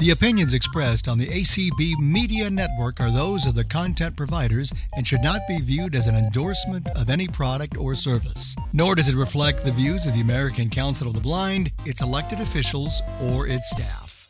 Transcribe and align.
The 0.00 0.10
opinions 0.10 0.54
expressed 0.54 1.06
on 1.06 1.18
the 1.18 1.28
ACB 1.28 2.00
Media 2.00 2.50
Network 2.50 3.00
are 3.00 3.12
those 3.12 3.46
of 3.46 3.54
the 3.54 3.62
content 3.62 4.16
providers 4.16 4.72
and 4.96 5.06
should 5.06 5.22
not 5.22 5.40
be 5.46 5.60
viewed 5.60 5.94
as 5.94 6.08
an 6.08 6.16
endorsement 6.16 6.88
of 6.96 7.10
any 7.10 7.28
product 7.28 7.76
or 7.76 7.94
service. 7.94 8.56
Nor 8.72 8.96
does 8.96 9.06
it 9.06 9.14
reflect 9.14 9.62
the 9.62 9.70
views 9.70 10.04
of 10.04 10.12
the 10.14 10.20
American 10.20 10.68
Council 10.68 11.06
of 11.06 11.14
the 11.14 11.20
Blind, 11.20 11.70
its 11.86 12.02
elected 12.02 12.40
officials, 12.40 13.02
or 13.22 13.46
its 13.46 13.70
staff. 13.70 14.28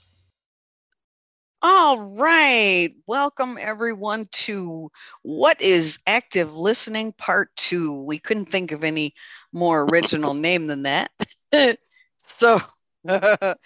All 1.63 2.03
right. 2.03 2.91
Welcome, 3.07 3.57
everyone, 3.59 4.29
to 4.33 4.91
What 5.23 5.63
is 5.63 5.99
Active 6.07 6.55
Listening 6.55 7.13
Part 7.13 7.49
2. 7.57 8.05
We 8.05 8.19
couldn't 8.19 8.51
think 8.51 8.71
of 8.71 8.85
any 8.85 9.15
more 9.51 9.85
original 9.85 10.35
name 10.35 10.67
than 10.67 10.83
that. 10.83 11.11
so, 12.17 12.61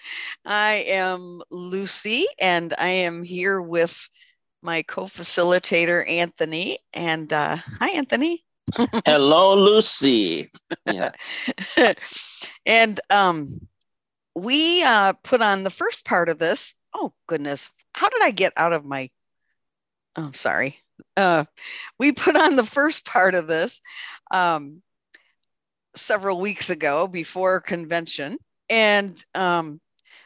I 0.44 0.84
am 0.88 1.42
Lucy, 1.50 2.26
and 2.40 2.74
I 2.76 2.88
am 2.88 3.22
here 3.22 3.62
with 3.62 4.08
my 4.62 4.82
co 4.82 5.04
facilitator, 5.04 6.08
Anthony. 6.08 6.78
And 6.92 7.32
uh, 7.32 7.56
hi, 7.56 7.90
Anthony. 7.90 8.44
Hello, 9.06 9.54
Lucy. 9.54 10.50
Yes. 10.86 11.38
and 12.66 13.00
um, 13.10 13.60
we 14.34 14.82
uh, 14.82 15.12
put 15.22 15.40
on 15.40 15.62
the 15.62 15.70
first 15.70 16.04
part 16.04 16.28
of 16.28 16.38
this. 16.38 16.74
Oh, 16.92 17.12
goodness. 17.28 17.70
How 17.94 18.08
did 18.08 18.22
I 18.22 18.32
get 18.32 18.52
out 18.56 18.72
of 18.72 18.84
my? 18.84 19.08
I'm 20.16 20.24
oh, 20.24 20.32
sorry. 20.32 20.78
Uh, 21.16 21.44
we 21.96 22.10
put 22.10 22.34
on 22.34 22.56
the 22.56 22.64
first 22.64 23.06
part 23.06 23.36
of 23.36 23.46
this 23.46 23.80
um, 24.32 24.82
several 25.94 26.40
weeks 26.40 26.70
ago 26.70 27.06
before 27.06 27.60
convention 27.60 28.38
and 28.70 29.22
um, 29.34 29.80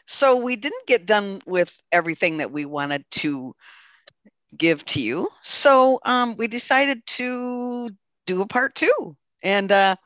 so 0.07 0.37
we 0.37 0.57
didn't 0.57 0.87
get 0.87 1.07
done 1.07 1.41
with 1.47 1.77
everything 1.93 2.39
that 2.39 2.51
we 2.51 2.65
wanted 2.65 3.05
to 3.11 3.55
give 4.57 4.85
to 4.85 5.01
you. 5.01 5.29
So 5.43 6.01
um, 6.05 6.37
we 6.37 6.49
decided 6.49 7.07
to 7.07 7.89
do 8.27 8.43
a 8.43 8.47
part 8.47 8.75
two. 8.75 9.17
And 9.43 9.73
uh, 9.73 9.97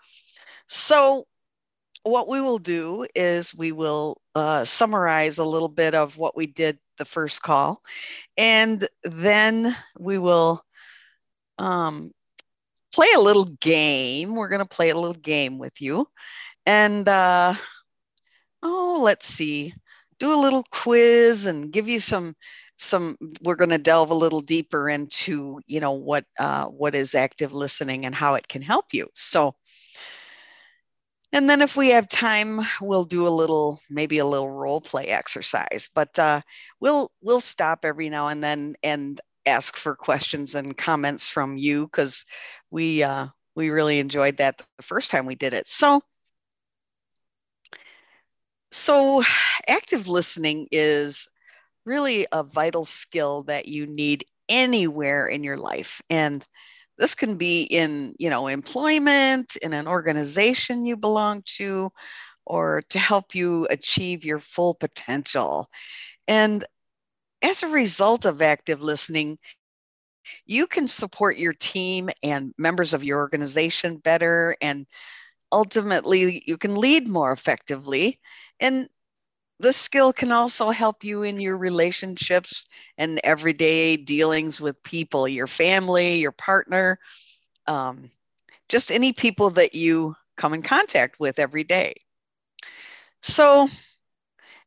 so 0.68 1.26
what 2.02 2.28
we 2.28 2.40
will 2.40 2.58
do 2.58 3.06
is 3.14 3.54
we 3.54 3.72
will 3.72 4.20
uh, 4.34 4.64
summarize 4.64 5.38
a 5.38 5.44
little 5.44 5.68
bit 5.68 5.94
of 5.94 6.16
what 6.16 6.36
we 6.36 6.46
did 6.46 6.78
the 6.98 7.04
first 7.04 7.42
call. 7.42 7.82
And 8.36 8.86
then 9.02 9.76
we 9.98 10.18
will 10.18 10.62
um, 11.58 12.12
play 12.94 13.08
a 13.16 13.20
little 13.20 13.46
game. 13.60 14.34
We're 14.34 14.48
going 14.48 14.60
to 14.60 14.64
play 14.66 14.90
a 14.90 14.94
little 14.94 15.14
game 15.14 15.58
with 15.58 15.80
you. 15.80 16.06
And 16.64 17.08
uh, 17.08 17.54
oh, 18.62 19.00
let's 19.02 19.26
see, 19.26 19.74
do 20.18 20.34
a 20.34 20.40
little 20.40 20.64
quiz 20.70 21.46
and 21.46 21.72
give 21.72 21.88
you 21.88 22.00
some 22.00 22.34
some 22.78 23.16
we're 23.42 23.56
going 23.56 23.70
to 23.70 23.78
delve 23.78 24.10
a 24.10 24.14
little 24.14 24.42
deeper 24.42 24.88
into 24.88 25.60
you 25.66 25.80
know 25.80 25.92
what 25.92 26.24
uh, 26.38 26.66
what 26.66 26.94
is 26.94 27.14
active 27.14 27.52
listening 27.52 28.06
and 28.06 28.14
how 28.14 28.34
it 28.34 28.48
can 28.48 28.62
help 28.62 28.86
you. 28.92 29.08
So 29.14 29.54
and 31.32 31.50
then 31.50 31.60
if 31.62 31.76
we 31.76 31.88
have 31.90 32.08
time 32.08 32.60
we'll 32.80 33.04
do 33.04 33.26
a 33.26 33.30
little 33.30 33.80
maybe 33.90 34.18
a 34.18 34.26
little 34.26 34.50
role 34.50 34.80
play 34.80 35.06
exercise 35.06 35.88
but 35.94 36.16
uh, 36.18 36.40
we'll 36.80 37.10
we'll 37.22 37.40
stop 37.40 37.80
every 37.84 38.08
now 38.08 38.28
and 38.28 38.42
then 38.44 38.74
and 38.82 39.20
ask 39.46 39.76
for 39.76 39.94
questions 39.94 40.54
and 40.54 40.76
comments 40.76 41.28
from 41.28 41.56
you 41.56 41.86
because 41.86 42.24
we 42.70 43.02
uh, 43.02 43.26
we 43.54 43.70
really 43.70 43.98
enjoyed 43.98 44.36
that 44.36 44.58
the 44.58 44.82
first 44.82 45.10
time 45.10 45.24
we 45.24 45.34
did 45.34 45.54
it. 45.54 45.66
So 45.66 46.00
so, 48.76 49.22
active 49.68 50.08
listening 50.08 50.68
is 50.70 51.28
really 51.84 52.26
a 52.32 52.42
vital 52.42 52.84
skill 52.84 53.42
that 53.44 53.68
you 53.68 53.86
need 53.86 54.24
anywhere 54.48 55.26
in 55.26 55.42
your 55.42 55.56
life. 55.56 56.02
And 56.10 56.44
this 56.98 57.14
can 57.14 57.36
be 57.36 57.62
in, 57.64 58.14
you 58.18 58.30
know, 58.30 58.48
employment, 58.48 59.56
in 59.56 59.72
an 59.72 59.86
organization 59.86 60.86
you 60.86 60.96
belong 60.96 61.42
to, 61.56 61.90
or 62.44 62.82
to 62.90 62.98
help 62.98 63.34
you 63.34 63.66
achieve 63.70 64.24
your 64.24 64.38
full 64.38 64.74
potential. 64.74 65.68
And 66.26 66.64
as 67.42 67.62
a 67.62 67.68
result 67.68 68.24
of 68.24 68.42
active 68.42 68.80
listening, 68.80 69.38
you 70.46 70.66
can 70.66 70.88
support 70.88 71.36
your 71.36 71.52
team 71.52 72.08
and 72.22 72.52
members 72.58 72.94
of 72.94 73.04
your 73.04 73.18
organization 73.18 73.98
better 73.98 74.56
and 74.60 74.86
ultimately 75.52 76.42
you 76.46 76.56
can 76.58 76.74
lead 76.74 77.06
more 77.06 77.32
effectively 77.32 78.18
and 78.60 78.88
this 79.58 79.76
skill 79.76 80.12
can 80.12 80.32
also 80.32 80.70
help 80.70 81.04
you 81.04 81.22
in 81.22 81.40
your 81.40 81.56
relationships 81.56 82.66
and 82.98 83.20
everyday 83.24 83.96
dealings 83.96 84.60
with 84.60 84.82
people, 84.82 85.28
your 85.28 85.46
family, 85.46 86.18
your 86.18 86.32
partner, 86.32 86.98
um, 87.66 88.10
just 88.68 88.90
any 88.90 89.12
people 89.12 89.50
that 89.50 89.74
you 89.74 90.14
come 90.36 90.54
in 90.54 90.62
contact 90.62 91.18
with 91.20 91.38
every 91.38 91.64
day. 91.64 91.94
So, 93.22 93.68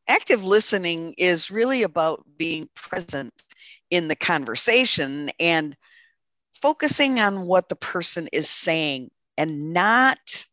active 0.08 0.44
listening 0.44 1.14
is 1.18 1.50
really 1.50 1.82
about 1.82 2.24
being 2.38 2.68
present 2.74 3.32
in 3.90 4.08
the 4.08 4.14
conversation 4.16 5.30
and 5.38 5.76
focusing 6.52 7.18
on 7.20 7.46
what 7.46 7.68
the 7.68 7.76
person 7.76 8.28
is 8.32 8.48
saying 8.48 9.10
and 9.36 9.72
not 9.72 10.46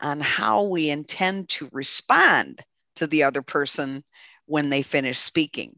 on 0.00 0.20
how 0.20 0.64
we 0.64 0.90
intend 0.90 1.48
to 1.50 1.68
respond 1.72 2.60
to 2.96 3.06
the 3.06 3.22
other 3.22 3.42
person 3.42 4.04
when 4.46 4.70
they 4.70 4.82
finish 4.82 5.18
speaking. 5.18 5.76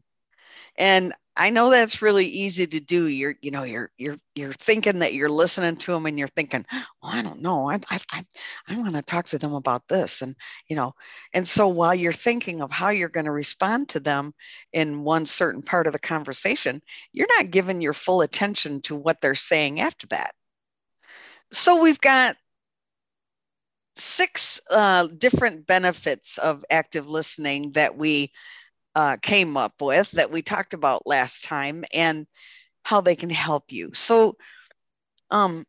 And 0.77 1.13
I 1.39 1.51
know 1.51 1.69
that's 1.69 2.01
really 2.01 2.25
easy 2.25 2.65
to 2.65 2.79
do. 2.79 3.05
You're, 3.07 3.35
you 3.41 3.51
know, 3.51 3.63
you're 3.63 3.91
you're 3.97 4.17
you're 4.33 4.53
thinking 4.53 4.99
that 4.99 5.13
you're 5.13 5.29
listening 5.29 5.75
to 5.77 5.91
them, 5.91 6.07
and 6.07 6.17
you're 6.17 6.27
thinking, 6.29 6.65
"Oh, 6.71 6.83
I 7.03 7.21
don't 7.21 7.41
know. 7.41 7.69
I 7.69 7.75
I 7.91 7.99
I, 8.11 8.25
I 8.67 8.77
want 8.77 8.95
to 8.95 9.03
talk 9.03 9.27
to 9.27 9.37
them 9.37 9.53
about 9.53 9.87
this," 9.87 10.23
and 10.23 10.35
you 10.67 10.75
know, 10.75 10.95
and 11.33 11.47
so 11.47 11.67
while 11.67 11.93
you're 11.93 12.11
thinking 12.11 12.61
of 12.61 12.71
how 12.71 12.89
you're 12.89 13.09
going 13.09 13.25
to 13.27 13.31
respond 13.31 13.89
to 13.89 13.99
them 13.99 14.33
in 14.73 15.03
one 15.03 15.25
certain 15.27 15.61
part 15.61 15.85
of 15.85 15.93
the 15.93 15.99
conversation, 15.99 16.81
you're 17.13 17.27
not 17.37 17.51
giving 17.51 17.81
your 17.81 17.93
full 17.93 18.21
attention 18.21 18.81
to 18.81 18.95
what 18.95 19.21
they're 19.21 19.35
saying 19.35 19.79
after 19.79 20.07
that. 20.07 20.33
So 21.51 21.81
we've 21.81 22.01
got 22.01 22.35
six 23.97 24.61
uh, 24.71 25.07
different 25.07 25.67
benefits 25.67 26.37
of 26.37 26.63
active 26.69 27.07
listening 27.07 27.71
that 27.73 27.97
we 27.97 28.31
uh, 28.95 29.17
came 29.21 29.57
up 29.57 29.81
with 29.81 30.11
that 30.11 30.31
we 30.31 30.41
talked 30.41 30.73
about 30.73 31.07
last 31.07 31.45
time 31.45 31.83
and 31.93 32.27
how 32.83 33.01
they 33.01 33.15
can 33.15 33.29
help 33.29 33.71
you. 33.71 33.91
So, 33.93 34.37
um, 35.31 35.65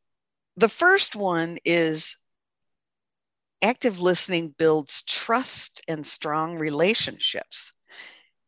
the 0.56 0.68
first 0.68 1.16
one 1.16 1.58
is 1.64 2.16
active 3.62 4.00
listening 4.00 4.54
builds 4.58 5.02
trust 5.02 5.80
and 5.88 6.06
strong 6.06 6.56
relationships. 6.58 7.72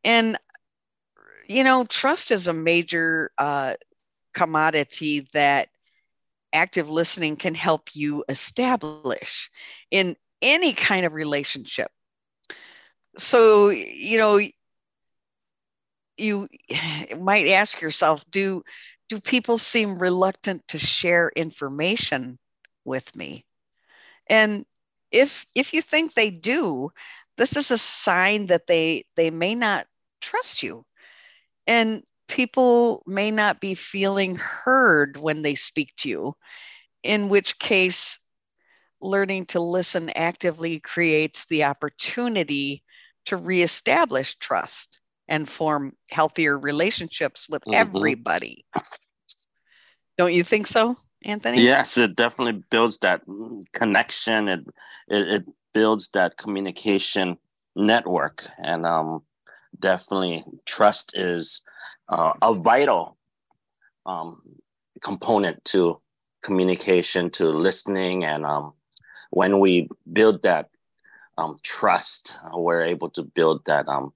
And, 0.05 0.37
you 1.49 1.65
know, 1.65 1.85
trust 1.85 2.31
is 2.31 2.49
a 2.49 2.53
major 2.53 3.31
uh, 3.39 3.75
commodity 4.35 5.27
that 5.33 5.69
active 6.53 6.89
listening 6.91 7.37
can 7.37 7.55
help 7.55 7.95
you 7.95 8.25
establish 8.29 9.51
in 9.91 10.17
any 10.43 10.73
kind 10.73 11.07
of 11.07 11.13
relationship. 11.13 11.91
So, 13.19 13.69
you 13.69 14.19
know, 14.19 14.41
you 16.17 16.49
might 17.19 17.49
ask 17.49 17.81
yourself, 17.81 18.25
do 18.31 18.63
do 19.09 19.21
people 19.21 19.59
seem 19.59 19.99
reluctant 19.99 20.67
to 20.69 20.79
share 20.79 21.33
information 21.35 22.39
with 22.85 23.15
me? 23.17 23.45
And 24.29 24.65
if 25.11 25.47
if 25.55 25.75
you 25.75 25.83
think 25.83 26.15
they 26.15 26.31
do, 26.31 26.91
this 27.37 27.57
is 27.57 27.71
a 27.71 27.79
sign 27.79 28.47
that 28.47 28.67
they 28.67 29.05
they 29.17 29.31
may 29.31 29.55
not 29.55 29.87
trust 30.21 30.63
you. 30.63 30.85
And 31.67 32.05
people 32.31 33.03
may 33.07 33.31
not 33.31 33.61
be 33.61 33.75
feeling 33.75 34.37
heard 34.37 35.17
when 35.17 35.43
they 35.43 35.55
speak 35.55 35.93
to 35.99 36.09
you, 36.09 36.37
in 37.03 37.29
which 37.29 37.59
case, 37.59 38.19
learning 39.03 39.47
to 39.47 39.61
listen 39.61 40.11
actively 40.11 40.79
creates 40.81 41.47
the 41.47 41.65
opportunity 41.65 42.83
to 43.27 43.37
reestablish 43.37 44.37
trust 44.37 45.01
and 45.29 45.49
form 45.49 45.93
healthier 46.11 46.59
relationships 46.59 47.49
with 47.49 47.63
mm-hmm. 47.63 47.75
everybody. 47.75 48.65
Don't 50.17 50.33
you 50.33 50.45
think 50.45 50.67
so, 50.67 50.97
Anthony? 51.25 51.63
Yes, 51.63 51.99
it 51.99 52.15
definitely 52.15 52.63
builds 52.71 52.99
that 52.99 53.23
connection. 53.73 54.49
It 54.49 54.61
it, 55.09 55.29
it 55.29 55.45
builds 55.75 56.09
that 56.11 56.37
communication 56.37 57.39
network, 57.75 58.47
and 58.59 58.87
um, 58.87 59.23
definitely 59.79 60.45
trust 60.67 61.17
is 61.17 61.63
uh, 62.11 62.33
a 62.43 62.55
vital 62.55 63.17
um, 64.05 64.43
component 65.01 65.65
to 65.65 66.01
communication, 66.43 67.31
to 67.31 67.49
listening, 67.49 68.25
and 68.25 68.45
um, 68.45 68.75
when 69.31 69.61
we 69.61 69.89
build 70.13 70.43
that 70.43 70.69
um, 71.39 71.59
trust, 71.63 72.37
uh, 72.45 72.59
we're 72.59 72.83
able 72.83 73.09
to 73.11 73.23
build 73.23 73.65
that, 73.67 73.89
um, 73.89 74.13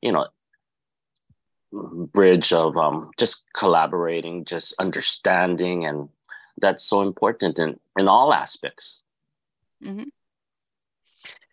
you 0.00 0.12
know, 0.12 0.26
bridge 1.72 2.52
of 2.52 2.76
um, 2.76 3.10
just 3.18 3.44
collaborating, 3.52 4.44
just 4.44 4.74
understanding, 4.78 5.84
and 5.84 6.08
that's 6.60 6.84
so 6.84 7.02
important 7.02 7.58
in 7.58 7.78
in 7.98 8.08
all 8.08 8.32
aspects. 8.32 9.02
Mm-hmm. 9.82 10.08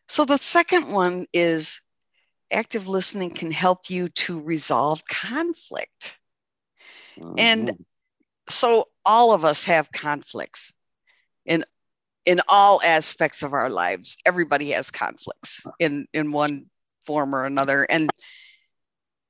So 0.08 0.26
the 0.26 0.38
second 0.38 0.92
one 0.92 1.26
is 1.34 1.82
active 2.56 2.88
listening 2.88 3.30
can 3.30 3.52
help 3.52 3.90
you 3.90 4.10
to 4.10 4.40
resolve 4.40 5.06
conflict. 5.06 6.18
Mm-hmm. 7.20 7.36
And 7.38 7.86
so 8.50 8.86
all 9.06 9.34
of 9.34 9.46
us 9.46 9.64
have 9.66 9.92
conflicts 9.92 10.74
in 11.46 11.64
in 12.26 12.42
all 12.50 12.82
aspects 12.84 13.44
of 13.44 13.54
our 13.54 13.70
lives. 13.70 14.18
Everybody 14.26 14.72
has 14.72 14.90
conflicts 14.90 15.64
in 15.80 16.08
in 16.14 16.32
one 16.32 16.66
form 17.06 17.36
or 17.36 17.46
another 17.46 17.86
and 17.90 18.10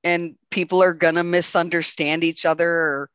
and 0.04 0.36
people 0.52 0.82
are 0.82 0.94
going 0.94 1.16
to 1.16 1.24
misunderstand 1.24 2.24
each 2.24 2.46
other 2.46 2.70
or 2.70 3.10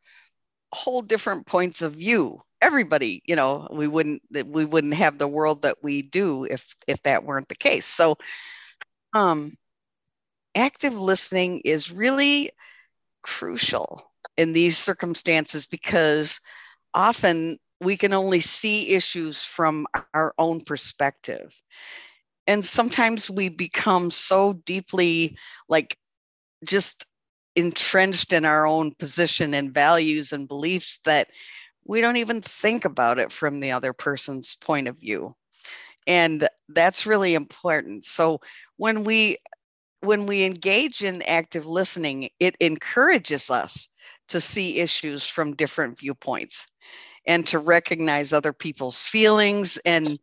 hold 0.72 1.08
different 1.08 1.46
points 1.46 1.80
of 1.80 1.94
view 1.94 2.42
everybody 2.60 3.22
you 3.24 3.34
know 3.34 3.66
we 3.72 3.88
wouldn't 3.88 4.22
we 4.44 4.64
wouldn't 4.64 4.94
have 4.94 5.18
the 5.18 5.26
world 5.26 5.62
that 5.62 5.76
we 5.82 6.02
do 6.02 6.44
if 6.44 6.76
if 6.86 7.02
that 7.02 7.24
weren't 7.24 7.48
the 7.48 7.54
case 7.54 7.86
so 7.86 8.16
um 9.14 9.56
active 10.54 10.94
listening 10.94 11.60
is 11.64 11.92
really 11.92 12.50
crucial 13.22 14.02
in 14.36 14.52
these 14.52 14.76
circumstances 14.76 15.66
because 15.66 16.40
often 16.94 17.58
we 17.80 17.96
can 17.96 18.12
only 18.12 18.40
see 18.40 18.94
issues 18.94 19.42
from 19.42 19.86
our 20.14 20.34
own 20.38 20.60
perspective. 20.60 21.54
And 22.46 22.64
sometimes 22.64 23.30
we 23.30 23.48
become 23.48 24.10
so 24.10 24.54
deeply 24.64 25.36
like 25.68 25.96
just 26.64 27.04
entrenched 27.56 28.32
in 28.32 28.44
our 28.44 28.66
own 28.66 28.92
position 28.94 29.54
and 29.54 29.72
values 29.72 30.32
and 30.32 30.48
beliefs 30.48 30.98
that 31.04 31.28
we 31.84 32.00
don't 32.00 32.16
even 32.16 32.40
think 32.40 32.84
about 32.84 33.18
it 33.18 33.32
from 33.32 33.60
the 33.60 33.72
other 33.72 33.92
person's 33.92 34.56
point 34.56 34.88
of 34.88 34.98
view. 34.98 35.34
And 36.06 36.48
that's 36.68 37.06
really 37.06 37.34
important. 37.34 38.04
So 38.04 38.40
when 38.76 39.04
we 39.04 39.38
when 40.00 40.26
we 40.26 40.44
engage 40.44 41.02
in 41.02 41.22
active 41.22 41.66
listening 41.66 42.28
it 42.38 42.56
encourages 42.60 43.50
us 43.50 43.88
to 44.28 44.40
see 44.40 44.80
issues 44.80 45.26
from 45.26 45.56
different 45.56 45.98
viewpoints 45.98 46.68
and 47.26 47.46
to 47.46 47.58
recognize 47.58 48.32
other 48.32 48.52
people's 48.52 49.02
feelings 49.02 49.78
and 49.84 50.18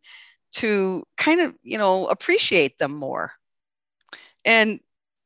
to 0.52 1.04
kind 1.16 1.40
of 1.40 1.54
you 1.62 1.78
know 1.78 2.06
appreciate 2.08 2.76
them 2.78 2.94
more 2.94 3.32
and 4.44 4.80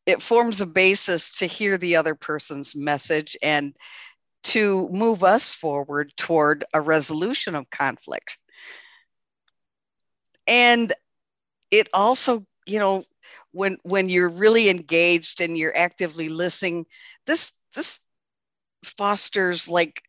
it 0.06 0.20
forms 0.20 0.60
a 0.60 0.66
basis 0.66 1.38
to 1.38 1.46
hear 1.46 1.78
the 1.78 1.96
other 1.96 2.14
person's 2.14 2.74
message 2.74 3.36
and 3.42 3.74
to 4.42 4.88
move 4.90 5.22
us 5.22 5.52
forward 5.52 6.12
toward 6.16 6.64
a 6.74 6.80
resolution 6.80 7.54
of 7.54 7.70
conflict. 7.70 8.38
And 10.46 10.92
it 11.70 11.88
also, 11.94 12.44
you 12.66 12.80
know, 12.80 13.04
when 13.52 13.78
when 13.82 14.08
you're 14.08 14.28
really 14.28 14.68
engaged 14.68 15.40
and 15.40 15.56
you're 15.56 15.76
actively 15.76 16.28
listening, 16.28 16.86
this 17.26 17.52
this 17.74 18.00
fosters 18.84 19.68
like 19.68 20.02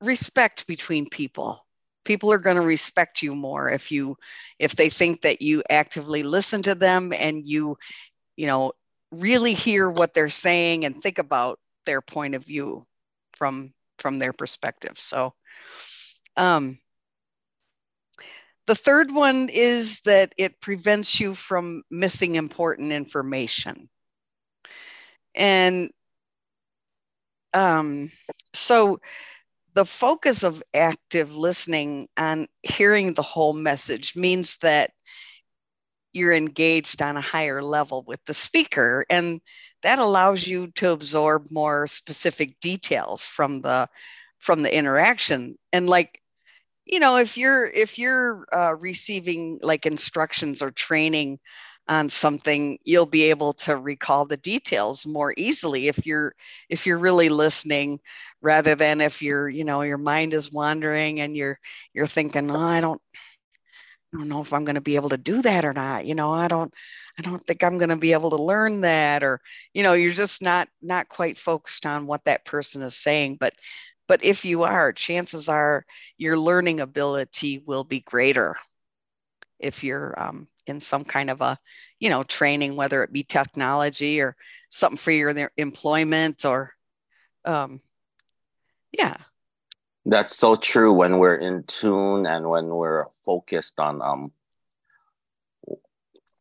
respect 0.00 0.66
between 0.66 1.08
people. 1.08 1.64
People 2.04 2.32
are 2.32 2.38
going 2.38 2.56
to 2.56 2.62
respect 2.62 3.22
you 3.22 3.34
more 3.34 3.70
if 3.70 3.92
you 3.92 4.16
if 4.58 4.76
they 4.76 4.88
think 4.88 5.22
that 5.22 5.42
you 5.42 5.62
actively 5.68 6.22
listen 6.22 6.62
to 6.62 6.74
them 6.74 7.12
and 7.12 7.46
you 7.46 7.76
you 8.36 8.46
know 8.46 8.72
really 9.10 9.54
hear 9.54 9.90
what 9.90 10.14
they're 10.14 10.28
saying 10.28 10.84
and 10.84 11.00
think 11.02 11.18
about 11.18 11.58
their 11.84 12.00
point 12.00 12.34
of 12.34 12.44
view 12.44 12.86
from 13.32 13.72
from 13.98 14.18
their 14.18 14.32
perspective. 14.32 14.98
So 14.98 15.34
um, 16.36 16.78
the 18.68 18.74
third 18.74 19.10
one 19.10 19.48
is 19.50 20.02
that 20.02 20.34
it 20.36 20.60
prevents 20.60 21.18
you 21.18 21.34
from 21.34 21.82
missing 21.90 22.34
important 22.34 22.92
information. 22.92 23.88
And 25.34 25.90
um, 27.54 28.12
so 28.52 29.00
the 29.72 29.86
focus 29.86 30.42
of 30.42 30.62
active 30.74 31.34
listening 31.34 32.08
and 32.18 32.46
hearing 32.62 33.14
the 33.14 33.22
whole 33.22 33.54
message 33.54 34.14
means 34.14 34.58
that 34.58 34.90
you're 36.12 36.34
engaged 36.34 37.00
on 37.00 37.16
a 37.16 37.22
higher 37.22 37.62
level 37.62 38.04
with 38.06 38.22
the 38.26 38.34
speaker. 38.34 39.06
And 39.08 39.40
that 39.82 39.98
allows 39.98 40.46
you 40.46 40.72
to 40.72 40.90
absorb 40.90 41.46
more 41.50 41.86
specific 41.86 42.60
details 42.60 43.24
from 43.24 43.62
the 43.62 43.88
from 44.38 44.62
the 44.62 44.76
interaction 44.76 45.56
and 45.72 45.88
like 45.88 46.20
you 46.88 47.00
know 47.00 47.16
if 47.16 47.36
you're 47.36 47.64
if 47.66 47.98
you're 47.98 48.46
uh, 48.52 48.74
receiving 48.76 49.58
like 49.62 49.86
instructions 49.86 50.62
or 50.62 50.70
training 50.70 51.38
on 51.88 52.08
something 52.08 52.78
you'll 52.84 53.06
be 53.06 53.24
able 53.24 53.54
to 53.54 53.76
recall 53.76 54.26
the 54.26 54.36
details 54.36 55.06
more 55.06 55.32
easily 55.36 55.88
if 55.88 56.04
you're 56.06 56.34
if 56.68 56.86
you're 56.86 56.98
really 56.98 57.28
listening 57.30 57.98
rather 58.42 58.74
than 58.74 59.00
if 59.00 59.22
you're 59.22 59.48
you 59.48 59.64
know 59.64 59.82
your 59.82 59.98
mind 59.98 60.34
is 60.34 60.52
wandering 60.52 61.20
and 61.20 61.36
you're 61.36 61.58
you're 61.94 62.06
thinking 62.06 62.50
oh 62.50 62.56
i 62.56 62.80
don't 62.80 63.00
I 64.14 64.18
don't 64.18 64.28
know 64.28 64.40
if 64.40 64.52
I'm 64.52 64.64
going 64.64 64.76
to 64.76 64.80
be 64.80 64.96
able 64.96 65.10
to 65.10 65.18
do 65.18 65.42
that 65.42 65.64
or 65.64 65.74
not. 65.74 66.06
You 66.06 66.14
know, 66.14 66.30
I 66.32 66.48
don't, 66.48 66.72
I 67.18 67.22
don't 67.22 67.42
think 67.44 67.62
I'm 67.62 67.76
going 67.78 67.90
to 67.90 67.96
be 67.96 68.12
able 68.12 68.30
to 68.30 68.42
learn 68.42 68.80
that, 68.82 69.22
or 69.22 69.40
you 69.74 69.82
know, 69.82 69.92
you're 69.92 70.12
just 70.12 70.40
not 70.40 70.68
not 70.80 71.08
quite 71.08 71.36
focused 71.36 71.84
on 71.84 72.06
what 72.06 72.24
that 72.24 72.44
person 72.46 72.82
is 72.82 72.96
saying. 72.96 73.36
But, 73.38 73.52
but 74.08 74.24
if 74.24 74.44
you 74.44 74.64
are, 74.64 74.92
chances 74.92 75.48
are 75.48 75.84
your 76.16 76.38
learning 76.38 76.80
ability 76.80 77.62
will 77.64 77.84
be 77.84 78.00
greater 78.00 78.56
if 79.60 79.84
you're 79.84 80.20
um, 80.20 80.48
in 80.66 80.80
some 80.80 81.04
kind 81.04 81.30
of 81.30 81.40
a, 81.40 81.58
you 82.00 82.08
know, 82.08 82.22
training, 82.22 82.74
whether 82.74 83.04
it 83.04 83.12
be 83.12 83.22
technology 83.22 84.20
or 84.20 84.34
something 84.70 84.96
for 84.96 85.10
your 85.10 85.52
employment 85.56 86.44
or, 86.44 86.72
um, 87.44 87.80
yeah, 88.92 89.16
that's 90.06 90.34
so 90.34 90.56
true 90.56 90.92
when 90.92 91.18
we're 91.18 91.36
in 91.36 91.64
tune 91.64 92.24
and 92.24 92.48
when 92.48 92.68
we're 92.68 93.06
focused 93.26 93.78
on 93.78 94.00
um, 94.00 94.32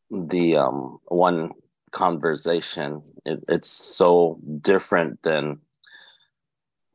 the 0.10 0.56
um, 0.56 1.00
one 1.06 1.52
conversation. 1.92 3.04
It, 3.26 3.44
it's 3.50 3.70
so 3.70 4.40
different 4.62 5.22
than 5.24 5.60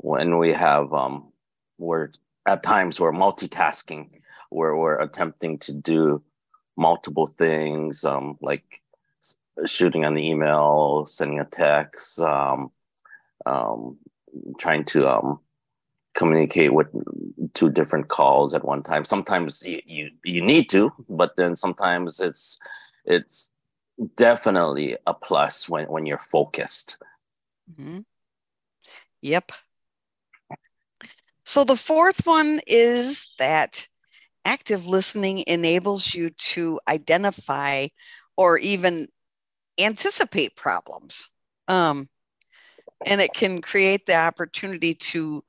when 0.02 0.38
we 0.38 0.52
have 0.52 0.92
um, 0.92 1.32
we're 1.78 2.10
at 2.46 2.62
times 2.62 3.00
we're 3.00 3.12
multitasking, 3.12 4.10
where 4.50 4.76
we're 4.76 4.98
attempting 5.00 5.58
to 5.58 5.72
do 5.72 6.22
multiple 6.76 7.26
things, 7.26 8.04
um, 8.04 8.36
like 8.40 8.80
shooting 9.66 10.04
an 10.04 10.18
email, 10.18 11.06
sending 11.06 11.38
a 11.38 11.44
text, 11.44 12.20
um, 12.20 12.70
um, 13.46 13.98
trying 14.58 14.84
to 14.84 15.08
um, 15.08 15.38
communicate 16.14 16.72
with 16.72 16.88
two 17.54 17.70
different 17.70 18.08
calls 18.08 18.54
at 18.54 18.64
one 18.64 18.82
time. 18.82 19.04
Sometimes 19.04 19.62
you, 19.64 19.80
you, 19.86 20.10
you 20.24 20.42
need 20.42 20.68
to, 20.70 20.92
but 21.08 21.36
then 21.36 21.56
sometimes 21.56 22.20
it's 22.20 22.58
it's 23.04 23.50
definitely 24.16 24.96
a 25.06 25.14
plus 25.14 25.68
when, 25.68 25.86
when 25.86 26.06
you're 26.06 26.18
focused. 26.18 26.98
Mm-hmm. 27.70 28.00
Yep. 29.20 29.52
So 31.52 31.64
the 31.64 31.76
fourth 31.76 32.24
one 32.26 32.60
is 32.66 33.30
that 33.38 33.86
active 34.46 34.86
listening 34.86 35.44
enables 35.46 36.14
you 36.14 36.30
to 36.30 36.80
identify 36.88 37.88
or 38.38 38.56
even 38.56 39.06
anticipate 39.78 40.56
problems. 40.56 41.28
Um, 41.68 42.08
and 43.04 43.20
it 43.20 43.34
can 43.34 43.60
create 43.60 44.06
the 44.06 44.16
opportunity 44.16 44.94
to 44.94 45.44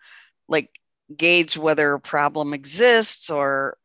like 0.50 0.78
gauge 1.16 1.58
whether 1.58 1.94
a 1.94 2.02
problem 2.02 2.54
exists 2.54 3.30
or 3.30 3.78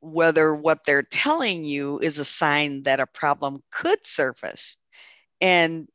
whether 0.00 0.54
what 0.54 0.84
they're 0.86 1.02
telling 1.02 1.62
you 1.62 1.98
is 1.98 2.18
a 2.18 2.24
sign 2.24 2.84
that 2.84 3.00
a 3.00 3.06
problem 3.06 3.62
could 3.70 4.06
surface 4.06 4.78
and 5.42 5.88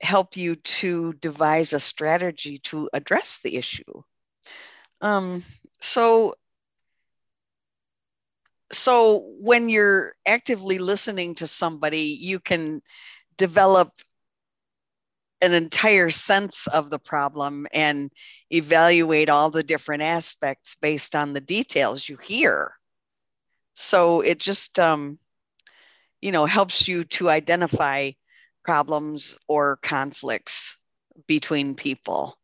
help 0.00 0.38
you 0.38 0.56
to 0.56 1.12
devise 1.20 1.74
a 1.74 1.80
strategy 1.80 2.60
to 2.60 2.88
address 2.94 3.40
the 3.44 3.58
issue. 3.58 4.02
Um, 5.00 5.44
so, 5.80 6.34
so 8.72 9.24
when 9.40 9.68
you're 9.68 10.14
actively 10.26 10.78
listening 10.78 11.34
to 11.36 11.46
somebody, 11.46 12.18
you 12.20 12.38
can 12.38 12.82
develop 13.36 13.92
an 15.42 15.52
entire 15.54 16.10
sense 16.10 16.66
of 16.66 16.90
the 16.90 16.98
problem 16.98 17.66
and 17.72 18.12
evaluate 18.50 19.30
all 19.30 19.50
the 19.50 19.62
different 19.62 20.02
aspects 20.02 20.76
based 20.80 21.16
on 21.16 21.32
the 21.32 21.40
details 21.40 22.08
you 22.08 22.18
hear. 22.18 22.72
So 23.74 24.20
it 24.20 24.38
just, 24.38 24.78
um, 24.78 25.18
you 26.20 26.32
know, 26.32 26.44
helps 26.44 26.86
you 26.86 27.04
to 27.04 27.30
identify 27.30 28.10
problems 28.62 29.38
or 29.48 29.78
conflicts 29.78 30.76
between 31.26 31.74
people. 31.74 32.39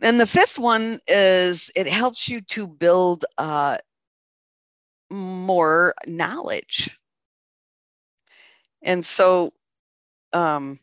And 0.00 0.20
the 0.20 0.26
fifth 0.26 0.56
one 0.58 1.00
is 1.08 1.70
it 1.74 1.88
helps 1.88 2.28
you 2.28 2.40
to 2.42 2.66
build 2.68 3.24
uh, 3.38 3.78
more 5.10 5.94
knowledge. 6.06 6.98
And 8.82 9.04
so, 9.04 9.52
um, 10.32 10.80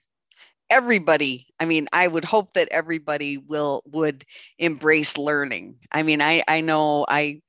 everybody 0.71 1.47
i 1.59 1.65
mean 1.65 1.87
i 1.93 2.07
would 2.07 2.25
hope 2.25 2.53
that 2.55 2.67
everybody 2.71 3.37
will 3.37 3.83
would 3.87 4.25
embrace 4.59 5.17
learning. 5.17 5.77
I 5.91 6.03
mean 6.03 6.21
i 6.21 6.43
i 6.47 6.61
know 6.61 7.05
i 7.09 7.41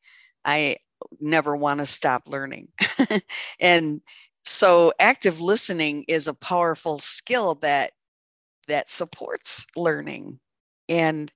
i 0.44 0.76
never 1.20 1.56
want 1.56 1.80
to 1.80 1.86
stop 1.86 2.24
learning. 2.28 2.68
And 3.60 4.02
so 4.44 4.92
active 5.00 5.40
listening 5.40 6.04
is 6.08 6.28
a 6.28 6.34
powerful 6.34 6.98
skill 6.98 7.56
that 7.56 7.92
that 8.68 8.90
supports 8.90 9.66
learning 9.76 10.40
and 10.92 11.32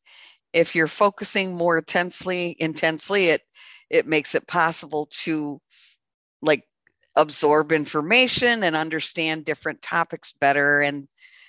if 0.53 0.75
you're 0.75 0.87
focusing 0.87 1.55
more 1.55 1.79
intensely 1.79 2.57
intensely 2.59 3.27
it 3.29 3.43
it 3.91 4.07
makes 4.07 4.35
it 4.35 4.47
possible 4.47 5.09
to 5.11 5.61
like 6.43 6.65
absorb 7.17 7.73
information 7.73 8.63
and 8.63 8.77
understand 8.77 9.45
different 9.45 9.81
topics 9.83 10.33
better 10.33 10.81
and 10.83 11.09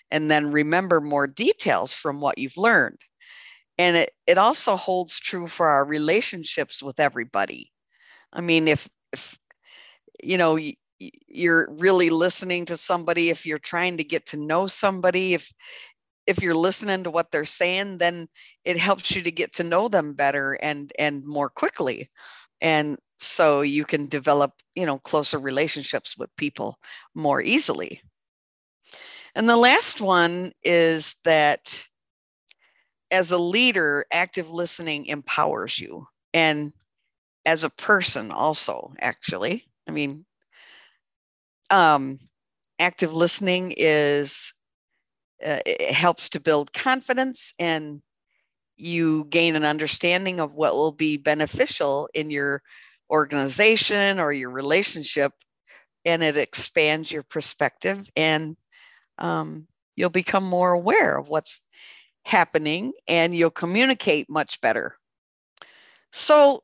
and 0.09 0.31
then 0.31 0.51
remember 0.51 1.01
more 1.01 1.27
details 1.27 1.93
from 1.93 2.21
what 2.21 2.37
you've 2.37 2.55
learned. 2.55 2.97
And 3.77 3.97
it, 3.97 4.11
it 4.25 4.37
also 4.37 4.77
holds 4.77 5.19
true 5.19 5.49
for 5.49 5.67
our 5.67 5.85
relationships 5.85 6.81
with 6.81 6.99
everybody. 6.99 7.71
I 8.31 8.41
mean 8.41 8.67
if 8.67 8.89
if 9.13 9.37
you 10.23 10.37
know 10.37 10.57
you're 11.27 11.67
really 11.77 12.09
listening 12.09 12.65
to 12.65 12.77
somebody 12.77 13.29
if 13.29 13.45
you're 13.45 13.59
trying 13.59 13.97
to 13.97 14.03
get 14.03 14.25
to 14.27 14.37
know 14.37 14.65
somebody 14.65 15.33
if 15.35 15.51
if 16.27 16.41
you're 16.43 16.55
listening 16.55 17.03
to 17.03 17.11
what 17.11 17.31
they're 17.31 17.45
saying 17.45 17.97
then 17.97 18.27
it 18.65 18.77
helps 18.77 19.15
you 19.15 19.21
to 19.21 19.31
get 19.31 19.53
to 19.53 19.63
know 19.63 19.87
them 19.87 20.13
better 20.13 20.53
and 20.61 20.91
and 20.99 21.25
more 21.25 21.49
quickly. 21.49 22.09
And 22.61 22.97
so 23.17 23.61
you 23.61 23.85
can 23.85 24.07
develop 24.07 24.51
you 24.75 24.85
know 24.85 24.99
closer 24.99 25.39
relationships 25.39 26.17
with 26.17 26.35
people 26.37 26.77
more 27.15 27.41
easily. 27.41 28.01
And 29.35 29.47
the 29.47 29.57
last 29.57 30.01
one 30.01 30.51
is 30.63 31.15
that 31.23 31.87
as 33.09 33.31
a 33.31 33.37
leader 33.37 34.05
active 34.11 34.49
listening 34.49 35.05
empowers 35.05 35.79
you. 35.79 36.07
And 36.33 36.73
as 37.45 37.63
a 37.63 37.69
person 37.69 38.31
also 38.31 38.93
actually. 38.99 39.65
I 39.87 39.91
mean 39.91 40.25
um, 41.69 42.19
active 42.79 43.13
listening 43.13 43.73
is 43.77 44.53
uh, 45.45 45.59
it 45.65 45.93
helps 45.93 46.29
to 46.29 46.39
build 46.39 46.73
confidence 46.73 47.53
and 47.59 48.01
you 48.75 49.25
gain 49.25 49.55
an 49.55 49.65
understanding 49.65 50.39
of 50.39 50.53
what 50.53 50.73
will 50.73 50.91
be 50.91 51.17
beneficial 51.17 52.09
in 52.13 52.29
your 52.29 52.61
organization 53.09 54.19
or 54.19 54.31
your 54.31 54.49
relationship 54.49 55.33
and 56.05 56.23
it 56.23 56.37
expands 56.37 57.11
your 57.11 57.23
perspective 57.23 58.09
and 58.15 58.55
um, 59.17 59.67
you'll 59.95 60.09
become 60.09 60.43
more 60.43 60.71
aware 60.71 61.17
of 61.17 61.29
what's 61.29 61.67
happening 62.23 62.93
and 63.07 63.33
you'll 63.33 63.49
communicate 63.49 64.29
much 64.29 64.61
better. 64.61 64.97
So 66.11 66.63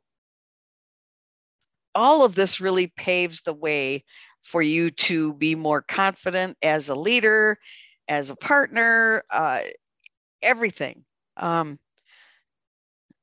all 1.95 2.25
of 2.25 2.35
this 2.35 2.61
really 2.61 2.87
paves 2.87 3.41
the 3.41 3.53
way 3.53 4.03
for 4.41 4.61
you 4.61 4.89
to 4.89 5.33
be 5.33 5.55
more 5.55 5.81
confident 5.81 6.57
as 6.61 6.89
a 6.89 6.95
leader, 6.95 7.57
as 8.07 8.29
a 8.29 8.35
partner, 8.35 9.23
uh, 9.31 9.61
everything. 10.41 11.03
Um, 11.37 11.79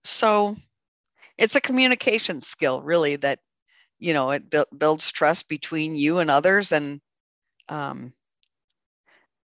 so 0.05 0.57
it's 1.39 1.55
a 1.57 1.61
communication 1.61 2.41
skill, 2.41 2.83
really, 2.83 3.17
that 3.17 3.41
you 3.99 4.15
know 4.15 4.31
it 4.31 4.51
bu- 4.51 4.65
builds 4.77 5.11
trust 5.13 5.49
between 5.49 5.97
you 5.97 6.19
and 6.19 6.31
others, 6.31 6.73
and 6.73 7.01
um, 7.69 8.13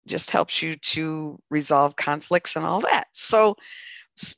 just 0.08 0.32
helps 0.32 0.62
you 0.62 0.76
to 0.76 1.40
resolve 1.50 1.96
conflicts 1.96 2.56
and 2.56 2.66
all 2.66 2.82
that. 2.82 3.08
So, 3.14 3.56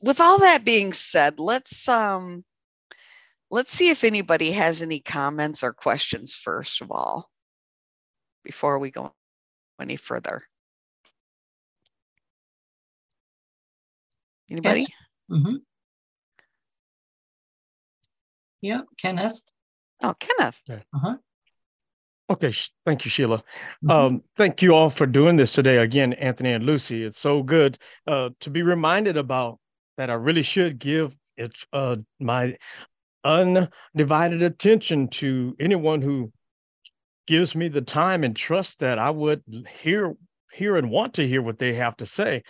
with 0.02 0.20
all 0.20 0.38
that 0.40 0.64
being 0.64 0.92
said, 0.92 1.38
let's 1.40 1.88
um, 1.88 2.44
let's 3.50 3.72
see 3.72 3.90
if 3.90 4.04
anybody 4.04 4.52
has 4.52 4.82
any 4.82 5.00
comments 5.00 5.62
or 5.62 5.72
questions 5.72 6.34
first 6.34 6.82
of 6.82 6.90
all, 6.90 7.30
before 8.44 8.78
we 8.78 8.90
go 8.90 9.12
any 9.80 9.96
further. 9.96 10.42
Anybody? 14.50 14.86
Mm-hmm. 15.30 15.56
Yep, 18.62 18.84
Kenneth. 19.00 19.40
Oh, 20.02 20.14
Kenneth. 20.18 20.60
Uh-huh. 20.68 21.16
Okay, 22.30 22.54
thank 22.84 23.04
you, 23.04 23.10
Sheila. 23.10 23.38
Mm-hmm. 23.38 23.90
Um, 23.90 24.22
thank 24.36 24.62
you 24.62 24.74
all 24.74 24.90
for 24.90 25.06
doing 25.06 25.36
this 25.36 25.52
today. 25.52 25.78
Again, 25.78 26.12
Anthony 26.14 26.52
and 26.52 26.64
Lucy, 26.64 27.04
it's 27.04 27.18
so 27.18 27.42
good 27.42 27.78
uh, 28.06 28.30
to 28.40 28.50
be 28.50 28.62
reminded 28.62 29.16
about 29.16 29.58
that. 29.96 30.10
I 30.10 30.14
really 30.14 30.42
should 30.42 30.78
give 30.78 31.16
it 31.36 31.52
uh, 31.72 31.96
my 32.18 32.56
undivided 33.24 34.42
attention 34.42 35.08
to 35.08 35.56
anyone 35.58 36.02
who 36.02 36.32
gives 37.26 37.54
me 37.54 37.68
the 37.68 37.80
time 37.82 38.24
and 38.24 38.34
trust 38.34 38.78
that 38.80 38.98
I 38.98 39.10
would 39.10 39.42
hear 39.82 40.14
hear 40.52 40.76
and 40.76 40.90
want 40.90 41.14
to 41.14 41.26
hear 41.26 41.42
what 41.42 41.58
they 41.58 41.74
have 41.74 41.96
to 41.98 42.06
say. 42.06 42.42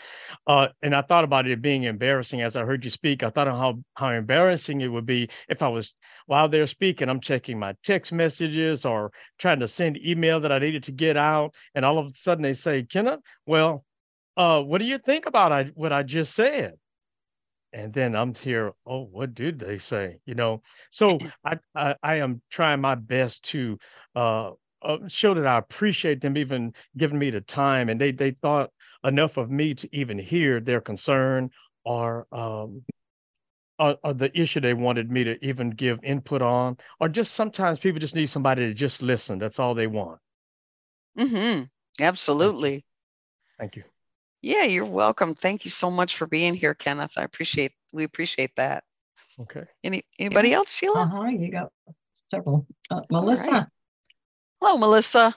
Uh, 0.47 0.69
and 0.83 0.95
I 0.95 1.03
thought 1.03 1.25
about 1.25 1.47
it 1.47 1.63
being 1.63 1.85
embarrassing 1.85 2.43
as 2.43 2.57
I 2.57 2.65
heard 2.65 2.85
you 2.85 2.91
speak. 2.91 3.23
I 3.23 3.31
thought 3.31 3.49
of 3.49 3.57
how 3.57 3.83
how 3.95 4.11
embarrassing 4.11 4.81
it 4.81 4.89
would 4.89 5.07
be 5.07 5.29
if 5.49 5.63
I 5.63 5.69
was 5.69 5.93
while 6.27 6.49
they're 6.49 6.67
speaking, 6.67 7.09
I'm 7.09 7.21
checking 7.21 7.59
my 7.59 7.75
text 7.85 8.13
messages 8.13 8.85
or 8.85 9.13
trying 9.39 9.61
to 9.61 9.69
send 9.69 9.99
email 9.99 10.41
that 10.41 10.53
I 10.53 10.59
needed 10.59 10.85
to 10.85 10.93
get 10.93 11.17
out, 11.17 11.55
and 11.75 11.85
all 11.85 11.99
of 11.99 12.07
a 12.07 12.19
sudden 12.19 12.43
they 12.43 12.55
say, 12.55 12.85
"Kenneth, 12.85 13.21
well, 13.47 13.85
uh, 14.37 14.63
what 14.63 14.79
do 14.79 14.85
you 14.85 14.99
think 14.99 15.27
about 15.27 15.53
I, 15.53 15.65
what 15.75 15.93
I 15.93 16.03
just 16.03 16.35
said?" 16.35 16.75
and 17.73 17.93
then 17.93 18.17
I'm 18.17 18.35
here. 18.35 18.73
Oh, 18.87 19.05
what 19.05 19.35
did 19.35 19.59
they 19.59 19.79
say? 19.79 20.19
You 20.27 20.35
know, 20.35 20.63
so 20.91 21.19
I 21.45 21.59
I, 21.75 21.97
I 22.03 22.15
am 22.17 22.43
trying 22.51 22.81
my 22.81 22.95
best 22.95 23.43
to 23.51 23.79
uh, 24.15 24.51
uh, 24.83 24.99
show 25.09 25.35
that 25.35 25.47
I 25.47 25.59
appreciate 25.59 26.21
them 26.21 26.37
even 26.37 26.75
giving 26.97 27.19
me 27.19 27.31
the 27.31 27.41
time, 27.41 27.89
and 27.89 28.01
they 28.01 28.13
they 28.13 28.33
thought 28.33 28.71
enough 29.05 29.37
of 29.37 29.51
me 29.51 29.75
to 29.75 29.89
even 29.97 30.19
hear 30.19 30.61
their 30.61 30.81
concern 30.81 31.51
or 31.85 32.27
um, 32.33 32.83
or, 33.79 33.97
or 34.05 34.13
the 34.13 34.37
issue 34.39 34.61
they 34.61 34.75
wanted 34.75 35.11
me 35.11 35.25
to 35.25 35.45
even 35.45 35.71
give 35.71 35.99
input 36.05 36.43
on, 36.43 36.77
or 37.01 37.09
just 37.09 37.35
sometimes 37.35 37.79
people 37.79 38.01
just 38.01 38.15
need 38.15 38.29
somebody 38.29 38.67
to 38.67 38.75
just 38.75 39.01
listen. 39.03 39.39
That's 39.39 39.59
all 39.59 39.75
they 39.75 39.87
want. 39.87 40.19
Mm-hmm. 41.19 41.65
Absolutely. 42.01 42.85
Thank 43.59 43.77
you. 43.77 43.85
Yeah, 44.43 44.65
you're 44.65 44.85
welcome. 44.85 45.35
Thank 45.35 45.65
you 45.65 45.71
so 45.71 45.91
much 45.91 46.17
for 46.17 46.27
being 46.27 46.55
here, 46.55 46.75
Kenneth. 46.75 47.13
I 47.19 47.23
appreciate 47.23 47.73
we 47.93 48.05
appreciate 48.05 48.55
that. 48.57 48.85
Okay. 49.39 49.65
Any 49.85 50.03
anybody 50.19 50.51
yeah. 50.51 50.57
else, 50.57 50.75
Sheila? 50.75 51.03
Uh-huh. 51.03 51.25
You 51.25 51.51
got 51.51 51.73
several. 52.31 52.67
Uh, 52.91 53.03
Melissa. 53.11 53.51
Right. 53.51 53.67
Hello, 54.61 54.77
Melissa. 54.77 55.35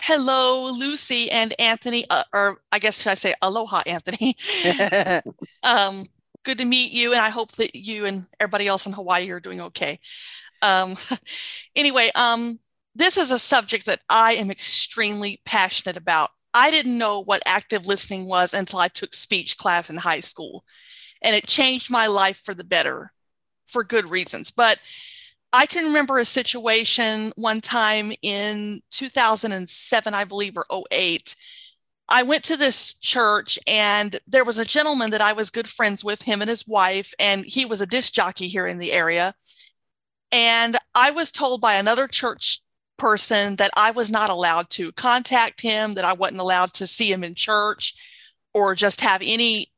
Hello, 0.00 0.70
Lucy 0.70 1.30
and 1.30 1.54
Anthony, 1.60 2.04
uh, 2.10 2.24
or 2.32 2.60
I 2.72 2.78
guess 2.78 3.02
should 3.02 3.10
I 3.10 3.14
say 3.14 3.34
aloha, 3.40 3.82
Anthony. 3.86 4.34
um, 5.62 6.06
good 6.44 6.58
to 6.58 6.64
meet 6.64 6.92
you, 6.92 7.12
and 7.12 7.20
I 7.20 7.28
hope 7.30 7.52
that 7.52 7.74
you 7.74 8.04
and 8.04 8.26
everybody 8.40 8.66
else 8.66 8.86
in 8.86 8.92
Hawaii 8.92 9.30
are 9.30 9.40
doing 9.40 9.60
okay. 9.60 10.00
Um, 10.60 10.96
anyway, 11.76 12.10
um, 12.16 12.58
this 12.96 13.16
is 13.16 13.30
a 13.30 13.38
subject 13.38 13.86
that 13.86 14.00
I 14.08 14.32
am 14.34 14.50
extremely 14.50 15.40
passionate 15.44 15.96
about. 15.96 16.30
I 16.52 16.70
didn't 16.72 16.98
know 16.98 17.22
what 17.22 17.42
active 17.46 17.86
listening 17.86 18.26
was 18.26 18.54
until 18.54 18.80
I 18.80 18.88
took 18.88 19.14
speech 19.14 19.56
class 19.56 19.88
in 19.88 19.96
high 19.96 20.20
school. 20.20 20.64
And 21.22 21.36
it 21.36 21.46
changed 21.46 21.90
my 21.90 22.06
life 22.06 22.38
for 22.38 22.54
the 22.54 22.64
better 22.64 23.12
for 23.66 23.84
good 23.84 24.08
reasons. 24.08 24.50
But 24.50 24.78
I 25.52 25.66
can 25.66 25.86
remember 25.86 26.18
a 26.18 26.24
situation 26.24 27.32
one 27.36 27.60
time 27.60 28.12
in 28.22 28.82
2007, 28.90 30.14
I 30.14 30.24
believe, 30.24 30.56
or 30.56 30.66
08. 30.90 31.34
I 32.08 32.22
went 32.22 32.44
to 32.44 32.56
this 32.56 32.94
church 32.98 33.58
and 33.66 34.18
there 34.26 34.44
was 34.44 34.58
a 34.58 34.64
gentleman 34.64 35.10
that 35.10 35.20
I 35.20 35.32
was 35.32 35.50
good 35.50 35.68
friends 35.68 36.04
with, 36.04 36.22
him 36.22 36.40
and 36.40 36.50
his 36.50 36.66
wife, 36.66 37.12
and 37.18 37.44
he 37.44 37.64
was 37.64 37.80
a 37.80 37.86
disc 37.86 38.12
jockey 38.12 38.48
here 38.48 38.66
in 38.66 38.78
the 38.78 38.92
area. 38.92 39.34
And 40.30 40.76
I 40.94 41.10
was 41.10 41.32
told 41.32 41.60
by 41.60 41.74
another 41.74 42.06
church 42.06 42.60
person 42.96 43.56
that 43.56 43.70
I 43.76 43.90
was 43.90 44.10
not 44.10 44.30
allowed 44.30 44.70
to 44.70 44.92
contact 44.92 45.60
him, 45.60 45.94
that 45.94 46.04
I 46.04 46.12
wasn't 46.12 46.40
allowed 46.40 46.72
to 46.74 46.86
see 46.86 47.10
him 47.10 47.24
in 47.24 47.34
church 47.34 47.94
or 48.54 48.74
just 48.74 49.00
have 49.00 49.20
any 49.22 49.68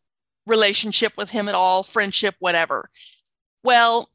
relationship 0.46 1.12
with 1.16 1.30
him 1.30 1.48
at 1.48 1.54
all, 1.54 1.82
friendship, 1.82 2.34
whatever. 2.38 2.90
Well, 3.62 4.10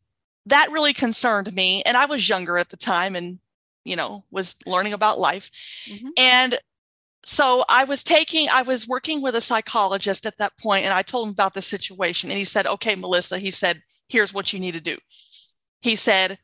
that 0.45 0.71
really 0.71 0.93
concerned 0.93 1.53
me. 1.53 1.81
And 1.85 1.97
I 1.97 2.05
was 2.05 2.27
younger 2.27 2.57
at 2.57 2.69
the 2.69 2.77
time 2.77 3.15
and, 3.15 3.39
you 3.85 3.95
know, 3.95 4.23
was 4.31 4.55
learning 4.65 4.93
about 4.93 5.19
life. 5.19 5.49
Mm-hmm. 5.87 6.09
And 6.17 6.59
so 7.25 7.63
I 7.69 7.85
was 7.85 8.03
taking, 8.03 8.49
I 8.49 8.63
was 8.63 8.87
working 8.87 9.21
with 9.21 9.35
a 9.35 9.41
psychologist 9.41 10.25
at 10.25 10.37
that 10.39 10.57
point, 10.57 10.83
and 10.83 10.93
I 10.93 11.01
told 11.01 11.27
him 11.27 11.31
about 11.31 11.53
the 11.53 11.61
situation. 11.61 12.29
And 12.29 12.37
he 12.37 12.45
said, 12.45 12.67
Okay, 12.67 12.95
Melissa, 12.95 13.39
he 13.39 13.51
said, 13.51 13.81
here's 14.09 14.33
what 14.33 14.53
you 14.53 14.59
need 14.59 14.73
to 14.73 14.81
do. 14.81 14.97
He 15.81 15.95
said, 15.95 16.37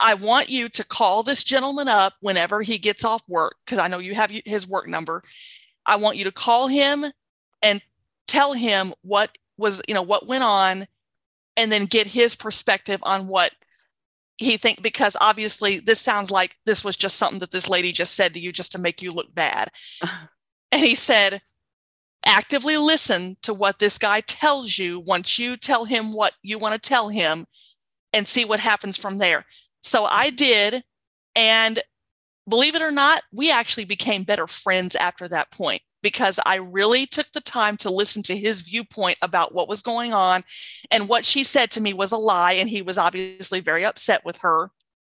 I 0.00 0.14
want 0.14 0.48
you 0.48 0.68
to 0.68 0.84
call 0.84 1.22
this 1.22 1.44
gentleman 1.44 1.88
up 1.88 2.14
whenever 2.20 2.62
he 2.62 2.78
gets 2.78 3.04
off 3.04 3.22
work, 3.28 3.56
because 3.64 3.78
I 3.78 3.88
know 3.88 3.98
you 3.98 4.14
have 4.14 4.32
his 4.44 4.66
work 4.66 4.88
number. 4.88 5.22
I 5.86 5.96
want 5.96 6.16
you 6.16 6.24
to 6.24 6.32
call 6.32 6.68
him 6.68 7.04
and 7.62 7.80
tell 8.26 8.52
him 8.52 8.94
what 9.02 9.36
was, 9.58 9.80
you 9.86 9.94
know, 9.94 10.02
what 10.02 10.26
went 10.26 10.42
on, 10.42 10.86
and 11.56 11.70
then 11.70 11.86
get 11.86 12.06
his 12.06 12.34
perspective 12.34 13.00
on 13.02 13.26
what 13.26 13.52
he 14.38 14.56
think 14.56 14.82
because 14.82 15.16
obviously 15.20 15.78
this 15.78 16.00
sounds 16.00 16.30
like 16.30 16.56
this 16.66 16.84
was 16.84 16.96
just 16.96 17.16
something 17.16 17.38
that 17.40 17.50
this 17.50 17.68
lady 17.68 17.92
just 17.92 18.14
said 18.14 18.34
to 18.34 18.40
you 18.40 18.52
just 18.52 18.72
to 18.72 18.80
make 18.80 19.02
you 19.02 19.12
look 19.12 19.32
bad. 19.34 19.68
and 20.72 20.84
he 20.84 20.94
said, 20.94 21.40
actively 22.24 22.76
listen 22.76 23.36
to 23.42 23.52
what 23.52 23.78
this 23.78 23.98
guy 23.98 24.20
tells 24.22 24.78
you 24.78 25.00
once 25.00 25.38
you 25.38 25.56
tell 25.56 25.84
him 25.84 26.12
what 26.12 26.32
you 26.42 26.58
want 26.58 26.74
to 26.74 26.88
tell 26.88 27.08
him 27.08 27.46
and 28.12 28.26
see 28.26 28.44
what 28.44 28.60
happens 28.60 28.96
from 28.96 29.18
there. 29.18 29.44
So 29.82 30.04
I 30.04 30.30
did. 30.30 30.82
And 31.34 31.80
believe 32.48 32.74
it 32.74 32.82
or 32.82 32.92
not, 32.92 33.22
we 33.32 33.50
actually 33.50 33.84
became 33.84 34.22
better 34.22 34.46
friends 34.46 34.94
after 34.94 35.28
that 35.28 35.50
point 35.50 35.82
because 36.02 36.38
I 36.44 36.56
really 36.56 37.06
took 37.06 37.30
the 37.32 37.40
time 37.40 37.76
to 37.78 37.90
listen 37.90 38.22
to 38.24 38.36
his 38.36 38.62
viewpoint 38.62 39.18
about 39.22 39.54
what 39.54 39.68
was 39.68 39.82
going 39.82 40.12
on. 40.12 40.44
And 40.90 41.08
what 41.08 41.24
she 41.24 41.44
said 41.44 41.70
to 41.72 41.80
me 41.80 41.94
was 41.94 42.12
a 42.12 42.16
lie. 42.16 42.52
And 42.54 42.68
he 42.68 42.82
was 42.82 42.98
obviously 42.98 43.60
very 43.60 43.84
upset 43.84 44.24
with 44.24 44.38
her, 44.38 44.70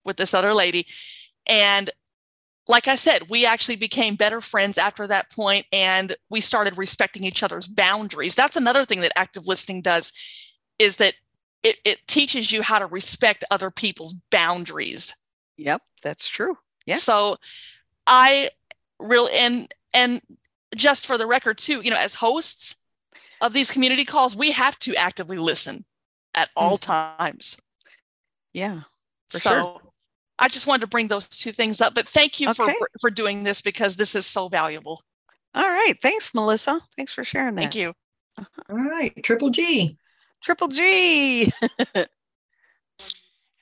with 0.03 0.17
this 0.17 0.33
other 0.33 0.53
lady. 0.53 0.85
And 1.47 1.89
like 2.67 2.87
I 2.87 2.95
said, 2.95 3.29
we 3.29 3.45
actually 3.45 3.75
became 3.75 4.15
better 4.15 4.41
friends 4.41 4.77
after 4.77 5.05
that 5.07 5.31
point 5.31 5.65
and 5.71 6.15
we 6.29 6.41
started 6.41 6.77
respecting 6.77 7.23
each 7.23 7.43
other's 7.43 7.67
boundaries. 7.67 8.35
That's 8.35 8.55
another 8.55 8.85
thing 8.85 9.01
that 9.01 9.11
active 9.15 9.45
listening 9.45 9.81
does 9.81 10.11
is 10.79 10.97
that 10.97 11.13
it, 11.63 11.77
it 11.85 12.07
teaches 12.07 12.51
you 12.51 12.61
how 12.61 12.79
to 12.79 12.85
respect 12.87 13.43
other 13.51 13.69
people's 13.69 14.13
boundaries. 14.31 15.15
Yep, 15.57 15.81
that's 16.01 16.27
true. 16.27 16.57
Yeah. 16.85 16.97
So 16.97 17.37
I 18.05 18.49
really 18.99 19.33
and 19.33 19.73
and 19.93 20.21
just 20.75 21.05
for 21.05 21.17
the 21.17 21.27
record 21.27 21.57
too, 21.57 21.81
you 21.81 21.91
know, 21.91 21.97
as 21.97 22.15
hosts 22.15 22.75
of 23.41 23.53
these 23.53 23.71
community 23.71 24.05
calls, 24.05 24.35
we 24.35 24.51
have 24.51 24.77
to 24.79 24.95
actively 24.95 25.37
listen 25.37 25.85
at 26.33 26.49
all 26.55 26.77
mm-hmm. 26.77 27.19
times. 27.19 27.57
Yeah. 28.53 28.81
so 29.29 29.39
sure. 29.39 29.81
I 30.37 30.47
just 30.47 30.67
wanted 30.67 30.81
to 30.81 30.87
bring 30.87 31.07
those 31.07 31.27
two 31.27 31.51
things 31.51 31.81
up, 31.81 31.93
but 31.93 32.07
thank 32.07 32.39
you 32.39 32.49
okay. 32.49 32.73
for 32.77 32.89
for 32.99 33.09
doing 33.09 33.43
this 33.43 33.61
because 33.61 33.95
this 33.95 34.15
is 34.15 34.25
so 34.25 34.49
valuable. 34.49 35.01
All 35.53 35.69
right. 35.69 35.93
Thanks, 36.01 36.33
Melissa. 36.33 36.81
Thanks 36.97 37.13
for 37.13 37.23
sharing 37.23 37.55
that. 37.55 37.61
Thank 37.61 37.75
you. 37.75 37.93
Uh-huh. 38.37 38.61
All 38.69 38.77
right. 38.77 39.13
Triple 39.23 39.49
G. 39.49 39.97
Triple 40.41 40.67
G. 40.67 41.51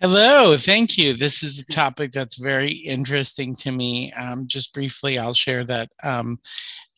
Hello, 0.02 0.58
thank 0.58 0.98
you. 0.98 1.14
This 1.14 1.44
is 1.44 1.60
a 1.60 1.66
topic 1.66 2.12
that's 2.12 2.36
very 2.36 2.70
interesting 2.70 3.56
to 3.56 3.72
me. 3.72 4.12
Um, 4.12 4.48
just 4.48 4.74
briefly, 4.74 5.18
I'll 5.18 5.34
share 5.34 5.64
that 5.64 5.90
um, 6.04 6.40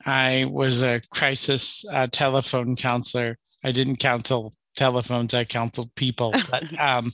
I 0.05 0.45
was 0.49 0.81
a 0.81 1.01
crisis 1.11 1.83
uh, 1.91 2.07
telephone 2.11 2.75
counselor. 2.75 3.37
I 3.63 3.71
didn't 3.71 3.97
counsel 3.97 4.53
telephones, 4.75 5.33
I 5.33 5.45
counseled 5.45 5.93
people 5.95 6.33
but, 6.51 6.79
um, 6.79 7.11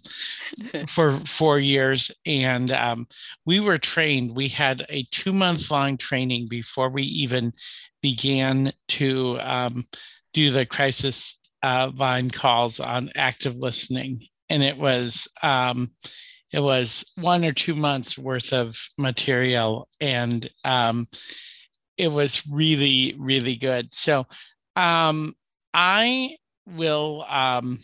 for 0.88 1.14
four 1.26 1.60
years. 1.60 2.12
And 2.26 2.72
um, 2.72 3.08
we 3.46 3.60
were 3.60 3.78
trained, 3.78 4.36
we 4.36 4.48
had 4.48 4.86
a 4.90 5.04
two 5.12 5.34
month 5.34 5.72
long 5.72 5.98
training 5.98 6.48
before 6.50 6.90
we 6.90 7.04
even 7.04 7.54
began 8.02 8.72
to 8.90 9.38
um, 9.40 9.86
do 10.34 10.52
the 10.52 10.66
crisis 10.66 11.38
uh, 11.64 11.92
line 11.96 12.30
calls 12.30 12.80
on 12.80 13.10
active 13.16 13.56
listening. 13.56 14.20
And 14.50 14.64
it 14.64 14.78
was, 14.78 15.28
um, 15.44 15.92
it 16.52 16.60
was 16.60 17.10
one 17.16 17.46
or 17.46 17.54
two 17.54 17.76
months 17.76 18.18
worth 18.18 18.52
of 18.52 18.78
material 18.98 19.88
and 20.02 20.50
um, 20.66 21.08
it 22.02 22.12
was 22.12 22.42
really 22.48 23.16
really 23.18 23.56
good. 23.56 23.94
So 23.94 24.26
um, 24.76 25.34
i 25.74 26.36
will 26.68 27.26
um, 27.28 27.78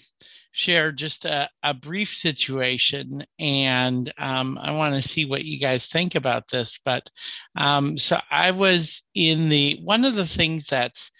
share 0.51 0.91
just 0.91 1.25
a, 1.25 1.49
a, 1.63 1.73
brief 1.73 2.13
situation 2.13 3.23
and 3.39 4.11
um, 4.17 4.57
i 4.61 4.75
want 4.75 4.95
to 4.95 5.07
see 5.07 5.25
what 5.25 5.43
you 5.43 5.59
guys 5.59 5.87
think 5.87 6.15
about 6.15 6.47
this 6.49 6.79
but 6.83 7.09
um, 7.55 7.97
so 7.97 8.19
i 8.31 8.51
was 8.51 9.03
in 9.13 9.49
the 9.49 9.79
one 9.83 10.05
of 10.05 10.15
the 10.15 10.25
things 10.25 10.65
that's 10.67 11.11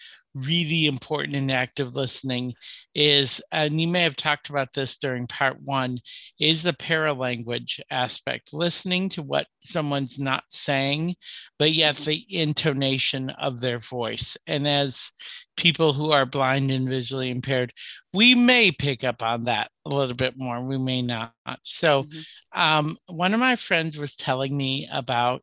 really 0.46 0.86
important 0.86 1.34
in 1.34 1.50
active 1.50 1.94
listening 1.94 2.54
is, 2.94 3.40
and 3.52 3.80
you 3.80 3.88
may 3.88 4.02
have 4.02 4.16
talked 4.16 4.50
about 4.50 4.72
this 4.72 4.96
during 4.96 5.26
part 5.26 5.56
one, 5.62 5.98
is 6.40 6.62
the 6.62 6.72
paralanguage 6.72 7.80
aspect, 7.90 8.52
listening 8.52 9.08
to 9.10 9.22
what 9.22 9.46
someone's 9.62 10.18
not 10.18 10.44
saying, 10.48 11.14
but 11.58 11.72
yet 11.72 11.96
mm-hmm. 11.96 12.04
the 12.04 12.36
intonation 12.36 13.30
of 13.30 13.60
their 13.60 13.78
voice. 13.78 14.36
And 14.46 14.66
as 14.66 15.10
people 15.56 15.92
who 15.92 16.10
are 16.12 16.26
blind 16.26 16.70
and 16.70 16.88
visually 16.88 17.30
impaired, 17.30 17.72
we 18.12 18.34
may 18.34 18.72
pick 18.72 19.04
up 19.04 19.22
on 19.22 19.44
that 19.44 19.70
a 19.84 19.90
little 19.90 20.14
bit 20.14 20.34
more, 20.36 20.66
we 20.66 20.78
may 20.78 21.02
not. 21.02 21.32
So, 21.62 22.04
mm-hmm. 22.04 22.60
um, 22.60 22.96
one 23.06 23.34
of 23.34 23.40
my 23.40 23.56
friends 23.56 23.98
was 23.98 24.16
telling 24.16 24.56
me 24.56 24.88
about 24.92 25.42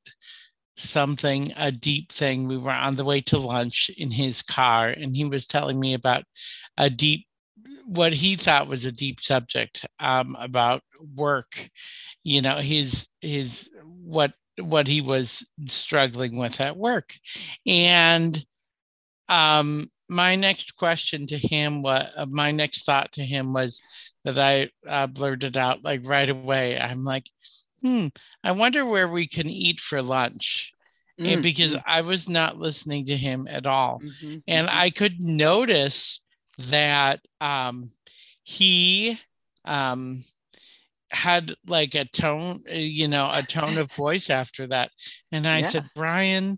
something, 0.77 1.53
a 1.57 1.71
deep 1.71 2.11
thing. 2.11 2.47
We 2.47 2.57
were 2.57 2.71
on 2.71 2.95
the 2.95 3.05
way 3.05 3.21
to 3.21 3.37
lunch 3.37 3.89
in 3.97 4.11
his 4.11 4.41
car, 4.41 4.89
and 4.89 5.15
he 5.15 5.25
was 5.25 5.47
telling 5.47 5.79
me 5.79 5.93
about 5.93 6.23
a 6.77 6.89
deep, 6.89 7.27
what 7.85 8.13
he 8.13 8.35
thought 8.35 8.67
was 8.67 8.85
a 8.85 8.91
deep 8.91 9.21
subject 9.21 9.85
um, 9.99 10.35
about 10.39 10.81
work. 11.15 11.69
You 12.23 12.41
know, 12.41 12.57
his 12.57 13.07
his 13.21 13.69
what 13.83 14.33
what 14.59 14.87
he 14.87 15.01
was 15.01 15.45
struggling 15.67 16.37
with 16.39 16.61
at 16.61 16.77
work, 16.77 17.13
and 17.65 18.43
um, 19.29 19.87
my 20.09 20.35
next 20.35 20.75
question 20.75 21.25
to 21.27 21.37
him, 21.37 21.81
what 21.81 22.09
uh, 22.15 22.25
my 22.27 22.51
next 22.51 22.85
thought 22.85 23.11
to 23.13 23.23
him 23.23 23.53
was 23.53 23.81
that 24.23 24.39
I 24.39 24.69
uh, 24.87 25.07
blurted 25.07 25.57
out 25.57 25.83
like 25.83 26.01
right 26.03 26.29
away. 26.29 26.79
I'm 26.79 27.03
like, 27.03 27.29
hmm, 27.85 28.07
I 28.43 28.51
wonder 28.51 28.83
where 28.83 29.07
we 29.07 29.27
can 29.27 29.47
eat 29.47 29.79
for 29.79 30.01
lunch. 30.01 30.71
Mm-hmm. 31.19 31.31
And 31.31 31.43
because 31.43 31.73
mm. 31.73 31.83
I 31.85 32.01
was 32.01 32.27
not 32.27 32.57
listening 32.57 33.05
to 33.05 33.15
him 33.15 33.47
at 33.49 33.67
all. 33.67 34.01
Mm-hmm. 34.03 34.39
And 34.47 34.67
mm-hmm. 34.67 34.77
I 34.77 34.89
could 34.89 35.21
notice 35.21 36.19
that 36.57 37.21
um, 37.39 37.91
he 38.43 39.19
um, 39.65 40.23
had 41.11 41.53
like 41.67 41.93
a 41.93 42.05
tone, 42.05 42.59
uh, 42.71 42.75
you 42.75 43.07
know, 43.07 43.29
a 43.31 43.43
tone 43.43 43.77
of 43.77 43.91
voice 43.91 44.29
after 44.31 44.65
that. 44.67 44.89
And 45.31 45.47
I 45.47 45.59
yeah. 45.59 45.69
said, 45.69 45.89
Brian, 45.95 46.57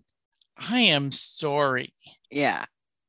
I 0.56 0.80
am 0.80 1.10
sorry. 1.10 1.92
Yeah. 2.30 2.64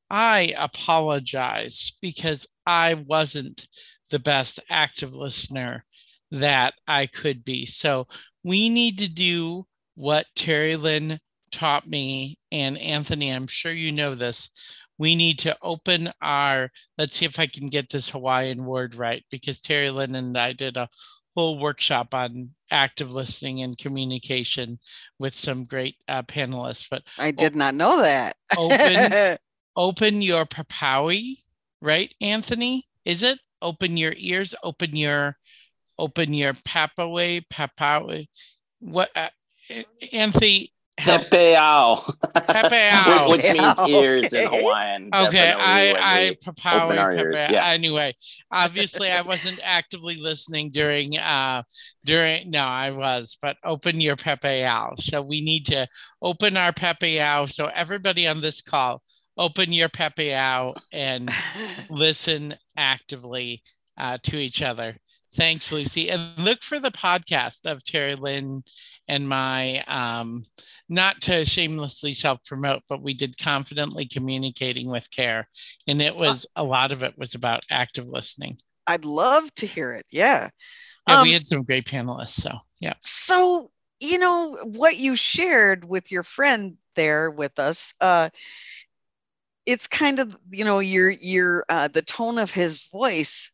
I 0.09 0.53
apologize 0.57 1.93
because 2.01 2.47
I 2.65 2.95
wasn't 2.95 3.65
the 4.11 4.19
best 4.19 4.59
active 4.69 5.13
listener 5.13 5.85
that 6.31 6.73
I 6.87 7.07
could 7.07 7.43
be. 7.43 7.65
So 7.65 8.07
we 8.43 8.69
need 8.69 8.97
to 8.99 9.07
do 9.07 9.65
what 9.95 10.27
Terry 10.35 10.75
Lynn 10.75 11.19
taught 11.51 11.87
me, 11.87 12.37
and 12.51 12.77
Anthony, 12.77 13.31
I'm 13.31 13.47
sure 13.47 13.71
you 13.71 13.91
know 13.91 14.15
this. 14.15 14.49
We 14.97 15.15
need 15.15 15.39
to 15.39 15.57
open 15.61 16.11
our, 16.21 16.69
let's 16.97 17.17
see 17.17 17.25
if 17.25 17.39
I 17.39 17.47
can 17.47 17.67
get 17.67 17.89
this 17.89 18.09
Hawaiian 18.09 18.65
word 18.65 18.95
right, 18.95 19.23
because 19.31 19.59
Terry 19.59 19.89
Lynn 19.89 20.15
and 20.15 20.37
I 20.37 20.53
did 20.53 20.77
a 20.77 20.89
whole 21.35 21.59
workshop 21.59 22.13
on 22.13 22.49
active 22.71 23.13
listening 23.13 23.61
and 23.61 23.77
communication 23.77 24.79
with 25.19 25.35
some 25.35 25.63
great 25.63 25.95
uh, 26.07 26.23
panelists. 26.23 26.87
But 26.89 27.03
I 27.17 27.31
did 27.31 27.55
not 27.55 27.75
know 27.75 28.01
that. 28.01 28.35
open, 28.57 29.37
open 29.75 30.21
your 30.21 30.45
papawi, 30.45 31.37
right, 31.81 32.13
Anthony? 32.21 32.85
Is 33.05 33.23
it? 33.23 33.39
Open 33.61 33.97
your 33.97 34.13
ears, 34.17 34.55
open 34.63 34.95
your 34.95 35.35
open 35.99 36.33
your 36.33 36.53
papawe, 36.53 37.41
papawe. 37.51 38.27
What 38.79 39.09
uh, 39.15 39.29
Anthony 40.11 40.71
Pepeao. 40.99 42.15
Pepeao. 42.33 43.29
Which 43.29 43.43
means 43.43 43.79
ears 43.89 44.33
in 44.33 44.49
Hawaiian. 44.51 45.09
Okay, 45.13 45.53
I, 45.55 45.93
I 45.97 46.37
Papawi, 46.43 47.15
Pepe. 47.15 47.53
Yes. 47.53 47.77
Anyway, 47.77 48.15
obviously 48.51 49.09
I 49.09 49.21
wasn't 49.21 49.59
actively 49.63 50.15
listening 50.15 50.71
during 50.71 51.17
uh 51.17 51.63
during 52.03 52.49
no, 52.49 52.63
I 52.63 52.91
was, 52.91 53.37
but 53.41 53.57
open 53.63 54.01
your 54.01 54.15
Pepeao. 54.15 54.99
So 54.99 55.21
we 55.21 55.41
need 55.41 55.65
to 55.67 55.87
open 56.21 56.57
our 56.57 56.73
Pepeao. 56.73 57.51
So 57.51 57.67
everybody 57.67 58.27
on 58.27 58.41
this 58.41 58.61
call, 58.61 59.01
open 59.37 59.71
your 59.71 59.89
Pepeao 59.89 60.77
and 60.91 61.29
listen 61.89 62.55
actively 62.75 63.63
uh, 63.97 64.17
to 64.23 64.37
each 64.37 64.61
other. 64.61 64.97
Thanks, 65.35 65.71
Lucy. 65.71 66.09
And 66.09 66.37
look 66.37 66.63
for 66.63 66.79
the 66.79 66.91
podcast 66.91 67.65
of 67.65 67.83
Terry 67.83 68.15
Lynn 68.15 68.63
and 69.07 69.27
my 69.27 69.83
um, 69.87 70.43
not 70.87 71.21
to 71.21 71.45
shamelessly 71.45 72.13
self 72.13 72.43
promote, 72.45 72.81
but 72.89 73.01
we 73.01 73.13
did 73.13 73.37
confidently 73.37 74.07
communicating 74.07 74.89
with 74.89 75.09
care, 75.11 75.47
and 75.87 76.01
it 76.01 76.15
was 76.15 76.45
a 76.55 76.63
lot 76.63 76.91
of 76.91 77.03
it 77.03 77.17
was 77.17 77.35
about 77.35 77.63
active 77.69 78.07
listening. 78.07 78.57
I'd 78.87 79.05
love 79.05 79.53
to 79.55 79.67
hear 79.67 79.93
it. 79.93 80.05
Yeah. 80.09 80.49
Yeah, 81.07 81.17
um, 81.17 81.23
we 81.23 81.33
had 81.33 81.47
some 81.47 81.63
great 81.63 81.85
panelists. 81.85 82.41
So 82.41 82.51
yeah. 82.79 82.93
So 83.01 83.71
you 83.99 84.17
know 84.17 84.57
what 84.63 84.97
you 84.97 85.15
shared 85.15 85.85
with 85.85 86.11
your 86.11 86.23
friend 86.23 86.77
there 86.95 87.29
with 87.29 87.59
us. 87.59 87.93
Uh, 88.01 88.29
it's 89.65 89.87
kind 89.87 90.19
of 90.19 90.35
you 90.49 90.65
know 90.65 90.79
your 90.79 91.09
your 91.09 91.65
uh, 91.69 91.87
the 91.87 92.01
tone 92.01 92.39
of 92.39 92.51
his 92.51 92.87
voice 92.91 93.51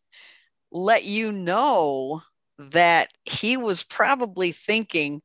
let 0.75 1.05
you 1.05 1.31
know 1.31 2.21
that 2.59 3.07
he 3.23 3.55
was 3.55 3.81
probably 3.81 4.51
thinking, 4.51 5.21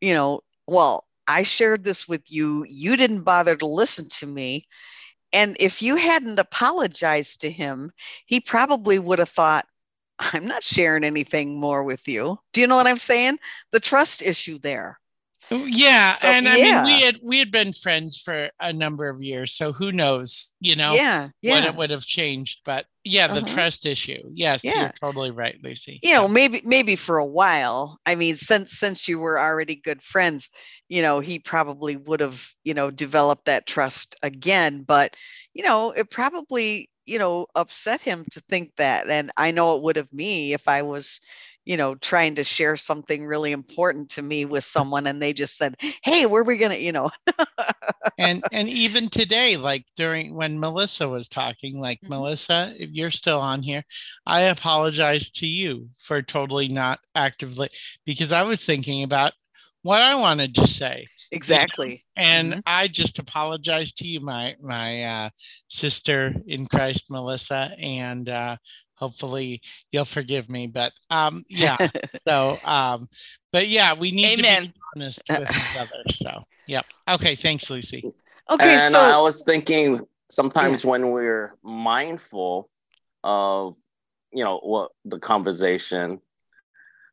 you 0.00 0.14
know, 0.14 0.40
well, 0.66 1.04
I 1.28 1.42
shared 1.42 1.84
this 1.84 2.08
with 2.08 2.32
you. 2.32 2.64
You 2.68 2.96
didn't 2.96 3.24
bother 3.24 3.56
to 3.56 3.66
listen 3.66 4.08
to 4.08 4.26
me. 4.26 4.66
And 5.34 5.54
if 5.60 5.82
you 5.82 5.96
hadn't 5.96 6.38
apologized 6.38 7.42
to 7.42 7.50
him, 7.50 7.92
he 8.24 8.40
probably 8.40 8.98
would 8.98 9.18
have 9.18 9.28
thought, 9.28 9.66
I'm 10.18 10.46
not 10.46 10.62
sharing 10.62 11.04
anything 11.04 11.60
more 11.60 11.82
with 11.84 12.08
you. 12.08 12.38
Do 12.54 12.62
you 12.62 12.66
know 12.66 12.76
what 12.76 12.86
I'm 12.86 12.96
saying? 12.96 13.38
The 13.72 13.80
trust 13.80 14.22
issue 14.22 14.58
there. 14.58 14.98
Yeah, 15.66 16.12
so, 16.12 16.28
and 16.28 16.48
I 16.48 16.56
yeah. 16.56 16.82
mean 16.82 16.84
we 16.84 17.02
had 17.02 17.18
we 17.22 17.38
had 17.38 17.50
been 17.50 17.72
friends 17.72 18.18
for 18.18 18.50
a 18.60 18.72
number 18.72 19.08
of 19.08 19.22
years, 19.22 19.52
so 19.52 19.72
who 19.72 19.92
knows, 19.92 20.52
you 20.60 20.76
know, 20.76 20.94
yeah, 20.94 21.28
yeah. 21.42 21.54
what 21.54 21.64
it 21.64 21.76
would 21.76 21.90
have 21.90 22.04
changed. 22.04 22.60
But 22.64 22.86
yeah, 23.04 23.26
the 23.26 23.42
uh-huh. 23.42 23.54
trust 23.54 23.86
issue. 23.86 24.22
Yes, 24.32 24.64
yeah. 24.64 24.80
you're 24.80 24.92
totally 25.00 25.30
right, 25.30 25.58
Lucy. 25.62 26.00
You 26.02 26.14
know, 26.14 26.26
maybe 26.28 26.62
maybe 26.64 26.96
for 26.96 27.18
a 27.18 27.26
while. 27.26 27.98
I 28.06 28.14
mean, 28.14 28.36
since 28.36 28.72
since 28.72 29.06
you 29.06 29.18
were 29.18 29.38
already 29.38 29.76
good 29.76 30.02
friends, 30.02 30.50
you 30.88 31.02
know, 31.02 31.20
he 31.20 31.38
probably 31.38 31.96
would 31.96 32.20
have, 32.20 32.46
you 32.64 32.74
know, 32.74 32.90
developed 32.90 33.46
that 33.46 33.66
trust 33.66 34.16
again. 34.22 34.82
But, 34.82 35.16
you 35.52 35.64
know, 35.64 35.92
it 35.92 36.10
probably, 36.10 36.88
you 37.06 37.18
know, 37.18 37.46
upset 37.54 38.02
him 38.02 38.24
to 38.32 38.40
think 38.48 38.72
that. 38.76 39.08
And 39.08 39.30
I 39.36 39.50
know 39.50 39.76
it 39.76 39.82
would 39.82 39.96
have 39.96 40.12
me 40.12 40.52
if 40.52 40.68
I 40.68 40.82
was, 40.82 41.20
you 41.64 41.76
know 41.76 41.94
trying 41.96 42.34
to 42.34 42.44
share 42.44 42.76
something 42.76 43.24
really 43.24 43.52
important 43.52 44.08
to 44.10 44.22
me 44.22 44.44
with 44.44 44.64
someone 44.64 45.06
and 45.06 45.22
they 45.22 45.32
just 45.32 45.56
said 45.56 45.74
hey 46.02 46.26
where 46.26 46.42
are 46.42 46.44
we 46.44 46.56
gonna 46.56 46.76
you 46.76 46.92
know 46.92 47.10
and 48.18 48.42
and 48.52 48.68
even 48.68 49.08
today 49.08 49.56
like 49.56 49.84
during 49.96 50.34
when 50.34 50.58
melissa 50.60 51.08
was 51.08 51.28
talking 51.28 51.78
like 51.78 52.00
mm-hmm. 52.00 52.14
melissa 52.14 52.72
if 52.78 52.90
you're 52.90 53.10
still 53.10 53.40
on 53.40 53.62
here 53.62 53.82
i 54.26 54.42
apologize 54.42 55.30
to 55.30 55.46
you 55.46 55.88
for 55.98 56.22
totally 56.22 56.68
not 56.68 56.98
actively 57.14 57.68
because 58.04 58.32
i 58.32 58.42
was 58.42 58.62
thinking 58.62 59.02
about 59.02 59.32
what 59.82 60.02
i 60.02 60.14
wanted 60.14 60.54
to 60.54 60.66
say 60.66 61.06
exactly 61.32 62.04
and 62.16 62.52
mm-hmm. 62.52 62.60
i 62.66 62.86
just 62.86 63.18
apologize 63.18 63.92
to 63.92 64.06
you 64.06 64.20
my 64.20 64.54
my 64.60 65.02
uh, 65.02 65.30
sister 65.68 66.34
in 66.46 66.66
christ 66.66 67.04
melissa 67.10 67.74
and 67.78 68.28
uh, 68.28 68.56
hopefully 69.04 69.60
you'll 69.92 70.06
forgive 70.06 70.48
me 70.48 70.66
but 70.66 70.92
um 71.10 71.44
yeah 71.48 71.76
so 72.26 72.58
um 72.64 73.06
but 73.52 73.68
yeah 73.68 73.92
we 73.92 74.10
need 74.10 74.38
Amen. 74.38 74.62
to 74.62 74.68
be 74.68 74.74
honest 74.96 75.22
with 75.28 75.50
each 75.50 75.76
other 75.78 76.02
so 76.10 76.42
yep 76.66 76.86
okay 77.08 77.34
thanks 77.34 77.68
lucy 77.68 78.02
okay 78.50 78.72
and 78.72 78.80
so 78.80 78.98
i 78.98 79.20
was 79.20 79.42
thinking 79.42 80.00
sometimes 80.30 80.84
yeah. 80.84 80.90
when 80.90 81.10
we're 81.10 81.54
mindful 81.62 82.70
of 83.22 83.76
you 84.32 84.42
know 84.42 84.58
what 84.58 84.92
the 85.04 85.18
conversation 85.18 86.18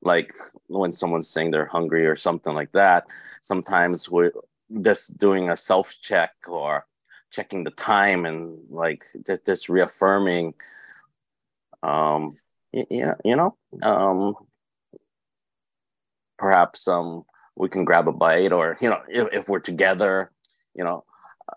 like 0.01 0.31
when 0.67 0.93
someone's 0.93 1.27
saying 1.27 1.51
they're 1.51 1.65
hungry 1.65 2.07
or 2.07 2.15
something 2.15 2.53
like 2.53 2.71
that 2.71 3.05
sometimes 3.41 4.09
we're 4.09 4.31
just 4.81 5.17
doing 5.17 5.49
a 5.49 5.57
self 5.57 5.93
check 6.01 6.31
or 6.47 6.85
checking 7.31 7.65
the 7.65 7.71
time 7.71 8.25
and 8.25 8.57
like 8.69 9.03
just, 9.25 9.45
just 9.45 9.69
reaffirming 9.69 10.53
um, 11.83 12.37
yeah, 12.73 13.15
you 13.25 13.35
know, 13.35 13.55
um, 13.83 14.35
perhaps 16.37 16.87
um, 16.87 17.23
we 17.55 17.69
can 17.69 17.85
grab 17.85 18.07
a 18.07 18.11
bite, 18.11 18.51
or 18.51 18.77
you 18.81 18.89
know, 18.89 19.01
if, 19.09 19.27
if 19.33 19.49
we're 19.49 19.59
together, 19.59 20.31
you 20.73 20.83
know, 20.83 21.03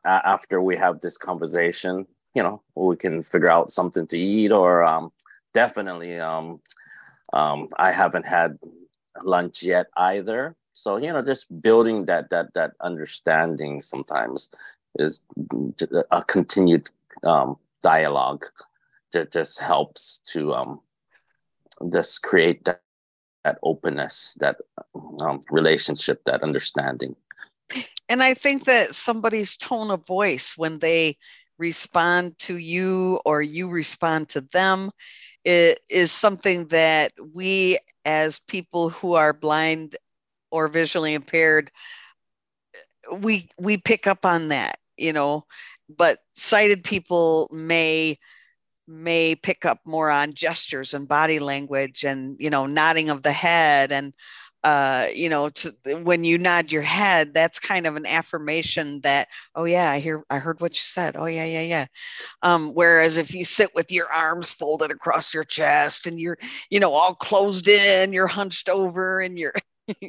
after 0.05 0.61
we 0.61 0.77
have 0.77 1.01
this 1.01 1.17
conversation, 1.17 2.07
you 2.35 2.43
know, 2.43 2.63
we 2.75 2.97
can 2.97 3.23
figure 3.23 3.51
out 3.51 3.71
something 3.71 4.07
to 4.09 4.19
eat, 4.19 4.51
or 4.51 4.83
um, 4.83 5.13
definitely, 5.53 6.19
um, 6.19 6.61
um, 7.33 7.69
I 7.79 7.93
haven't 7.93 8.27
had 8.27 8.59
lunch 9.23 9.63
yet 9.63 9.87
either. 9.97 10.57
So 10.73 10.97
you 10.97 11.13
know, 11.13 11.25
just 11.25 11.63
building 11.63 12.07
that 12.07 12.31
that 12.31 12.55
that 12.55 12.73
understanding 12.81 13.83
sometimes 13.83 14.51
is 14.99 15.23
a 16.11 16.23
continued 16.25 16.91
um, 17.23 17.57
dialogue 17.83 18.45
that 19.14 19.33
just 19.33 19.59
helps 19.59 20.18
to 20.33 20.55
um, 20.55 20.81
just 21.92 22.22
create 22.22 22.64
that, 22.66 22.83
that 23.44 23.59
openness, 23.62 24.37
that 24.40 24.57
um, 25.22 25.40
relationship, 25.50 26.22
that 26.24 26.42
understanding. 26.42 27.16
And 28.09 28.22
I 28.22 28.35
think 28.35 28.64
that 28.64 28.94
somebody's 28.94 29.57
tone 29.57 29.90
of 29.90 30.07
voice 30.07 30.55
when 30.57 30.79
they 30.79 31.16
respond 31.59 32.38
to 32.40 32.57
you 32.57 33.20
or 33.24 33.40
you 33.40 33.68
respond 33.68 34.29
to 34.29 34.40
them 34.53 34.90
it 35.44 35.81
is 35.90 36.11
something 36.11 36.68
that 36.68 37.12
we 37.35 37.79
as 38.05 38.38
people 38.38 38.88
who 38.88 39.14
are 39.14 39.33
blind 39.33 39.96
or 40.50 40.68
visually 40.68 41.14
impaired 41.14 41.70
we 43.18 43.48
we 43.59 43.77
pick 43.77 44.07
up 44.07 44.24
on 44.24 44.48
that 44.48 44.79
you 44.96 45.12
know 45.12 45.44
but 45.88 46.20
sighted 46.33 46.83
people 46.83 47.48
may 47.53 48.18
may 48.87 49.35
pick 49.35 49.64
up 49.64 49.81
more 49.85 50.11
on 50.11 50.35
gestures 50.35 50.94
and 50.94 51.09
body 51.09 51.38
language 51.38 52.05
and 52.05 52.37
you 52.38 52.51
know 52.51 52.66
nodding 52.66 53.11
of 53.11 53.23
the 53.23 53.33
head 53.33 53.92
and 53.92 54.12
uh, 54.62 55.09
you 55.14 55.29
know 55.29 55.51
to, 55.51 55.75
when 56.03 56.25
you 56.25 56.38
nod 56.38 56.73
your 56.73 56.83
head 56.83 57.35
that's 57.35 57.61
kind 57.61 57.87
of 57.87 57.97
an 57.97 58.07
affirmation 58.07 58.99
that 59.03 59.29
oh 59.55 59.64
yeah 59.64 59.90
i 59.90 59.99
hear 59.99 60.25
i 60.31 60.38
heard 60.38 60.61
what 60.61 60.73
you 60.73 60.81
said. 60.81 61.16
Oh 61.16 61.27
yeah 61.27 61.44
yeah 61.44 61.62
yeah. 61.62 61.87
Um, 62.42 62.70
whereas 62.75 63.16
if 63.16 63.35
you 63.35 63.44
sit 63.44 63.75
with 63.75 63.92
your 63.92 64.11
arms 64.12 64.51
folded 64.51 64.90
across 64.90 65.35
your 65.35 65.44
chest 65.44 66.07
and 66.07 66.20
you're 66.20 66.38
you 66.70 66.81
know 66.81 66.92
all 66.92 67.14
closed 67.14 67.68
in 67.68 68.12
you're 68.12 68.27
hunched 68.27 68.68
over 68.68 69.20
and 69.20 69.38
you're 69.38 69.55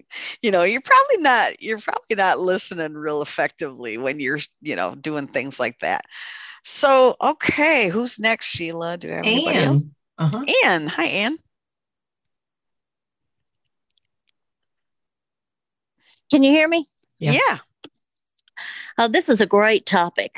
you 0.41 0.51
know 0.51 0.63
you're 0.63 0.81
probably 0.81 1.17
not 1.17 1.61
you're 1.61 1.79
probably 1.79 2.15
not 2.15 2.39
listening 2.39 2.93
real 2.93 3.21
effectively 3.21 3.97
when 3.97 4.19
you're 4.19 4.39
you 4.61 4.75
know 4.75 4.95
doing 4.95 5.27
things 5.27 5.59
like 5.59 5.79
that 5.79 6.05
so, 6.65 7.15
okay, 7.21 7.89
who's 7.89 8.19
next, 8.19 8.47
Sheila? 8.47 8.97
Do 8.97 9.11
I 9.11 9.15
have 9.15 9.25
anybody 9.25 9.57
Anne. 9.57 9.67
else? 9.67 9.85
Uh-huh. 10.17 10.45
Anne. 10.65 10.87
Hi, 10.87 11.05
Anne. 11.05 11.37
Can 16.31 16.41
you 16.41 16.49
hear 16.49 16.67
me? 16.67 16.89
Yeah. 17.19 17.33
yeah. 17.33 17.57
Uh, 18.97 19.07
this 19.07 19.29
is 19.29 19.41
a 19.41 19.45
great 19.45 19.85
topic. 19.85 20.37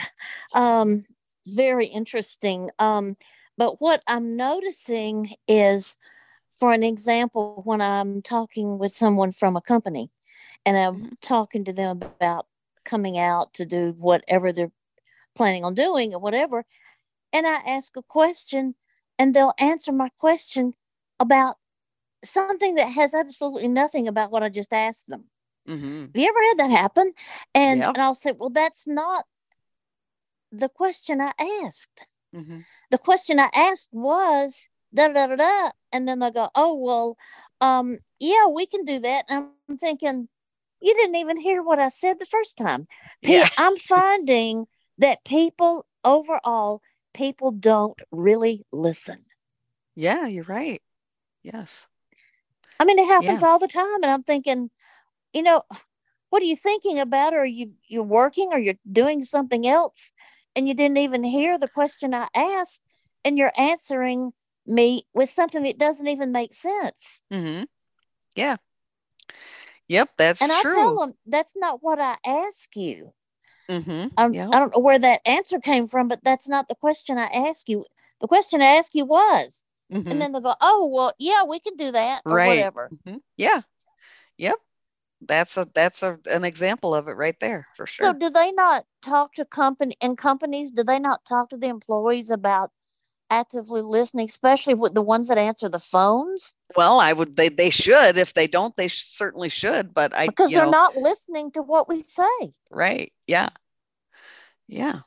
Um, 0.54 1.06
very 1.48 1.86
interesting. 1.86 2.72
Um, 2.78 3.16
but 3.58 3.80
what 3.80 4.04
I'm 4.06 4.36
noticing 4.36 5.34
is, 5.48 5.96
for 6.52 6.74
an 6.74 6.84
example, 6.84 7.62
when 7.64 7.80
I'm 7.80 8.22
talking 8.22 8.80
with 8.80 8.92
someone 8.92 9.32
from 9.32 9.56
a 9.56 9.62
company 9.62 10.12
and 10.66 10.76
I'm 10.76 10.96
mm-hmm. 10.96 11.08
talking 11.22 11.64
to 11.64 11.74
them 11.74 12.02
about 12.02 12.48
coming 12.84 13.18
out 13.18 13.54
to 13.54 13.66
do 13.66 13.96
whatever 13.98 14.52
they're 14.52 14.72
planning 15.38 15.64
on 15.64 15.74
doing 15.74 16.14
or 16.14 16.20
whatever. 16.20 16.66
And 17.34 17.46
I 17.46 17.56
ask 17.68 17.96
a 17.96 18.04
question 18.04 18.76
and 19.20 19.34
they'll 19.34 19.54
answer 19.60 19.92
my 19.92 20.10
question 20.18 20.74
about 21.20 21.56
something 22.24 22.76
that 22.76 22.90
has 22.90 23.14
absolutely 23.14 23.68
nothing 23.68 24.08
about 24.08 24.32
what 24.32 24.44
I 24.44 24.50
just 24.50 24.74
asked 24.74 25.08
them. 25.08 25.26
Mm-hmm. 25.68 26.02
Have 26.02 26.16
you 26.16 26.28
ever 26.28 26.44
had 26.50 26.58
that 26.60 26.72
happen? 26.72 27.14
And, 27.54 27.84
and 27.84 27.98
I'll 27.98 28.14
say, 28.14 28.32
well, 28.32 28.50
that's 28.50 28.88
not 28.88 29.26
the 30.52 30.70
question 30.70 31.22
I 31.22 31.32
asked. 31.64 32.06
Mm-hmm. 32.36 32.60
The 32.92 32.98
question 32.98 33.40
I 33.40 33.50
asked 33.54 33.90
was 33.92 34.70
da 34.94 35.10
da 35.10 35.28
da 35.28 35.36
da. 35.36 35.70
And 35.92 36.08
then 36.08 36.20
they 36.20 36.32
go, 36.32 36.50
oh, 36.56 36.76
well, 36.76 37.18
um, 37.62 37.98
yeah, 38.20 38.48
we 38.48 38.66
can 38.66 38.86
do 38.86 39.00
that. 39.00 39.26
And 39.30 39.48
I'm 39.70 39.78
thinking, 39.78 40.28
you 40.82 40.94
didn't 40.94 41.16
even 41.16 41.38
hear 41.38 41.64
what 41.64 41.80
I 41.80 41.90
said 41.90 42.20
the 42.20 42.26
first 42.26 42.58
time. 42.58 42.88
Yeah. 43.22 43.48
I'm 43.58 43.76
finding 43.78 44.68
that 44.98 45.26
people 45.26 45.86
overall, 46.04 46.82
people 47.14 47.52
don't 47.52 48.00
really 48.12 48.66
listen. 48.72 49.26
Yeah, 49.96 50.28
you're 50.28 50.44
right. 50.44 50.82
Yes. 51.44 51.88
I 52.80 52.86
mean, 52.86 53.00
it 53.00 53.08
happens 53.08 53.42
yeah. 53.42 53.48
all 53.48 53.60
the 53.60 53.68
time. 53.68 54.04
And 54.04 54.12
I'm 54.12 54.24
thinking, 54.24 54.70
you 55.34 55.44
know, 55.44 55.64
what 56.30 56.42
are 56.42 56.46
you 56.46 56.56
thinking 56.56 57.00
about? 57.00 57.34
Or 57.34 57.46
you 57.46 57.74
you're 57.88 58.04
working 58.04 58.50
or 58.52 58.60
you're 58.60 58.76
doing 58.92 59.24
something 59.24 59.66
else 59.68 60.12
and 60.56 60.68
you 60.68 60.74
didn't 60.74 60.98
even 60.98 61.24
hear 61.24 61.58
the 61.58 61.68
question 61.68 62.14
I 62.14 62.28
asked 62.36 62.82
and 63.24 63.38
you're 63.38 63.52
answering 63.58 64.34
me 64.66 65.04
with 65.14 65.30
something 65.30 65.64
that 65.64 65.78
doesn't 65.78 66.08
even 66.08 66.32
make 66.32 66.54
sense. 66.54 67.22
Mm-hmm. 67.32 67.64
Yeah. 68.36 68.58
Yep, 69.88 70.10
that's 70.18 70.42
and 70.42 70.52
true. 70.62 70.72
I 70.72 70.76
tell 70.76 71.00
them 71.00 71.14
that's 71.26 71.54
not 71.56 71.80
what 71.82 72.00
I 72.00 72.18
ask 72.26 72.76
you. 72.76 73.14
Mm-hmm. 73.70 74.08
I'm. 74.18 74.32
I 74.32 74.60
don't 74.60 74.76
know 74.76 74.82
where 74.82 75.00
that 75.00 75.22
answer 75.26 75.60
came 75.60 75.88
from, 75.88 76.08
but 76.08 76.24
that's 76.24 76.48
not 76.48 76.68
the 76.68 76.76
question 76.76 77.18
I 77.18 77.26
asked 77.26 77.70
you. 77.70 77.86
The 78.20 78.28
question 78.28 78.62
I 78.62 78.78
asked 78.78 78.96
you 78.96 79.06
was, 79.06 79.64
mhm. 79.92 80.10
and 80.10 80.22
then 80.22 80.32
they 80.32 80.42
go, 80.42 80.56
"Oh, 80.62 80.90
well, 80.92 81.14
yeah, 81.20 81.44
we 81.44 81.60
can 81.60 81.76
do 81.76 81.92
that 81.92 82.22
or 82.26 82.36
right. 82.36 82.48
whatever." 82.48 82.90
Mhm. 83.06 83.22
Yeah. 83.38 83.62
Yep. 84.38 84.56
That's 85.22 85.58
a 85.58 85.68
that's 85.74 86.04
a 86.04 86.20
an 86.30 86.46
example 86.46 86.94
of 86.94 87.08
it 87.08 87.14
right 87.14 87.36
there 87.40 87.68
for 87.76 87.88
sure. 87.88 88.08
So, 88.08 88.14
do 88.14 88.30
they 88.30 88.52
not 88.52 88.86
talk 89.02 89.34
to 89.36 89.46
company 89.46 89.96
and 90.00 90.18
companies? 90.18 90.72
Do 90.72 90.84
they 90.84 91.00
not 91.00 91.26
talk 91.26 91.50
to 91.50 91.58
the 91.58 91.68
employees 91.68 92.30
about 92.30 92.72
actively 93.30 93.82
listening, 93.82 94.26
especially 94.26 94.74
with 94.74 94.94
the 94.94 95.02
ones 95.02 95.28
that 95.28 95.38
answer 95.38 95.70
the 95.70 95.80
phones? 95.80 96.56
well, 96.76 97.00
I 97.00 97.14
would 97.14 97.36
they 97.36 97.50
they 97.50 97.70
should. 97.70 98.18
If 98.18 98.34
they 98.34 98.48
don't, 98.48 98.76
they 98.76 98.88
sh- 98.88 99.04
certainly 99.06 99.50
should. 99.50 99.94
But 99.94 100.14
I 100.16 100.28
Because 100.28 100.52
you 100.52 100.58
they're 100.58 100.66
know, 100.66 100.72
not 100.72 100.98
listening 100.98 101.52
to 101.52 101.62
what 101.62 101.88
we 101.88 102.04
say. 102.04 102.54
right. 102.72 103.12
Yeah. 103.26 103.50
Yeah. 104.68 105.00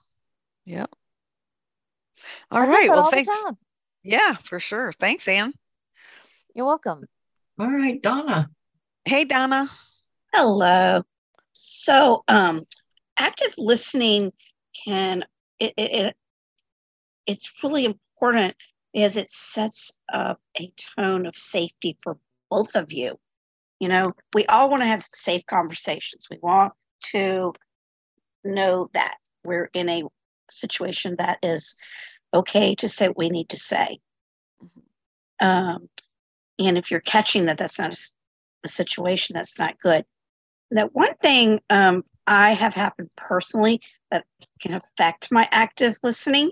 Yep. 0.66 0.90
All 2.50 2.62
I 2.62 2.66
right. 2.66 2.88
Well, 2.88 3.00
all 3.00 3.10
thanks. 3.10 3.30
Yeah, 4.02 4.34
for 4.42 4.60
sure. 4.60 4.92
Thanks, 4.92 5.28
Anne. 5.28 5.52
You're 6.54 6.66
welcome. 6.66 7.04
All 7.58 7.70
right, 7.70 8.00
Donna. 8.00 8.50
Hey, 9.04 9.24
Donna. 9.24 9.66
Hello. 10.32 11.02
So, 11.52 12.24
um, 12.28 12.66
active 13.18 13.54
listening 13.58 14.32
can 14.84 15.24
it, 15.58 15.74
it, 15.76 15.92
it 16.06 16.16
it's 17.30 17.52
really 17.62 17.84
important 17.84 18.56
because 18.92 19.16
it 19.16 19.30
sets 19.30 19.92
up 20.12 20.40
a 20.58 20.72
tone 20.96 21.26
of 21.26 21.36
safety 21.36 21.96
for 22.02 22.18
both 22.50 22.74
of 22.74 22.92
you. 22.92 23.16
You 23.78 23.88
know, 23.88 24.12
we 24.34 24.44
all 24.46 24.68
want 24.68 24.82
to 24.82 24.88
have 24.88 25.04
safe 25.14 25.46
conversations. 25.46 26.26
We 26.28 26.38
want 26.42 26.72
to 27.12 27.52
know 28.44 28.88
that 28.94 29.14
we're 29.44 29.70
in 29.74 29.88
a 29.88 30.02
situation 30.50 31.14
that 31.18 31.38
is 31.42 31.76
okay 32.34 32.74
to 32.74 32.88
say 32.88 33.08
what 33.08 33.16
we 33.16 33.30
need 33.30 33.48
to 33.50 33.56
say. 33.56 34.00
Um, 35.40 35.88
and 36.58 36.76
if 36.76 36.90
you're 36.90 37.00
catching 37.00 37.46
that 37.46 37.58
that's 37.58 37.78
not 37.78 37.94
a, 37.94 37.98
the 38.64 38.68
situation, 38.68 39.34
that's 39.34 39.58
not 39.58 39.78
good. 39.78 40.04
That 40.72 40.94
one 40.94 41.14
thing 41.22 41.60
um, 41.70 42.02
I 42.26 42.52
have 42.52 42.74
happened 42.74 43.10
personally 43.16 43.80
that 44.10 44.24
can 44.60 44.74
affect 44.74 45.32
my 45.32 45.48
active 45.52 45.96
listening, 46.02 46.50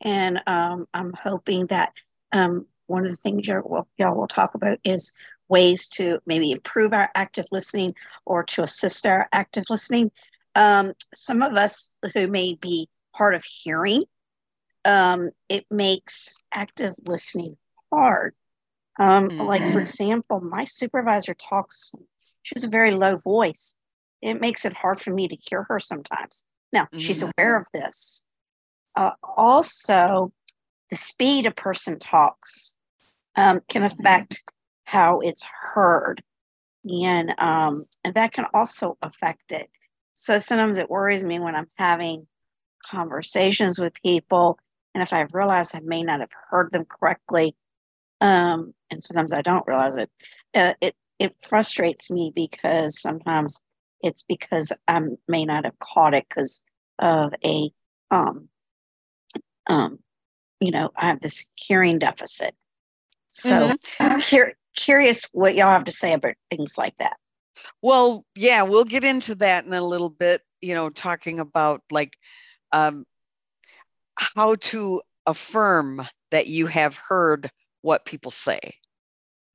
and 0.00 0.40
um, 0.46 0.86
I'm 0.94 1.12
hoping 1.12 1.66
that 1.66 1.92
um, 2.32 2.66
one 2.86 3.04
of 3.04 3.10
the 3.10 3.16
things 3.16 3.46
you're, 3.46 3.62
well, 3.62 3.88
y'all 3.98 4.16
will 4.16 4.26
talk 4.28 4.54
about 4.54 4.78
is 4.84 5.12
ways 5.48 5.88
to 5.88 6.20
maybe 6.26 6.52
improve 6.52 6.92
our 6.92 7.10
active 7.14 7.46
listening 7.52 7.94
or 8.24 8.44
to 8.44 8.62
assist 8.62 9.06
our 9.06 9.28
active 9.32 9.64
listening. 9.70 10.10
Um, 10.54 10.92
some 11.14 11.42
of 11.42 11.54
us 11.54 11.90
who 12.14 12.28
may 12.28 12.54
be 12.54 12.88
hard 13.14 13.34
of 13.34 13.44
hearing, 13.44 14.04
um, 14.84 15.30
it 15.48 15.66
makes 15.70 16.42
active 16.52 16.94
listening 17.04 17.56
hard. 17.92 18.34
Um, 18.98 19.30
Like, 19.38 19.68
for 19.70 19.80
example, 19.80 20.40
my 20.40 20.64
supervisor 20.64 21.34
talks, 21.34 21.92
she 22.42 22.54
has 22.56 22.64
a 22.64 22.68
very 22.68 22.92
low 22.92 23.16
voice. 23.16 23.76
It 24.22 24.40
makes 24.40 24.64
it 24.64 24.72
hard 24.72 25.00
for 25.00 25.12
me 25.12 25.28
to 25.28 25.36
hear 25.36 25.64
her 25.64 25.78
sometimes. 25.78 26.46
Now, 26.72 26.88
she's 26.96 27.22
Mhm. 27.22 27.32
aware 27.36 27.56
of 27.56 27.66
this. 27.72 28.24
Uh, 28.94 29.12
also, 29.22 30.32
the 30.90 30.96
speed 30.96 31.46
a 31.46 31.50
person 31.50 31.98
talks 31.98 32.76
um, 33.36 33.60
can 33.68 33.82
affect 33.82 34.42
how 34.84 35.20
it's 35.20 35.44
heard. 35.44 36.22
And, 36.84 37.34
um, 37.38 37.86
and 38.04 38.14
that 38.14 38.32
can 38.32 38.46
also 38.52 38.98
affect 39.02 39.52
it. 39.52 39.70
So 40.14 40.38
sometimes 40.38 40.78
it 40.78 40.90
worries 40.90 41.22
me 41.22 41.38
when 41.38 41.54
I'm 41.54 41.70
having 41.76 42.26
conversations 42.84 43.78
with 43.78 44.02
people. 44.02 44.58
And 44.94 45.02
if 45.02 45.12
I 45.12 45.26
realize 45.32 45.74
I 45.74 45.80
may 45.80 46.02
not 46.02 46.20
have 46.20 46.32
heard 46.50 46.72
them 46.72 46.84
correctly, 46.84 47.56
um, 48.20 48.74
and 48.90 49.02
sometimes 49.02 49.32
I 49.32 49.40
don't 49.42 49.66
realize 49.66 49.96
it, 49.96 50.10
uh, 50.54 50.74
it, 50.80 50.94
it 51.18 51.34
frustrates 51.40 52.10
me 52.10 52.32
because 52.34 53.00
sometimes 53.00 53.62
it's 54.02 54.22
because 54.22 54.72
I 54.88 55.00
may 55.28 55.44
not 55.44 55.64
have 55.64 55.78
caught 55.78 56.14
it 56.14 56.26
because 56.28 56.64
of 56.98 57.32
a, 57.44 57.70
um, 58.10 58.49
um, 59.66 59.98
you 60.60 60.70
know, 60.70 60.90
I 60.96 61.06
have 61.06 61.20
this 61.20 61.48
hearing 61.54 61.98
deficit. 61.98 62.54
So 63.30 63.72
I'm 64.00 64.20
cur- 64.20 64.54
curious 64.76 65.28
what 65.32 65.54
y'all 65.54 65.70
have 65.70 65.84
to 65.84 65.92
say 65.92 66.12
about 66.12 66.34
things 66.50 66.76
like 66.76 66.96
that. 66.98 67.16
Well, 67.82 68.24
yeah, 68.34 68.62
we'll 68.62 68.84
get 68.84 69.04
into 69.04 69.34
that 69.36 69.64
in 69.64 69.72
a 69.72 69.82
little 69.82 70.10
bit, 70.10 70.42
you 70.60 70.74
know, 70.74 70.90
talking 70.90 71.38
about 71.38 71.82
like 71.90 72.16
um, 72.72 73.04
how 74.16 74.56
to 74.56 75.00
affirm 75.26 76.06
that 76.30 76.46
you 76.46 76.66
have 76.66 76.96
heard 76.96 77.50
what 77.82 78.04
people 78.04 78.30
say. 78.30 78.58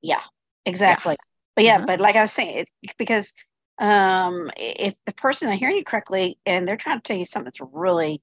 Yeah, 0.02 0.22
exactly. 0.64 1.16
But 1.54 1.64
yeah, 1.64 1.80
Mhm. 1.80 1.86
but 1.86 2.00
like 2.00 2.16
I 2.16 2.22
was 2.22 2.32
saying, 2.32 2.58
it, 2.58 2.94
because 2.98 3.32
um, 3.78 4.50
if 4.56 4.94
the 5.04 5.12
person 5.12 5.50
is 5.52 5.58
hearing 5.58 5.76
you 5.76 5.84
correctly 5.84 6.38
and 6.46 6.66
they're 6.66 6.76
trying 6.76 6.98
to 6.98 7.02
tell 7.02 7.16
you 7.16 7.24
something 7.24 7.46
that's 7.46 7.60
really 7.72 8.22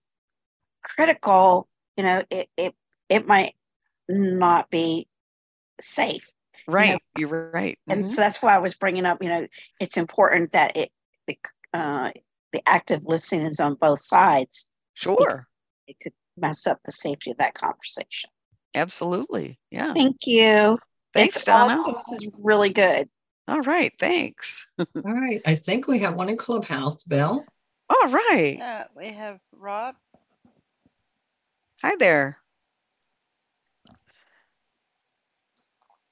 critical, 0.84 1.68
you 1.98 2.04
know, 2.04 2.22
it 2.30 2.50
it 2.58 2.76
it 3.10 3.28
might 3.28 3.56
not 4.10 4.70
be 4.70 5.08
safe. 5.80 6.34
Right. 6.68 7.00
You're 7.18 7.52
right. 7.52 7.78
And 7.90 8.06
Mhm. 8.06 8.08
so 8.08 8.22
that's 8.22 8.42
why 8.42 8.56
I 8.56 8.60
was 8.60 8.74
bringing 8.76 9.06
up, 9.06 9.22
you 9.22 9.30
know, 9.30 9.48
it's 9.80 9.98
important 9.98 10.54
that 10.54 10.78
it 10.78 10.92
the 11.28 11.38
uh, 11.74 12.12
the 12.52 12.62
active 12.68 13.02
listening 13.06 13.48
is 13.48 13.60
on 13.60 13.76
both 13.76 14.00
sides. 14.00 14.70
Sure. 14.94 15.48
It 15.88 16.00
could 16.00 16.14
mess 16.38 16.68
up 16.68 16.80
the 16.84 16.92
safety 16.92 17.32
of 17.32 17.38
that 17.38 17.56
conversation. 17.56 18.30
Absolutely. 18.76 19.60
Yeah. 19.72 19.94
Thank 19.94 20.26
you. 20.28 20.80
Thanks, 21.14 21.38
It's 21.38 21.46
Donna. 21.46 21.74
awesome. 21.76 21.96
This 22.10 22.24
is 22.24 22.30
really 22.40 22.70
good. 22.70 23.10
All 23.48 23.62
right. 23.62 23.92
Thanks. 24.00 24.68
All 24.80 24.88
right. 25.04 25.42
I 25.46 25.56
think 25.56 25.88
we 25.88 26.00
have 26.00 26.16
one 26.16 26.30
in 26.30 26.38
Clubhouse, 26.38 27.04
Bill. 27.04 27.44
All 27.90 28.08
right. 28.10 28.60
Uh, 28.60 28.86
we 28.96 29.08
have 29.08 29.40
Rob. 29.52 29.96
Hi 31.84 31.98
there. 32.00 32.38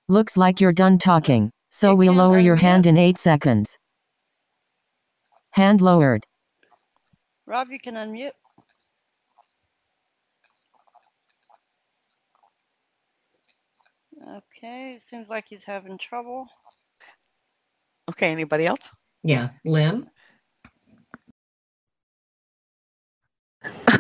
Looks 0.10 0.36
like 0.36 0.60
you're 0.60 0.74
done 0.74 0.98
talking, 0.98 1.52
so 1.70 1.92
You 1.92 1.96
we'll 1.96 2.14
lower 2.14 2.40
your 2.40 2.58
hand 2.58 2.86
in 2.86 2.98
8 2.98 3.18
seconds. 3.18 3.80
Hand 5.52 5.80
lowered. 5.80 6.26
Rob, 7.46 7.70
you 7.72 7.80
can 7.80 7.96
unmute. 7.96 8.32
Okay, 14.38 15.00
seems 15.00 15.30
like 15.30 15.46
he's 15.48 15.64
having 15.64 15.98
trouble. 15.98 16.48
Okay. 18.10 18.30
Anybody 18.30 18.68
else? 18.68 18.92
Yeah, 19.24 19.50
Lynn. 19.64 20.10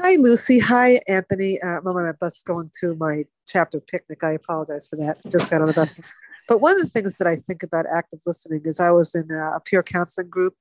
Hi, 0.03 0.15
Lucy. 0.15 0.57
Hi, 0.57 0.99
Anthony. 1.07 1.61
Uh, 1.61 1.77
I'm 1.77 1.85
on 1.85 2.07
a 2.07 2.13
bus 2.15 2.41
going 2.41 2.71
to 2.79 2.95
my 2.95 3.23
chapter 3.47 3.79
picnic. 3.79 4.23
I 4.23 4.31
apologize 4.31 4.87
for 4.87 4.95
that. 4.95 5.21
Just 5.29 5.51
got 5.51 5.61
on 5.61 5.67
the 5.67 5.73
bus. 5.73 5.99
But 6.47 6.59
one 6.59 6.75
of 6.75 6.81
the 6.81 6.89
things 6.89 7.17
that 7.17 7.27
I 7.27 7.35
think 7.35 7.61
about 7.61 7.85
active 7.93 8.19
listening 8.25 8.61
is 8.65 8.79
I 8.79 8.89
was 8.89 9.13
in 9.13 9.29
a, 9.29 9.57
a 9.57 9.59
peer 9.59 9.83
counseling 9.83 10.27
group 10.27 10.55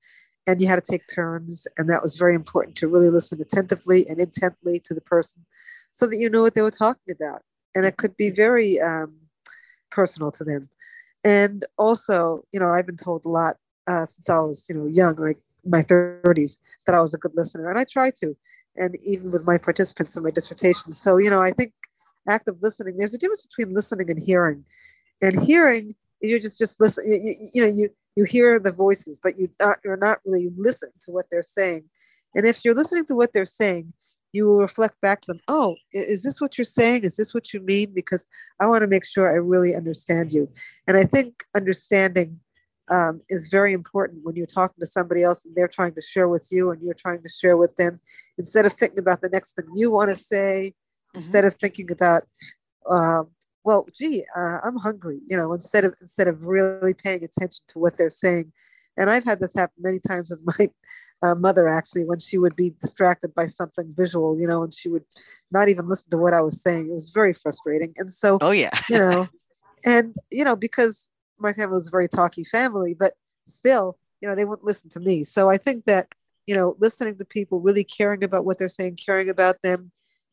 and 0.47 0.61
you 0.61 0.69
had 0.69 0.85
to 0.85 0.93
take 0.93 1.09
turns. 1.09 1.67
And 1.79 1.89
that 1.89 2.03
was 2.03 2.17
very 2.17 2.35
important 2.35 2.77
to 2.77 2.89
really 2.89 3.09
listen 3.09 3.41
attentively 3.41 4.07
and 4.11 4.21
intently 4.21 4.79
to 4.81 4.93
the 4.93 5.01
person 5.01 5.47
so 5.91 6.07
that 6.07 6.19
you 6.19 6.29
know 6.29 6.43
what 6.43 6.55
they 6.55 6.63
were 6.63 6.71
talking 6.71 7.15
about. 7.17 7.41
And 7.75 7.87
it 7.87 7.97
could 7.97 8.19
be 8.19 8.29
very 8.29 8.79
um, 8.79 9.15
personal 9.91 10.31
to 10.33 10.45
them. 10.45 10.69
And 11.25 11.65
also, 11.79 12.45
you 12.53 12.61
know, 12.61 12.69
I've 12.69 12.87
been 12.87 12.99
told 12.99 13.25
a 13.25 13.31
lot 13.31 13.57
uh, 13.89 14.05
since 14.05 14.29
I 14.29 14.39
was, 14.41 14.67
you 14.69 14.75
know, 14.75 14.87
young, 14.87 15.15
like 15.15 15.39
my 15.65 15.83
30s, 15.83 16.59
that 16.85 16.95
I 16.95 17.01
was 17.01 17.15
a 17.15 17.19
good 17.19 17.33
listener. 17.35 17.71
And 17.71 17.79
I 17.79 17.87
try 17.91 18.11
to 18.21 18.37
and 18.77 18.97
even 19.05 19.31
with 19.31 19.45
my 19.45 19.59
participants 19.59 20.17
in 20.17 20.23
my 20.23 20.31
dissertation. 20.31 20.93
So, 20.93 21.19
you 21.19 21.31
know, 21.31 21.43
I 21.43 21.51
think 21.51 21.73
active 22.29 22.57
listening, 22.63 22.97
there's 22.99 23.15
a 23.15 23.19
difference 23.19 23.47
between 23.47 23.75
listening 23.75 24.11
and 24.11 24.21
hearing. 24.21 24.65
And 25.23 25.41
hearing, 25.41 25.95
you 26.21 26.41
just 26.41 26.59
just 26.59 26.81
listen, 26.81 27.05
you, 27.07 27.17
you, 27.17 27.49
you 27.55 27.63
know, 27.63 27.69
you 27.69 27.91
you 28.17 28.25
hear 28.25 28.59
the 28.59 28.73
voices, 28.73 29.19
but 29.23 29.39
you 29.39 29.51
not 29.61 29.79
you're 29.85 29.97
not 29.97 30.19
really 30.25 30.51
listening 30.57 30.93
to 31.03 31.11
what 31.11 31.27
they're 31.31 31.43
saying. 31.43 31.85
And 32.35 32.47
if 32.47 32.65
you're 32.65 32.75
listening 32.75 33.05
to 33.07 33.15
what 33.15 33.33
they're 33.33 33.45
saying, 33.45 33.93
you 34.33 34.47
will 34.47 34.59
reflect 34.59 35.01
back 35.01 35.21
to 35.23 35.27
them, 35.29 35.41
oh, 35.49 35.77
is 35.93 36.23
this 36.23 36.41
what 36.41 36.57
you're 36.57 36.65
saying? 36.65 37.05
Is 37.05 37.17
this 37.17 37.35
what 37.35 37.53
you 37.53 37.61
mean? 37.61 37.93
Because 37.93 38.27
I 38.61 38.67
want 38.67 38.83
to 38.83 38.87
make 38.87 39.05
sure 39.05 39.31
I 39.31 39.37
really 39.37 39.75
understand 39.75 40.33
you. 40.33 40.49
And 40.87 40.97
I 40.97 41.05
think 41.05 41.45
understanding 41.55 42.41
um, 42.91 43.21
is 43.29 43.49
very 43.49 43.73
important 43.73 44.25
when 44.25 44.37
you're 44.37 44.47
talking 44.47 44.81
to 44.81 44.87
somebody 44.87 45.23
else 45.23 45.45
and 45.45 45.55
they're 45.55 45.69
trying 45.69 45.95
to 45.95 46.01
share 46.01 46.29
with 46.29 46.49
you 46.51 46.71
and 46.71 46.83
you're 46.83 46.95
trying 46.95 47.23
to 47.23 47.29
share 47.29 47.57
with 47.57 47.77
them 47.77 48.01
instead 48.39 48.67
of 48.67 48.73
thinking 48.73 48.99
about 48.99 49.21
the 49.21 49.29
next 49.29 49.55
thing 49.55 49.67
you 49.75 49.91
want 49.91 50.11
to 50.11 50.17
say 50.17 50.73
instead 51.15 51.45
of 51.45 51.55
thinking 51.55 51.91
about 51.91 52.25
um, 52.89 53.29
well 53.65 53.87
gee 53.95 54.25
uh, 54.37 54.59
i'm 54.65 54.77
hungry 54.77 55.21
you 55.27 55.37
know 55.37 55.53
instead 55.53 55.85
of 55.85 55.95
instead 56.01 56.29
of 56.29 56.47
really 56.47 56.95
paying 56.95 57.23
attention 57.23 57.63
to 57.69 57.79
what 57.79 57.97
they're 57.97 58.11
saying 58.11 58.53
And 58.97 59.11
I've 59.11 59.25
had 59.25 59.41
this 59.41 59.55
happen 59.55 59.83
many 59.83 59.99
times 59.99 60.31
with 60.31 60.43
my 60.45 60.71
uh, 61.23 61.35
mother, 61.35 61.69
actually, 61.69 62.05
when 62.05 62.19
she 62.19 62.39
would 62.39 62.57
be 62.57 62.71
distracted 62.81 63.35
by 63.35 63.47
something 63.47 63.93
visual, 63.97 64.39
you 64.39 64.47
know, 64.47 64.63
and 64.63 64.73
she 64.73 64.89
would 64.89 65.05
not 65.51 65.69
even 65.69 65.89
listen 65.89 66.11
to 66.11 66.19
what 66.19 66.35
I 66.35 66.41
was 66.41 66.63
saying. 66.63 66.89
It 66.91 66.95
was 66.95 67.11
very 67.11 67.33
frustrating. 67.33 67.95
And 67.97 68.13
so, 68.13 68.39
oh, 68.41 68.51
yeah. 68.51 68.71
you 68.89 68.99
know, 68.99 69.29
and, 69.85 70.15
you 70.31 70.45
know, 70.45 70.57
because 70.57 71.10
my 71.41 71.53
family 71.53 71.75
was 71.75 71.89
a 71.89 71.91
very 71.91 72.09
talky 72.09 72.45
family, 72.45 72.95
but 72.95 73.15
still, 73.45 73.99
you 74.21 74.29
know, 74.29 74.35
they 74.35 74.45
wouldn't 74.45 74.67
listen 74.67 74.91
to 74.91 75.01
me. 75.01 75.25
So 75.25 75.49
I 75.49 75.57
think 75.57 75.85
that, 75.87 76.15
you 76.47 76.55
know, 76.55 76.77
listening 76.79 77.17
to 77.19 77.25
people, 77.25 77.61
really 77.61 77.85
caring 77.85 78.25
about 78.25 78.45
what 78.45 78.59
they're 78.59 78.69
saying, 78.69 78.97
caring 78.97 79.29
about 79.29 79.63
them, 79.63 79.91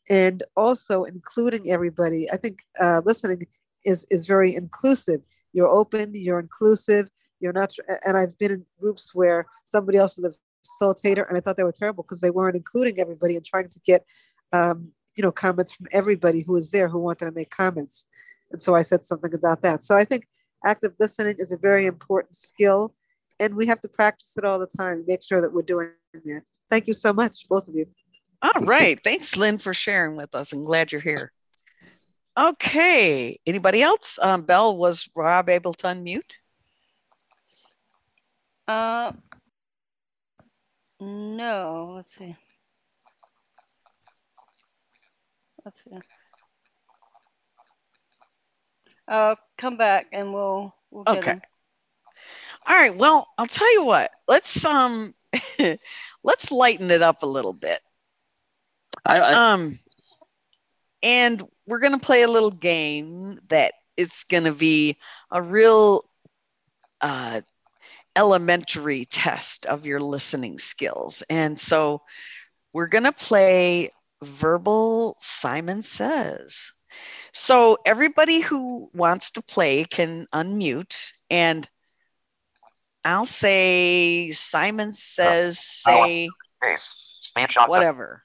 and 0.09 0.43
also 0.55 1.03
including 1.03 1.69
everybody. 1.69 2.29
I 2.31 2.37
think 2.37 2.59
uh, 2.81 3.01
listening 3.05 3.47
is 3.85 4.05
is 4.09 4.27
very 4.27 4.55
inclusive. 4.55 5.21
You're 5.53 5.67
open, 5.67 6.11
you're 6.13 6.39
inclusive, 6.39 7.09
you're 7.39 7.53
not. 7.53 7.73
And 8.05 8.17
I've 8.17 8.37
been 8.37 8.51
in 8.51 8.65
groups 8.79 9.13
where 9.13 9.45
somebody 9.63 9.97
else 9.97 10.17
was 10.17 10.35
a 10.35 10.83
facilitator, 10.83 11.27
and 11.27 11.37
I 11.37 11.41
thought 11.41 11.57
they 11.57 11.63
were 11.63 11.71
terrible 11.71 12.03
because 12.03 12.21
they 12.21 12.29
weren't 12.29 12.55
including 12.55 12.99
everybody 12.99 13.35
and 13.35 13.45
trying 13.45 13.69
to 13.69 13.79
get, 13.85 14.05
um, 14.53 14.89
you 15.15 15.23
know, 15.23 15.31
comments 15.31 15.71
from 15.71 15.87
everybody 15.91 16.43
who 16.43 16.53
was 16.53 16.71
there 16.71 16.89
who 16.89 16.99
wanted 16.99 17.25
to 17.25 17.31
make 17.31 17.49
comments. 17.49 18.05
And 18.51 18.61
so 18.61 18.75
I 18.75 18.81
said 18.81 19.03
something 19.05 19.33
about 19.33 19.61
that. 19.61 19.83
So 19.83 19.97
I 19.97 20.05
think 20.05 20.27
active 20.65 20.93
listening 20.99 21.35
is 21.37 21.51
a 21.51 21.57
very 21.57 21.85
important 21.85 22.35
skill, 22.35 22.93
and 23.39 23.55
we 23.55 23.67
have 23.67 23.79
to 23.81 23.87
practice 23.87 24.37
it 24.37 24.45
all 24.45 24.59
the 24.59 24.67
time. 24.67 25.03
Make 25.07 25.23
sure 25.23 25.41
that 25.41 25.53
we're 25.53 25.61
doing 25.61 25.91
that. 26.13 26.43
Thank 26.69 26.87
you 26.87 26.93
so 26.93 27.13
much, 27.13 27.47
both 27.47 27.67
of 27.67 27.75
you. 27.75 27.87
All 28.41 28.65
right. 28.65 28.99
Thanks, 29.03 29.35
Lynn, 29.35 29.57
for 29.57 29.73
sharing 29.73 30.15
with 30.15 30.35
us. 30.35 30.53
I'm 30.53 30.63
glad 30.63 30.91
you're 30.91 31.01
here. 31.01 31.31
Okay. 32.37 33.39
Anybody 33.47 33.81
else? 33.81 34.19
Um, 34.21 34.43
Bell, 34.43 34.77
was 34.77 35.09
Rob 35.15 35.49
able 35.49 35.73
to 35.73 35.87
unmute? 35.87 36.35
Uh, 38.67 39.13
no. 40.99 41.93
Let's 41.95 42.15
see. 42.15 42.35
Let's 45.65 45.83
see. 45.83 45.97
Uh, 49.07 49.35
come 49.57 49.77
back 49.77 50.07
and 50.11 50.33
we'll 50.33 50.73
we'll 50.91 51.05
get 51.05 51.23
Okay. 51.23 51.25
him. 51.25 51.41
All 52.67 52.75
right. 52.75 52.95
Well, 52.95 53.27
I'll 53.37 53.45
tell 53.47 53.71
you 53.73 53.85
what. 53.85 54.11
Let's 54.27 54.63
um, 54.65 55.13
let's 56.23 56.51
lighten 56.51 56.91
it 56.91 57.01
up 57.01 57.23
a 57.23 57.27
little 57.27 57.53
bit. 57.53 57.79
I, 59.05 59.19
I 59.19 59.37
Um, 59.37 59.79
and 61.03 61.43
we're 61.67 61.79
gonna 61.79 61.99
play 61.99 62.23
a 62.23 62.27
little 62.27 62.51
game 62.51 63.39
that 63.49 63.73
is 63.97 64.25
gonna 64.29 64.53
be 64.53 64.97
a 65.31 65.41
real 65.41 66.03
uh, 67.01 67.41
elementary 68.15 69.05
test 69.05 69.65
of 69.65 69.85
your 69.85 69.99
listening 69.99 70.57
skills. 70.59 71.23
And 71.29 71.59
so 71.59 72.01
we're 72.73 72.87
gonna 72.87 73.11
play 73.13 73.91
verbal 74.21 75.15
Simon 75.19 75.81
Says. 75.81 76.73
So 77.33 77.77
everybody 77.85 78.39
who 78.39 78.89
wants 78.93 79.31
to 79.31 79.41
play 79.41 79.83
can 79.85 80.27
unmute 80.33 81.11
and 81.29 81.67
I'll 83.03 83.25
say 83.25 84.31
Simon 84.31 84.91
says 84.91 85.59
say 85.59 86.29
whatever. 87.67 88.23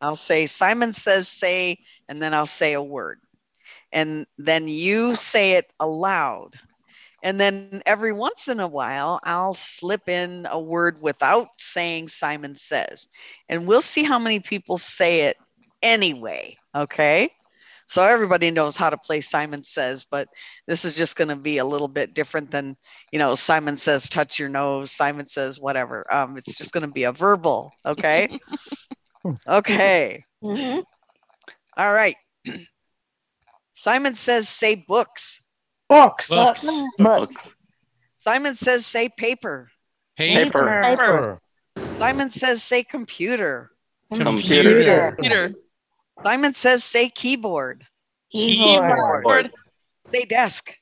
I'll 0.00 0.16
say 0.16 0.46
Simon 0.46 0.92
says 0.92 1.28
say, 1.28 1.78
and 2.08 2.18
then 2.18 2.32
I'll 2.32 2.46
say 2.46 2.72
a 2.74 2.82
word. 2.82 3.20
And 3.92 4.26
then 4.38 4.68
you 4.68 5.14
say 5.14 5.52
it 5.52 5.72
aloud. 5.80 6.54
And 7.22 7.38
then 7.38 7.82
every 7.84 8.12
once 8.12 8.48
in 8.48 8.60
a 8.60 8.68
while, 8.68 9.20
I'll 9.24 9.52
slip 9.52 10.08
in 10.08 10.46
a 10.50 10.58
word 10.58 11.02
without 11.02 11.48
saying 11.58 12.08
Simon 12.08 12.56
says. 12.56 13.08
And 13.48 13.66
we'll 13.66 13.82
see 13.82 14.04
how 14.04 14.18
many 14.18 14.40
people 14.40 14.78
say 14.78 15.22
it 15.22 15.36
anyway. 15.82 16.56
Okay. 16.74 17.30
So 17.90 18.04
everybody 18.04 18.52
knows 18.52 18.76
how 18.76 18.88
to 18.88 18.96
play 18.96 19.20
Simon 19.20 19.64
Says, 19.64 20.06
but 20.08 20.28
this 20.68 20.84
is 20.84 20.96
just 20.96 21.16
going 21.16 21.26
to 21.26 21.34
be 21.34 21.58
a 21.58 21.64
little 21.64 21.88
bit 21.88 22.14
different 22.14 22.52
than, 22.52 22.76
you 23.10 23.18
know, 23.18 23.34
Simon 23.34 23.76
says, 23.76 24.08
touch 24.08 24.38
your 24.38 24.48
nose. 24.48 24.92
Simon 24.92 25.26
says, 25.26 25.58
whatever. 25.60 26.06
Um, 26.14 26.36
it's 26.36 26.56
just 26.56 26.72
going 26.72 26.82
to 26.82 26.92
be 26.92 27.02
a 27.02 27.10
verbal. 27.10 27.72
Okay. 27.84 28.38
okay. 29.48 30.24
Mhm. 30.40 30.84
All 31.76 31.92
right. 31.92 32.14
Simon 33.72 34.14
says, 34.14 34.48
say 34.48 34.76
books. 34.86 35.42
Books. 35.88 36.28
Books. 36.28 36.64
Books. 36.96 37.56
Simon 38.20 38.54
says, 38.54 38.86
say 38.86 39.08
paper. 39.08 39.68
Paper. 40.16 40.80
Paper. 40.84 41.40
Simon 41.98 42.30
says, 42.30 42.62
say 42.62 42.84
computer. 42.84 43.72
Computer. 44.14 45.16
Peter. 45.20 45.54
Simon 46.24 46.52
says, 46.54 46.84
say 46.84 47.08
keyboard. 47.08 47.86
Keyboard. 48.30 49.24
Board. 49.24 49.50
Say 50.12 50.24
desk. 50.24 50.74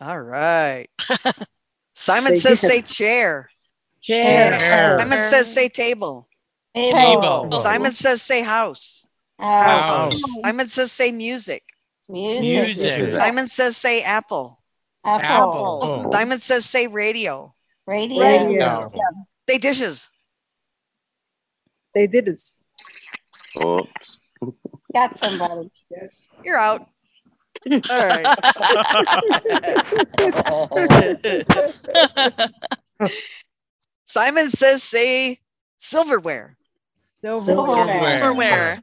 All 0.00 0.20
right. 0.20 0.86
Simon 1.94 2.36
Say 2.36 2.54
says, 2.54 2.60
say 2.60 2.80
desk. 2.80 2.94
chair. 2.94 3.50
Chair. 4.00 4.98
Simon 4.98 5.22
says, 5.22 5.52
say 5.52 5.68
table. 5.68 6.28
Table. 6.74 7.60
Simon 7.60 7.92
says, 7.92 8.22
say 8.22 8.42
house. 8.42 9.06
House. 9.38 10.20
Simon 10.42 10.68
says, 10.68 10.92
say 10.92 11.10
music. 11.10 11.64
Music. 12.08 13.12
Simon 13.20 13.48
says, 13.48 13.76
say 13.76 14.02
apple. 14.02 14.62
Apple. 15.04 15.80
Oh. 15.82 16.10
Simon 16.12 16.38
says, 16.38 16.64
say 16.64 16.86
radio. 16.86 17.52
Radio. 17.86 18.20
Radio. 18.20 18.88
Say 19.48 19.58
dishes. 19.58 20.08
They 21.94 22.06
did 22.06 22.26
this. 22.26 22.62
Oops. 23.60 24.18
Got 24.92 25.16
somebody. 25.16 25.70
Yes. 25.90 26.26
You're 26.44 26.56
out. 26.56 26.86
All 27.70 27.80
right. 27.90 28.38
Simon 34.04 34.48
says, 34.50 34.82
say 34.82 35.40
silverware. 35.76 36.56
Silverware. 37.22 38.20
Silverware. 38.20 38.78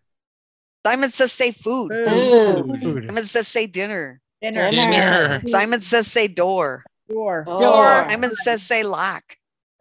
Simon 0.85 1.09
says, 1.09 1.31
say 1.31 1.51
food. 1.51 1.91
Food. 1.91 2.81
Food. 2.81 3.05
Simon 3.07 3.25
says, 3.25 3.47
say 3.47 3.65
dinner. 3.65 4.21
Dinner. 4.41 4.69
Dinner. 4.69 5.41
Simon 5.47 5.81
says, 5.81 6.05
say 6.07 6.27
door. 6.27 6.83
Door. 7.09 7.45
Door. 7.47 8.09
Simon 8.09 8.35
says, 8.35 8.61
say 8.61 8.83
lock. 8.83 9.23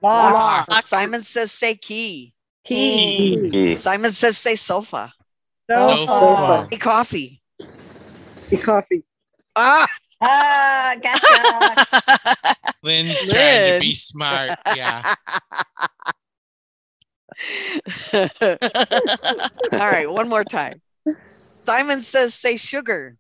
lock. 0.03 0.69
Lock. 0.71 0.87
Simon 0.87 1.23
says, 1.23 1.53
say 1.53 1.75
key. 1.75 2.33
Key. 2.65 3.51
Key. 3.51 3.77
Simon 3.77 4.13
says, 4.13 4.39
say 4.39 4.55
sofa. 4.55 5.13
Sofa. 5.71 6.67
Say 6.71 6.79
coffee. 6.79 7.41
The 8.51 8.57
coffee. 8.57 9.03
Ah! 9.57 9.87
Ah, 10.23 10.95
gotcha. 11.03 12.57
Lynn's 12.83 13.19
trying 13.19 13.75
to 13.75 13.81
be 13.81 13.95
smart. 13.95 14.59
Yeah. 14.75 15.03
All 19.73 19.91
right, 19.91 20.11
one 20.11 20.29
more 20.29 20.45
time. 20.45 20.81
Simon 21.37 22.01
says, 22.03 22.35
say 22.35 22.57
sugar. 22.57 23.17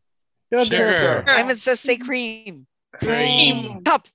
Sugar. 0.52 1.24
Simon 1.26 1.56
says, 1.56 1.80
say 1.80 1.96
cream. 1.96 2.66
Cream. 2.94 3.82
Cup. 3.82 4.06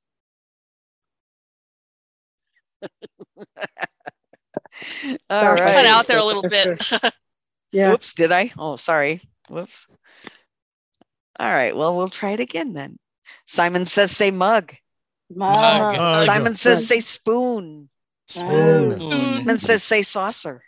All 5.30 5.56
Cut 5.56 5.58
Cut 5.58 5.86
out 5.86 6.08
there 6.08 6.20
a 6.20 6.26
little 6.26 6.44
bit. 6.44 6.92
Yeah. 7.72 7.92
Whoops, 7.92 8.16
did 8.16 8.32
I? 8.32 8.52
Oh, 8.58 8.78
sorry. 8.78 9.22
Whoops. 9.48 9.86
All 11.40 11.52
right, 11.52 11.78
well, 11.78 11.96
we'll 11.96 12.10
try 12.10 12.32
it 12.32 12.40
again 12.40 12.74
then. 12.74 12.98
Simon 13.46 13.86
says, 13.86 14.10
say 14.10 14.32
mug. 14.32 14.74
Mug. 15.30 15.96
Mug. 15.98 16.22
Simon 16.22 16.56
says, 16.56 16.88
say 16.88 17.00
spoon. 17.00 17.88
Spoon. 18.28 19.00
Simon 19.00 19.58
says, 19.60 19.84
say 19.84 20.02
saucer. 20.02 20.64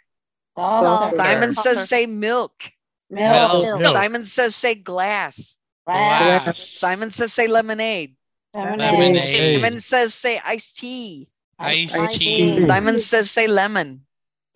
Saucer. 0.56 1.16
Simon 1.18 1.54
Saucer. 1.54 1.76
says, 1.76 1.90
say 1.90 2.06
milk. 2.06 2.72
Milk. 3.10 3.80
Milk. 3.80 3.84
Simon 3.94 4.24
says, 4.24 4.56
say 4.56 4.76
glass. 4.76 5.58
Glass. 5.88 6.58
Simon 6.60 7.10
says, 7.10 7.34
say 7.34 7.48
lemonade. 7.48 8.16
Lemonade. 8.54 9.62
Simon 9.62 9.82
says, 9.82 10.14
say 10.14 10.40
iced 10.46 10.78
tea. 10.78 11.28
Iced 11.58 11.96
Iced 11.96 12.20
tea. 12.20 12.60
tea. 12.60 12.68
Simon 12.68 13.00
says, 13.00 13.32
say 13.32 13.48
lemon. 13.48 14.06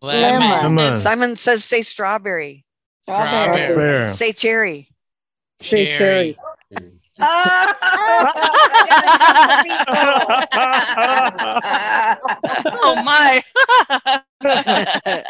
Lemon. 0.02 0.78
Lemon. 0.78 0.98
Simon 0.98 1.36
says, 1.36 1.64
say 1.64 1.82
strawberry. 1.82 2.66
Strawberry. 3.04 3.76
Fair. 3.76 4.08
Say 4.08 4.32
cherry. 4.32 4.90
Say 5.60 5.86
cherry. 5.98 6.38
oh 7.20 7.32
my. 13.06 13.42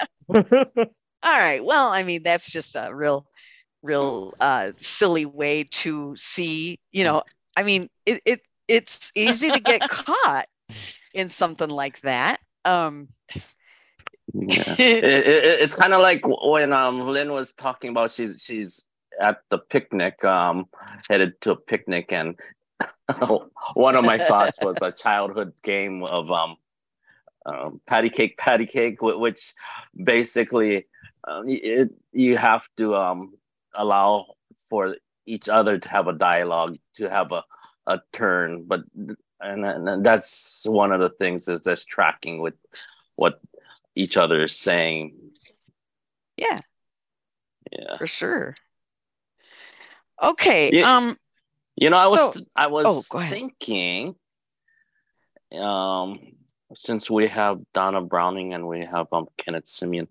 All 1.23 1.39
right. 1.39 1.63
Well, 1.63 1.89
I 1.89 2.03
mean, 2.03 2.23
that's 2.23 2.51
just 2.51 2.75
a 2.75 2.89
real, 2.91 3.27
real 3.83 4.33
uh, 4.39 4.71
silly 4.77 5.25
way 5.25 5.65
to 5.71 6.15
see. 6.17 6.79
You 6.91 7.03
know, 7.03 7.21
I 7.55 7.63
mean, 7.63 7.89
it, 8.05 8.21
it 8.25 8.41
it's 8.67 9.11
easy 9.15 9.51
to 9.51 9.59
get 9.59 9.81
caught 9.81 10.47
in 11.13 11.27
something 11.27 11.69
like 11.69 12.01
that. 12.01 12.37
Um, 12.63 13.09
yeah. 14.35 14.75
it, 14.79 15.03
it, 15.03 15.61
it's 15.61 15.75
kind 15.75 15.93
of 15.93 16.01
like 16.01 16.21
when 16.25 16.73
um, 16.73 17.01
Lynn 17.01 17.31
was 17.31 17.53
talking 17.53 17.89
about 17.91 18.11
she's 18.11 18.41
she's 18.41 18.87
at 19.19 19.37
the 19.49 19.57
picnic, 19.57 20.23
um, 20.25 20.65
headed 21.09 21.39
to 21.41 21.51
a 21.51 21.55
picnic, 21.55 22.11
and 22.11 22.37
one 23.73 23.95
of 23.95 24.05
my 24.05 24.17
thoughts 24.17 24.57
was 24.61 24.77
a 24.81 24.91
childhood 24.91 25.53
game 25.63 26.03
of 26.03 26.31
um, 26.31 26.57
um, 27.45 27.81
patty 27.87 28.09
cake, 28.09 28.37
patty 28.37 28.65
cake, 28.65 29.01
which 29.01 29.53
basically 30.03 30.87
um, 31.27 31.45
it, 31.47 31.89
you 32.11 32.37
have 32.37 32.67
to 32.77 32.95
um, 32.95 33.33
allow 33.73 34.25
for 34.69 34.95
each 35.25 35.49
other 35.49 35.77
to 35.77 35.89
have 35.89 36.07
a 36.07 36.13
dialogue, 36.13 36.77
to 36.95 37.09
have 37.09 37.31
a, 37.31 37.43
a 37.87 37.99
turn. 38.11 38.63
But 38.67 38.81
and, 39.39 39.65
and 39.65 40.05
that's 40.05 40.65
one 40.67 40.91
of 40.91 40.99
the 40.99 41.09
things 41.09 41.47
is 41.47 41.63
this 41.63 41.85
tracking 41.85 42.41
with 42.41 42.55
what 43.15 43.39
each 43.95 44.17
other 44.17 44.43
is 44.43 44.55
saying. 44.55 45.15
Yeah. 46.37 46.61
Yeah. 47.71 47.97
For 47.97 48.07
sure. 48.07 48.55
Okay. 50.21 50.71
Yeah. 50.73 50.97
Um 50.97 51.17
you 51.75 51.89
know, 51.89 51.97
I 51.97 52.07
was 52.07 52.33
so, 52.33 52.41
I 52.55 52.67
was 52.67 53.07
oh, 53.11 53.19
thinking 53.19 54.15
um 55.53 56.19
since 56.73 57.09
we 57.09 57.27
have 57.27 57.59
Donna 57.73 58.01
Browning 58.01 58.53
and 58.53 58.67
we 58.67 58.85
have 58.85 59.07
um 59.11 59.27
Kenneth 59.37 59.67
Simeon, 59.67 60.07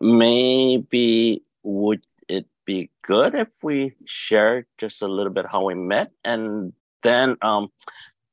maybe 0.00 1.42
would 1.62 2.02
it 2.28 2.46
be 2.64 2.90
good 3.02 3.34
if 3.34 3.48
we 3.62 3.94
share 4.04 4.66
just 4.78 5.02
a 5.02 5.08
little 5.08 5.32
bit 5.32 5.46
how 5.50 5.64
we 5.64 5.74
met 5.74 6.10
and 6.24 6.72
then 7.02 7.36
um 7.40 7.70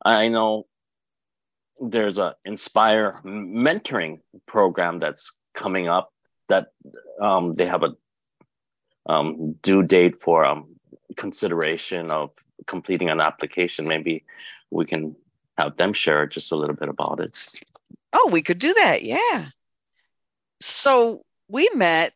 I 0.04 0.28
know 0.28 0.66
there's 1.90 2.18
a 2.18 2.36
inspire 2.46 3.22
mentoring 3.26 4.22
program 4.46 5.00
that's 5.00 5.38
coming 5.54 5.88
up 5.88 6.12
that 6.50 6.68
um, 7.20 7.54
they 7.54 7.66
have 7.66 7.84
a 7.84 7.94
um, 9.06 9.54
due 9.62 9.84
date 9.84 10.16
for 10.16 10.46
um, 10.46 10.76
consideration 11.18 12.10
of 12.10 12.32
completing 12.68 13.10
an 13.10 13.20
application. 13.20 13.88
Maybe 13.88 14.24
we 14.72 14.86
can 14.86 15.16
have 15.58 15.78
them 15.78 15.94
share 15.94 16.26
just 16.26 16.52
a 16.52 16.56
little 16.56 16.76
bit 16.76 16.90
about 16.90 17.20
it. 17.20 17.38
Oh 18.14 18.30
we 18.32 18.42
could 18.42 18.60
do 18.60 18.74
that. 18.74 19.04
Yeah. 19.04 19.48
So 20.62 21.24
we 21.48 21.70
met 21.76 22.14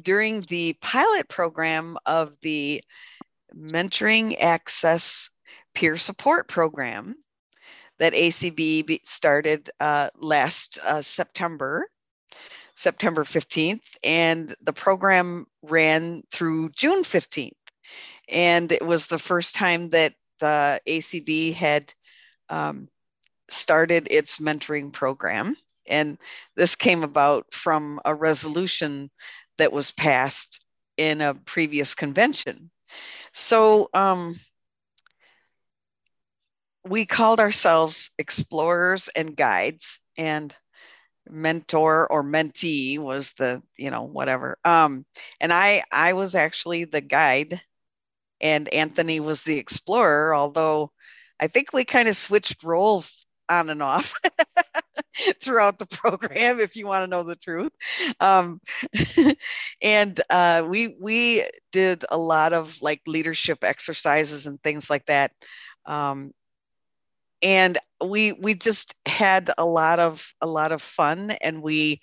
during 0.00 0.42
the 0.42 0.76
pilot 0.80 1.28
program 1.28 1.98
of 2.06 2.34
the 2.42 2.82
mentoring 3.54 4.36
access 4.40 5.30
peer 5.74 5.96
support 5.96 6.48
program 6.48 7.16
that 8.00 8.14
ACB 8.14 8.98
started 9.04 9.70
uh, 9.78 10.08
last 10.18 10.78
uh, 10.86 11.02
September, 11.02 11.86
September 12.74 13.24
15th, 13.24 13.94
and 14.02 14.54
the 14.62 14.72
program 14.72 15.46
ran 15.62 16.22
through 16.32 16.70
June 16.70 17.04
15th. 17.04 17.52
And 18.28 18.72
it 18.72 18.84
was 18.84 19.06
the 19.06 19.18
first 19.18 19.54
time 19.54 19.90
that 19.90 20.14
the 20.38 20.80
ACB 20.88 21.52
had 21.54 21.92
um, 22.48 22.88
started 23.50 24.08
its 24.10 24.38
mentoring 24.38 24.92
program. 24.92 25.56
And 25.86 26.16
this 26.56 26.74
came 26.74 27.02
about 27.02 27.52
from 27.52 28.00
a 28.06 28.14
resolution 28.14 29.10
that 29.58 29.72
was 29.72 29.90
passed 29.90 30.64
in 30.96 31.20
a 31.20 31.34
previous 31.34 31.94
convention. 31.94 32.70
So, 33.32 33.90
um, 33.92 34.40
we 36.84 37.06
called 37.06 37.40
ourselves 37.40 38.10
explorers 38.18 39.08
and 39.08 39.36
guides 39.36 40.00
and 40.16 40.54
mentor 41.28 42.10
or 42.10 42.24
mentee 42.24 42.98
was 42.98 43.32
the 43.34 43.62
you 43.76 43.90
know 43.90 44.02
whatever. 44.02 44.58
Um 44.64 45.04
and 45.40 45.52
i 45.52 45.84
i 45.92 46.12
was 46.14 46.34
actually 46.34 46.84
the 46.84 47.00
guide 47.00 47.60
and 48.40 48.68
anthony 48.72 49.20
was 49.20 49.44
the 49.44 49.58
explorer 49.58 50.34
although 50.34 50.92
i 51.40 51.46
think 51.46 51.72
we 51.72 51.84
kind 51.84 52.08
of 52.08 52.16
switched 52.16 52.62
roles 52.64 53.26
on 53.50 53.68
and 53.68 53.82
off 53.82 54.14
throughout 55.42 55.78
the 55.78 55.86
program 55.86 56.60
if 56.60 56.76
you 56.76 56.86
want 56.86 57.02
to 57.02 57.08
know 57.08 57.22
the 57.22 57.36
truth. 57.36 57.72
Um, 58.20 58.60
and 59.82 60.20
uh, 60.30 60.64
we 60.68 60.96
we 61.00 61.44
did 61.72 62.04
a 62.10 62.16
lot 62.16 62.52
of 62.52 62.80
like 62.80 63.02
leadership 63.06 63.58
exercises 63.64 64.46
and 64.46 64.62
things 64.62 64.88
like 64.88 65.06
that. 65.06 65.32
Um, 65.86 66.32
and 67.42 67.78
we 68.04 68.32
we 68.32 68.54
just 68.54 68.94
had 69.06 69.50
a 69.58 69.64
lot 69.64 69.98
of 70.00 70.34
a 70.40 70.46
lot 70.46 70.72
of 70.72 70.82
fun 70.82 71.32
and 71.42 71.62
we 71.62 72.00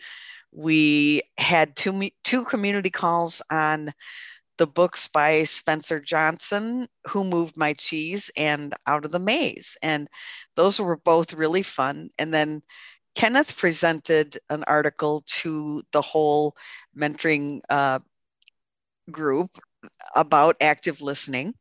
we 0.52 1.22
had 1.38 1.76
two 1.76 2.10
two 2.24 2.46
community 2.46 2.90
calls 2.90 3.42
on 3.52 3.94
the 4.58 4.68
books 4.68 5.08
by 5.08 5.44
Spencer 5.44 6.00
Johnson, 6.00 6.88
Who 7.08 7.24
Moved 7.24 7.58
My 7.58 7.74
Cheese 7.74 8.32
and 8.38 8.74
Out 8.88 9.06
of 9.06 9.12
the 9.12 9.20
Maze. 9.20 9.78
And 9.84 10.08
those 10.56 10.80
were 10.80 10.98
both 10.98 11.34
really 11.34 11.64
fun. 11.64 12.10
And 12.18 12.34
then 12.34 12.64
Kenneth 13.16 13.58
presented 13.58 14.38
an 14.50 14.64
article 14.66 15.24
to 15.28 15.84
the 15.92 16.02
whole 16.02 16.56
mentoring 16.98 17.62
uh, 17.70 18.00
group 19.12 19.60
about 20.16 20.58
active 20.62 21.02
listening. 21.02 21.54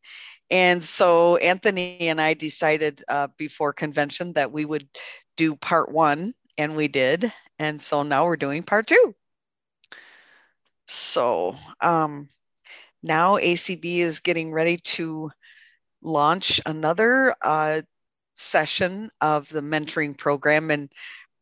And 0.51 0.83
so 0.83 1.37
Anthony 1.37 1.99
and 2.03 2.21
I 2.21 2.35
decided 2.35 3.03
uh, 3.09 3.29
before 3.37 3.73
convention 3.73 4.33
that 4.35 4.53
we 4.53 4.65
would 4.65 4.89
do 5.37 5.57
part 5.57 5.91
one, 5.91 6.35
and 6.57 6.77
we 6.77 6.89
did. 6.89 7.33
And 7.59 7.81
so 7.81 8.03
now 8.03 8.27
we're 8.27 8.37
doing 8.37 8.63
part 8.63 8.87
two. 8.87 9.15
So 10.87 11.57
um, 11.81 12.29
now 13.03 13.37
ACB 13.37 13.99
is 13.99 14.21
getting 14.21 14.53
ready 14.53 14.77
to 14.77 15.31
launch 16.03 16.61
another 16.65 17.35
uh, 17.43 17.83
session 18.35 19.11
of 19.21 19.49
the 19.49 19.63
mentoring 19.63 20.17
program, 20.17 20.71
and 20.71 20.91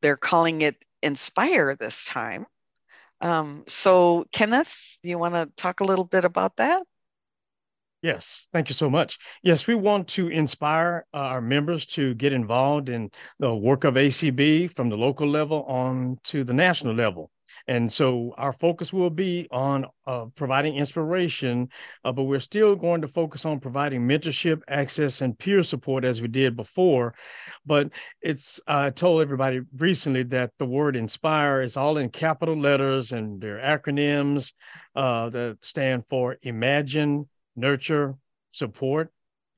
they're 0.00 0.16
calling 0.16 0.62
it 0.62 0.76
Inspire 1.02 1.74
this 1.74 2.06
time. 2.06 2.46
Um, 3.20 3.64
so, 3.66 4.24
Kenneth, 4.32 4.98
you 5.02 5.18
want 5.18 5.34
to 5.34 5.52
talk 5.56 5.80
a 5.80 5.84
little 5.84 6.04
bit 6.06 6.24
about 6.24 6.56
that? 6.56 6.82
Yes, 8.04 8.46
thank 8.52 8.68
you 8.68 8.74
so 8.74 8.90
much. 8.90 9.18
Yes, 9.42 9.66
we 9.66 9.74
want 9.74 10.08
to 10.08 10.28
inspire 10.28 11.06
uh, 11.14 11.16
our 11.16 11.40
members 11.40 11.86
to 11.96 12.12
get 12.12 12.34
involved 12.34 12.90
in 12.90 13.10
the 13.38 13.54
work 13.54 13.84
of 13.84 13.94
ACB 13.94 14.76
from 14.76 14.90
the 14.90 14.96
local 14.96 15.26
level 15.26 15.64
on 15.64 16.18
to 16.24 16.44
the 16.44 16.52
national 16.52 16.94
level. 16.94 17.30
And 17.66 17.90
so 17.90 18.34
our 18.36 18.52
focus 18.52 18.92
will 18.92 19.08
be 19.08 19.48
on 19.50 19.86
uh, 20.06 20.26
providing 20.36 20.76
inspiration, 20.76 21.70
uh, 22.04 22.12
but 22.12 22.24
we're 22.24 22.40
still 22.40 22.76
going 22.76 23.00
to 23.00 23.08
focus 23.08 23.46
on 23.46 23.58
providing 23.58 24.02
mentorship, 24.02 24.60
access, 24.68 25.22
and 25.22 25.38
peer 25.38 25.62
support 25.62 26.04
as 26.04 26.20
we 26.20 26.28
did 26.28 26.56
before. 26.56 27.14
But 27.64 27.88
it's 28.20 28.60
I 28.66 28.90
told 28.90 29.22
everybody 29.22 29.62
recently 29.78 30.24
that 30.24 30.50
the 30.58 30.66
word 30.66 30.94
inspire 30.94 31.62
is 31.62 31.78
all 31.78 31.96
in 31.96 32.10
capital 32.10 32.60
letters 32.60 33.12
and 33.12 33.40
they're 33.40 33.60
acronyms 33.60 34.52
uh, 34.94 35.30
that 35.30 35.56
stand 35.62 36.04
for 36.10 36.36
imagine, 36.42 37.30
nurture, 37.56 38.16
support, 38.52 39.10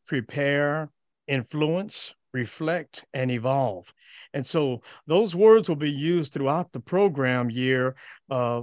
prepare, 0.07 0.90
influence, 1.26 2.14
reflect, 2.32 3.05
and 3.14 3.30
evolve. 3.30 3.92
And 4.32 4.47
so 4.47 4.82
those 5.07 5.34
words 5.34 5.68
will 5.68 5.76
be 5.76 5.90
used 5.90 6.32
throughout 6.32 6.72
the 6.72 6.80
program 6.80 7.51
year 7.51 7.97
uh, 8.29 8.62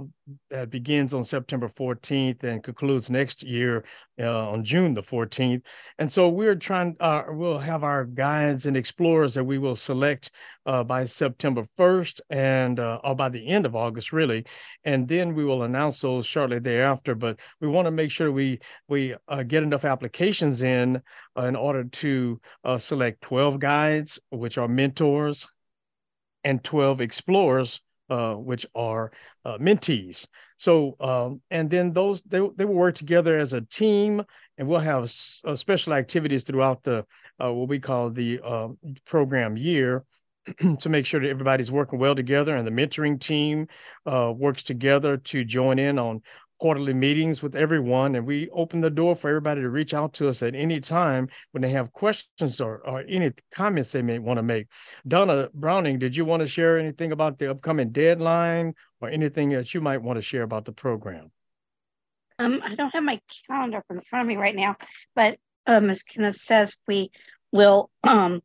that 0.50 0.70
begins 0.70 1.14
on 1.14 1.24
September 1.24 1.68
14th 1.68 2.42
and 2.44 2.62
concludes 2.62 3.08
next 3.08 3.42
year 3.42 3.84
uh, 4.20 4.50
on 4.50 4.64
June 4.64 4.94
the 4.94 5.02
14th. 5.02 5.62
And 5.98 6.12
so 6.12 6.28
we're 6.28 6.54
trying, 6.54 6.96
uh, 7.00 7.24
we'll 7.28 7.58
have 7.58 7.82
our 7.82 8.04
guides 8.04 8.66
and 8.66 8.76
explorers 8.76 9.34
that 9.34 9.44
we 9.44 9.58
will 9.58 9.76
select 9.76 10.30
uh, 10.66 10.84
by 10.84 11.06
September 11.06 11.66
1st 11.78 12.20
and 12.30 12.78
uh, 12.78 13.00
or 13.04 13.14
by 13.14 13.28
the 13.28 13.46
end 13.46 13.64
of 13.64 13.74
August, 13.74 14.12
really. 14.12 14.44
And 14.84 15.08
then 15.08 15.34
we 15.34 15.44
will 15.44 15.62
announce 15.62 16.00
those 16.00 16.26
shortly 16.26 16.58
thereafter. 16.58 17.14
But 17.14 17.38
we 17.60 17.68
want 17.68 17.86
to 17.86 17.90
make 17.90 18.10
sure 18.10 18.30
we 18.30 18.60
we 18.88 19.14
get 19.46 19.62
enough 19.62 19.84
applications 19.84 20.62
in 20.62 21.00
in 21.36 21.56
order 21.56 21.84
to 21.84 22.40
select 22.78 23.22
12 23.22 23.58
guides, 23.58 24.18
which 24.30 24.58
are 24.58 24.68
mentors, 24.68 25.46
and 26.44 26.62
12 26.62 27.00
explorers, 27.00 27.80
uh, 28.10 28.34
which 28.34 28.66
are 28.74 29.12
uh, 29.44 29.58
mentees. 29.58 30.26
So, 30.58 30.96
um, 31.00 31.40
and 31.50 31.70
then 31.70 31.92
those, 31.92 32.22
they, 32.22 32.40
they 32.56 32.64
will 32.64 32.74
work 32.74 32.94
together 32.94 33.38
as 33.38 33.52
a 33.52 33.62
team 33.62 34.22
and 34.56 34.68
we'll 34.68 34.80
have 34.80 35.12
uh, 35.44 35.56
special 35.56 35.94
activities 35.94 36.44
throughout 36.44 36.82
the, 36.82 37.04
uh, 37.42 37.52
what 37.52 37.68
we 37.68 37.80
call 37.80 38.10
the 38.10 38.40
um, 38.40 38.78
program 39.04 39.56
year 39.56 40.04
to 40.78 40.88
make 40.88 41.06
sure 41.06 41.20
that 41.20 41.28
everybody's 41.28 41.70
working 41.70 41.98
well 41.98 42.14
together 42.14 42.56
and 42.56 42.66
the 42.66 42.70
mentoring 42.70 43.18
team 43.18 43.66
uh, 44.06 44.32
works 44.36 44.62
together 44.62 45.16
to 45.16 45.44
join 45.44 45.78
in 45.78 45.98
on 45.98 46.20
quarterly 46.64 46.94
meetings 46.94 47.42
with 47.42 47.54
everyone, 47.54 48.14
and 48.14 48.26
we 48.26 48.48
open 48.48 48.80
the 48.80 48.88
door 48.88 49.14
for 49.14 49.28
everybody 49.28 49.60
to 49.60 49.68
reach 49.68 49.92
out 49.92 50.14
to 50.14 50.30
us 50.30 50.42
at 50.42 50.54
any 50.54 50.80
time 50.80 51.28
when 51.50 51.60
they 51.60 51.68
have 51.68 51.92
questions 51.92 52.58
or, 52.58 52.78
or 52.88 53.04
any 53.06 53.30
comments 53.54 53.92
they 53.92 54.00
may 54.00 54.18
want 54.18 54.38
to 54.38 54.42
make. 54.42 54.66
Donna 55.06 55.50
Browning, 55.52 55.98
did 55.98 56.16
you 56.16 56.24
want 56.24 56.40
to 56.40 56.46
share 56.46 56.78
anything 56.78 57.12
about 57.12 57.38
the 57.38 57.50
upcoming 57.50 57.90
deadline 57.90 58.72
or 59.02 59.10
anything 59.10 59.50
that 59.50 59.74
you 59.74 59.82
might 59.82 60.00
want 60.00 60.16
to 60.16 60.22
share 60.22 60.42
about 60.42 60.64
the 60.64 60.72
program? 60.72 61.30
Um, 62.38 62.62
I 62.64 62.74
don't 62.74 62.94
have 62.94 63.04
my 63.04 63.20
calendar 63.46 63.84
in 63.90 64.00
front 64.00 64.22
of 64.22 64.26
me 64.26 64.36
right 64.36 64.56
now, 64.56 64.76
but 65.14 65.36
um, 65.66 65.90
as 65.90 66.02
Kenneth 66.02 66.36
says, 66.36 66.76
we 66.88 67.10
will 67.52 67.90
um, 68.04 68.40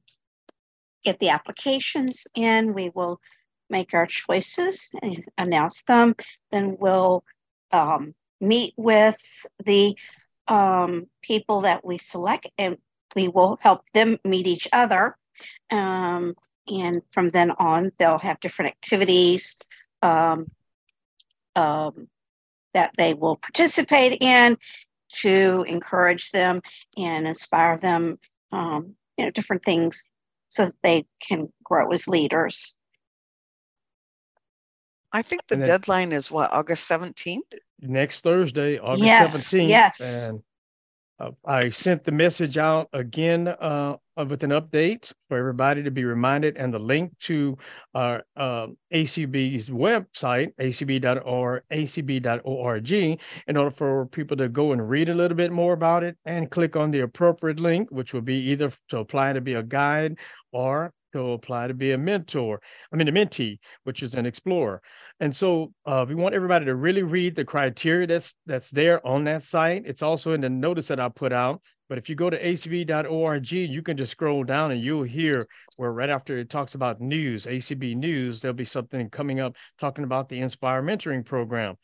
get 1.05 1.19
the 1.19 1.29
applications 1.29 2.27
in. 2.35 2.73
We 2.73 2.89
will 2.93 3.21
make 3.69 3.93
our 3.93 4.07
choices 4.07 4.91
and 5.01 5.23
announce 5.37 5.83
them. 5.83 6.15
Then 6.51 6.75
we'll 6.81 7.23
um, 7.71 8.13
meet 8.41 8.73
with 8.77 9.17
the 9.65 9.97
um, 10.47 11.07
people 11.21 11.61
that 11.61 11.85
we 11.85 11.97
select 11.97 12.47
and 12.57 12.77
we 13.15 13.27
will 13.27 13.57
help 13.61 13.81
them 13.93 14.17
meet 14.23 14.47
each 14.47 14.67
other. 14.71 15.15
Um, 15.71 16.35
and 16.71 17.01
from 17.09 17.31
then 17.31 17.51
on, 17.51 17.91
they'll 17.97 18.19
have 18.19 18.39
different 18.39 18.71
activities 18.71 19.57
um, 20.01 20.47
um, 21.55 22.07
that 22.73 22.91
they 22.97 23.13
will 23.13 23.35
participate 23.35 24.21
in 24.21 24.57
to 25.09 25.65
encourage 25.67 26.31
them 26.31 26.61
and 26.97 27.27
inspire 27.27 27.77
them, 27.77 28.19
um, 28.51 28.95
you 29.17 29.25
know, 29.25 29.31
different 29.31 29.63
things 29.63 30.07
so 30.49 30.65
that 30.65 30.75
they 30.83 31.05
can 31.19 31.51
grow 31.63 31.91
as 31.91 32.07
leaders. 32.07 32.75
I 35.11 35.21
think 35.21 35.47
the 35.47 35.55
And 35.55 35.63
then- 35.65 35.69
deadline 35.79 36.11
is 36.11 36.31
what, 36.31 36.51
August 36.53 36.87
17th? 36.89 37.41
next 37.81 38.21
Thursday, 38.21 38.77
August 38.77 39.03
Yes, 39.03 39.53
17th. 39.53 39.69
yes. 39.69 40.27
And 40.27 40.43
uh, 41.19 41.31
I 41.45 41.69
sent 41.69 42.03
the 42.03 42.11
message 42.11 42.57
out 42.57 42.87
again 42.93 43.47
uh, 43.47 43.97
uh, 44.17 44.25
with 44.25 44.43
an 44.43 44.51
update 44.51 45.11
for 45.27 45.37
everybody 45.37 45.81
to 45.83 45.91
be 45.91 46.03
reminded 46.05 46.55
and 46.57 46.73
the 46.73 46.79
link 46.79 47.11
to 47.21 47.57
our 47.93 48.23
uh, 48.37 48.67
ACB's 48.93 49.67
website, 49.69 50.53
acb.org, 50.61 51.63
acb.org, 51.71 52.91
in 53.47 53.57
order 53.57 53.71
for 53.71 54.05
people 54.07 54.37
to 54.37 54.47
go 54.49 54.71
and 54.73 54.89
read 54.89 55.09
a 55.09 55.13
little 55.15 55.35
bit 55.37 55.51
more 55.51 55.73
about 55.73 56.03
it 56.03 56.17
and 56.25 56.51
click 56.51 56.75
on 56.75 56.91
the 56.91 56.99
appropriate 57.01 57.59
link, 57.59 57.89
which 57.91 58.13
will 58.13 58.21
be 58.21 58.35
either 58.51 58.71
to 58.89 58.99
apply 58.99 59.33
to 59.33 59.41
be 59.41 59.53
a 59.55 59.63
guide 59.63 60.17
or 60.51 60.93
to 61.13 61.31
apply 61.31 61.67
to 61.67 61.73
be 61.73 61.91
a 61.91 61.97
mentor, 61.97 62.61
I 62.91 62.95
mean, 62.95 63.07
a 63.07 63.11
mentee, 63.11 63.59
which 63.83 64.03
is 64.03 64.13
an 64.13 64.25
explorer. 64.25 64.81
And 65.19 65.35
so 65.35 65.73
uh, 65.85 66.05
we 66.07 66.15
want 66.15 66.35
everybody 66.35 66.65
to 66.65 66.75
really 66.75 67.03
read 67.03 67.35
the 67.35 67.45
criteria 67.45 68.07
that's 68.07 68.33
that's 68.45 68.69
there 68.71 69.05
on 69.05 69.23
that 69.25 69.43
site. 69.43 69.83
It's 69.85 70.01
also 70.01 70.33
in 70.33 70.41
the 70.41 70.49
notice 70.49 70.87
that 70.87 70.99
I 70.99 71.09
put 71.09 71.33
out. 71.33 71.61
But 71.89 71.97
if 71.97 72.07
you 72.07 72.15
go 72.15 72.29
to 72.29 72.41
acb.org, 72.41 73.51
you 73.51 73.81
can 73.81 73.97
just 73.97 74.11
scroll 74.11 74.43
down 74.43 74.71
and 74.71 74.81
you'll 74.81 75.03
hear 75.03 75.33
where 75.77 75.91
right 75.91 76.09
after 76.09 76.37
it 76.37 76.49
talks 76.49 76.75
about 76.75 77.01
news, 77.01 77.45
ACB 77.45 77.95
news, 77.95 78.41
there'll 78.41 78.53
be 78.53 78.65
something 78.65 79.09
coming 79.09 79.39
up 79.39 79.55
talking 79.79 80.03
about 80.03 80.29
the 80.29 80.39
Inspire 80.39 80.83
Mentoring 80.83 81.25
Program 81.25 81.75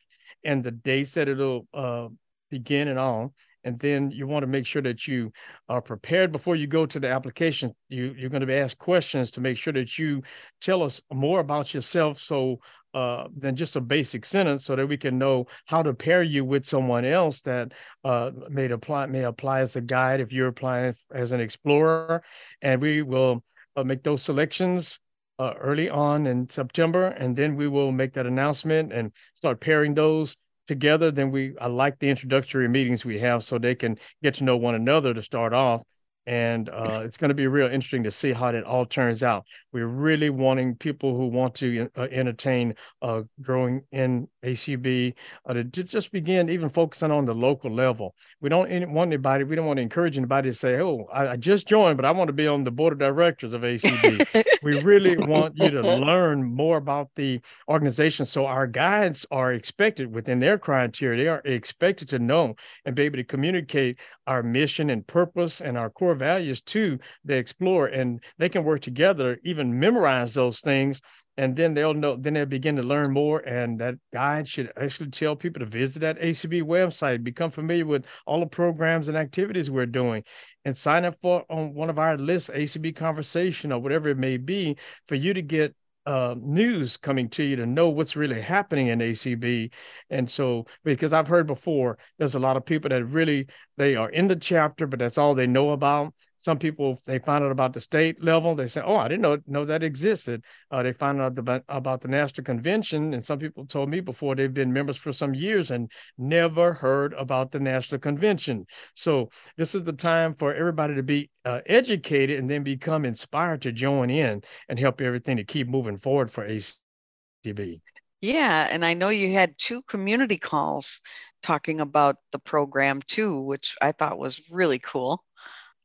and 0.43 0.63
the 0.63 0.71
dates 0.71 1.13
that 1.13 1.27
it'll 1.27 1.67
uh, 1.73 2.07
begin 2.51 2.87
and 2.87 2.99
all. 2.99 3.33
And 3.65 3.79
then 3.79 4.11
you 4.11 4.27
want 4.27 4.43
to 4.43 4.47
make 4.47 4.65
sure 4.65 4.83
that 4.83 5.07
you 5.07 5.31
are 5.67 5.81
prepared 5.81 6.31
before 6.31 6.55
you 6.55 6.67
go 6.67 6.85
to 6.85 6.99
the 6.99 7.09
application. 7.09 7.73
You, 7.89 8.15
you're 8.17 8.29
going 8.29 8.41
to 8.41 8.47
be 8.47 8.53
asked 8.53 8.77
questions 8.77 9.31
to 9.31 9.41
make 9.41 9.57
sure 9.57 9.73
that 9.73 9.97
you 9.97 10.21
tell 10.61 10.83
us 10.83 11.01
more 11.11 11.39
about 11.39 11.73
yourself. 11.73 12.19
So 12.21 12.59
uh, 12.95 13.27
than 13.35 13.57
just 13.57 13.75
a 13.75 13.81
basic 13.81 14.23
sentence 14.23 14.63
so 14.63 14.73
that 14.73 14.87
we 14.87 14.95
can 14.95 15.17
know 15.17 15.45
how 15.65 15.83
to 15.83 15.93
pair 15.93 16.23
you 16.23 16.45
with 16.45 16.65
someone 16.65 17.03
else 17.03 17.41
that 17.41 17.73
uh, 18.05 18.31
may 18.49 18.71
apply 18.71 19.05
may 19.07 19.23
apply 19.23 19.59
as 19.59 19.75
a 19.75 19.81
guide 19.81 20.21
if 20.21 20.31
you're 20.31 20.47
applying 20.47 20.95
as 21.13 21.33
an 21.33 21.41
explorer 21.41 22.23
and 22.61 22.81
we 22.81 23.01
will 23.01 23.43
uh, 23.75 23.83
make 23.83 24.01
those 24.01 24.23
selections 24.23 24.97
uh, 25.39 25.53
early 25.59 25.89
on 25.89 26.25
in 26.25 26.49
September 26.49 27.07
and 27.07 27.35
then 27.35 27.57
we 27.57 27.67
will 27.67 27.91
make 27.91 28.13
that 28.13 28.25
announcement 28.25 28.93
and 28.93 29.11
start 29.35 29.59
pairing 29.59 29.93
those 29.93 30.37
together 30.67 31.11
then 31.11 31.31
we 31.31 31.55
I 31.59 31.67
like 31.67 31.99
the 31.99 32.09
introductory 32.09 32.67
meetings 32.67 33.05
we 33.05 33.19
have 33.19 33.43
so 33.43 33.57
they 33.57 33.75
can 33.75 33.97
get 34.23 34.35
to 34.35 34.43
know 34.43 34.57
one 34.57 34.75
another 34.75 35.13
to 35.13 35.23
start 35.23 35.53
off 35.53 35.83
and 36.27 36.69
uh, 36.69 37.01
it's 37.03 37.17
going 37.17 37.29
to 37.29 37.35
be 37.35 37.47
real 37.47 37.67
interesting 37.67 38.03
to 38.03 38.11
see 38.11 38.33
how 38.33 38.51
that 38.51 38.63
all 38.63 38.85
turns 38.85 39.21
out. 39.21 39.45
We're 39.71 39.87
really 39.87 40.29
wanting 40.29 40.75
people 40.75 41.15
who 41.15 41.27
want 41.27 41.55
to 41.55 41.89
uh, 41.95 42.07
entertain 42.11 42.75
uh, 43.01 43.23
growing 43.41 43.83
in 43.91 44.27
ACB 44.43 45.13
uh, 45.45 45.53
to, 45.53 45.63
to 45.63 45.83
just 45.83 46.11
begin 46.11 46.49
even 46.49 46.69
focusing 46.69 47.11
on 47.11 47.25
the 47.25 47.35
local 47.35 47.71
level. 47.71 48.15
We 48.41 48.49
don't 48.49 48.69
want 48.91 49.11
anybody, 49.11 49.43
we 49.43 49.55
don't 49.55 49.67
want 49.67 49.77
to 49.77 49.83
encourage 49.83 50.17
anybody 50.17 50.49
to 50.49 50.55
say, 50.55 50.79
oh, 50.79 51.07
I, 51.13 51.29
I 51.29 51.35
just 51.35 51.67
joined, 51.67 51.97
but 51.97 52.05
I 52.05 52.11
want 52.11 52.29
to 52.29 52.33
be 52.33 52.47
on 52.47 52.63
the 52.63 52.71
board 52.71 52.93
of 52.93 52.99
directors 52.99 53.53
of 53.53 53.61
ACB. 53.61 54.43
we 54.63 54.81
really 54.81 55.17
want 55.17 55.53
you 55.57 55.69
to 55.69 55.81
learn 55.97 56.43
more 56.43 56.77
about 56.77 57.09
the 57.15 57.39
organization. 57.67 58.25
So 58.25 58.47
our 58.47 58.65
guides 58.65 59.25
are 59.29 59.53
expected 59.53 60.13
within 60.13 60.39
their 60.39 60.57
criteria, 60.57 61.23
they 61.23 61.29
are 61.29 61.41
expected 61.45 62.09
to 62.09 62.19
know 62.19 62.55
and 62.85 62.95
be 62.95 63.03
able 63.03 63.17
to 63.17 63.23
communicate 63.23 63.97
our 64.25 64.41
mission 64.41 64.89
and 64.89 65.05
purpose 65.05 65.61
and 65.61 65.77
our 65.77 65.89
core 65.89 66.14
values 66.15 66.61
to 66.61 66.99
the 67.23 67.35
explorer 67.35 67.87
and 67.87 68.23
they 68.37 68.49
can 68.49 68.63
work 68.63 68.81
together 68.81 69.39
even 69.43 69.79
memorize 69.79 70.33
those 70.33 70.59
things. 70.59 71.01
And 71.37 71.55
then 71.55 71.73
they'll 71.73 71.93
know 71.93 72.15
then 72.15 72.33
they'll 72.35 72.45
begin 72.45 72.77
to 72.77 72.83
learn 72.83 73.11
more 73.11 73.39
and 73.39 73.79
that 73.79 73.95
guide 74.13 74.47
should 74.47 74.71
actually 74.81 75.09
tell 75.09 75.35
people 75.35 75.59
to 75.59 75.65
visit 75.65 75.99
that 75.99 76.19
acb 76.21 76.61
website 76.63 77.25
become 77.25 77.51
familiar 77.51 77.85
with 77.85 78.05
all 78.25 78.39
the 78.39 78.45
programs 78.45 79.09
and 79.09 79.17
activities 79.17 79.69
we're 79.69 79.85
doing 79.85 80.23
and 80.63 80.77
sign 80.77 81.03
up 81.03 81.17
for 81.21 81.43
on 81.49 81.73
one 81.73 81.89
of 81.89 81.99
our 81.99 82.17
lists 82.17 82.49
acb 82.49 82.95
conversation 82.95 83.73
or 83.73 83.79
whatever 83.79 84.07
it 84.07 84.17
may 84.17 84.37
be 84.37 84.77
for 85.09 85.15
you 85.15 85.33
to 85.33 85.41
get 85.41 85.75
uh, 86.05 86.35
news 86.37 86.97
coming 86.97 87.29
to 87.29 87.43
you 87.43 87.55
to 87.57 87.65
know 87.65 87.89
what's 87.89 88.15
really 88.15 88.41
happening 88.41 88.87
in 88.87 89.01
ACB. 89.01 89.71
And 90.09 90.29
so, 90.29 90.65
because 90.83 91.13
I've 91.13 91.27
heard 91.27 91.47
before, 91.47 91.97
there's 92.17 92.35
a 92.35 92.39
lot 92.39 92.57
of 92.57 92.65
people 92.65 92.89
that 92.89 93.05
really 93.05 93.47
they 93.77 93.95
are 93.95 94.09
in 94.09 94.27
the 94.27 94.35
chapter, 94.35 94.87
but 94.87 94.99
that's 94.99 95.17
all 95.17 95.35
they 95.35 95.47
know 95.47 95.71
about. 95.71 96.13
Some 96.45 96.59
people 96.59 97.01
they 97.07 97.17
find 97.17 97.43
out 97.43 97.49
about 97.49 97.73
the 97.73 97.81
state 97.81 98.23
level. 98.23 98.53
They 98.53 98.67
say, 98.67 98.79
"Oh, 98.85 98.97
I 98.97 99.07
didn't 99.07 99.23
know 99.23 99.39
know 99.47 99.65
that 99.65 99.81
existed." 99.81 100.43
Uh, 100.69 100.83
they 100.83 100.93
find 100.93 101.19
out 101.19 101.39
about, 101.39 101.63
about 101.67 102.01
the 102.01 102.07
national 102.07 102.45
convention, 102.45 103.15
and 103.15 103.25
some 103.25 103.39
people 103.39 103.65
told 103.65 103.89
me 103.89 103.99
before 103.99 104.35
they've 104.35 104.53
been 104.53 104.71
members 104.71 104.95
for 104.95 105.11
some 105.11 105.33
years 105.33 105.71
and 105.71 105.89
never 106.19 106.73
heard 106.73 107.13
about 107.13 107.51
the 107.51 107.59
national 107.59 107.99
convention. 107.99 108.67
So 108.93 109.31
this 109.57 109.73
is 109.73 109.85
the 109.85 109.93
time 109.93 110.35
for 110.35 110.53
everybody 110.53 110.93
to 110.93 111.01
be 111.01 111.31
uh, 111.45 111.61
educated 111.65 112.37
and 112.37 112.47
then 112.47 112.61
become 112.61 113.05
inspired 113.05 113.63
to 113.63 113.71
join 113.71 114.11
in 114.11 114.43
and 114.69 114.77
help 114.77 115.01
everything 115.01 115.37
to 115.37 115.43
keep 115.45 115.67
moving 115.67 115.97
forward 115.97 116.31
for 116.31 116.47
ACB. 116.47 117.81
Yeah, 118.21 118.67
and 118.69 118.85
I 118.85 118.93
know 118.93 119.09
you 119.09 119.33
had 119.33 119.57
two 119.57 119.81
community 119.81 120.37
calls 120.37 121.01
talking 121.41 121.79
about 121.79 122.17
the 122.31 122.39
program 122.39 123.01
too, 123.01 123.41
which 123.41 123.75
I 123.81 123.93
thought 123.93 124.19
was 124.19 124.43
really 124.51 124.77
cool. 124.77 125.25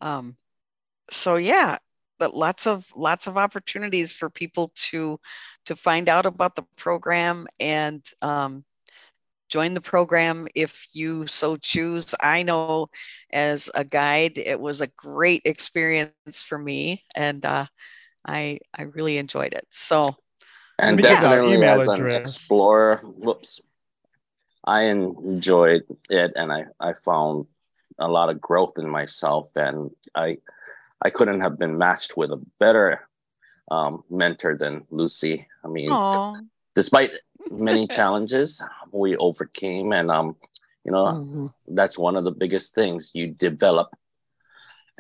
Um, 0.03 0.37
so 1.11 1.37
yeah, 1.37 1.79
but 2.19 2.35
lots 2.35 2.67
of 2.67 2.87
lots 2.95 3.27
of 3.27 3.37
opportunities 3.37 4.15
for 4.15 4.31
people 4.31 4.73
to 4.75 5.19
to 5.67 5.77
find 5.77 6.09
out 6.09 6.27
about 6.27 6.57
the 6.57 6.65
program 6.77 7.47
and 7.59 8.05
um, 8.23 8.65
join 9.49 9.75
the 9.75 9.81
program 9.81 10.49
if 10.55 10.87
you 10.93 11.27
so 11.27 11.57
choose. 11.57 12.15
I 12.23 12.43
know 12.43 12.89
as 13.33 13.71
a 13.75 13.85
guide, 13.85 14.39
it 14.39 14.59
was 14.59 14.81
a 14.81 14.87
great 14.97 15.43
experience 15.45 16.43
for 16.43 16.59
me, 16.59 17.05
and 17.15 17.45
uh, 17.45 17.67
I 18.27 18.59
I 18.77 18.83
really 18.83 19.19
enjoyed 19.19 19.55
it. 19.55 19.67
So 19.71 20.05
and 20.81 20.97
me 20.97 21.03
give 21.03 21.11
definitely 21.13 21.55
email 21.55 21.81
as 21.81 21.89
an 21.89 22.01
address. 22.01 22.37
explorer 22.37 22.97
whoops 23.03 23.61
i 24.65 24.83
enjoyed 24.85 25.83
it 26.09 26.33
and 26.37 26.53
i 26.53 26.65
i 26.81 26.93
found 26.93 27.47
a 27.99 28.09
lot 28.09 28.31
of 28.31 28.41
growth 28.41 28.79
in 28.79 28.89
myself 28.89 29.51
and 29.57 29.91
i 30.15 30.37
i 31.03 31.11
couldn't 31.11 31.41
have 31.41 31.59
been 31.59 31.77
matched 31.79 32.17
with 32.17 32.31
a 32.31 32.41
better 32.59 33.09
um, 33.71 34.03
mentor 34.11 34.57
than 34.57 34.85
lucy 34.91 35.47
i 35.65 35.69
mean 35.69 35.91
Aw. 35.91 36.37
despite 36.75 37.13
many 37.51 37.87
challenges 37.87 38.63
we 38.93 39.17
overcame 39.17 39.93
and 39.93 40.11
um 40.11 40.37
you 40.85 40.93
know 40.93 41.07
Mhm. 41.07 41.53
that's 41.69 41.97
one 41.99 42.17
of 42.17 42.25
the 42.25 42.33
biggest 42.33 42.75
things 42.75 43.13
you 43.15 43.29
develop 43.29 43.89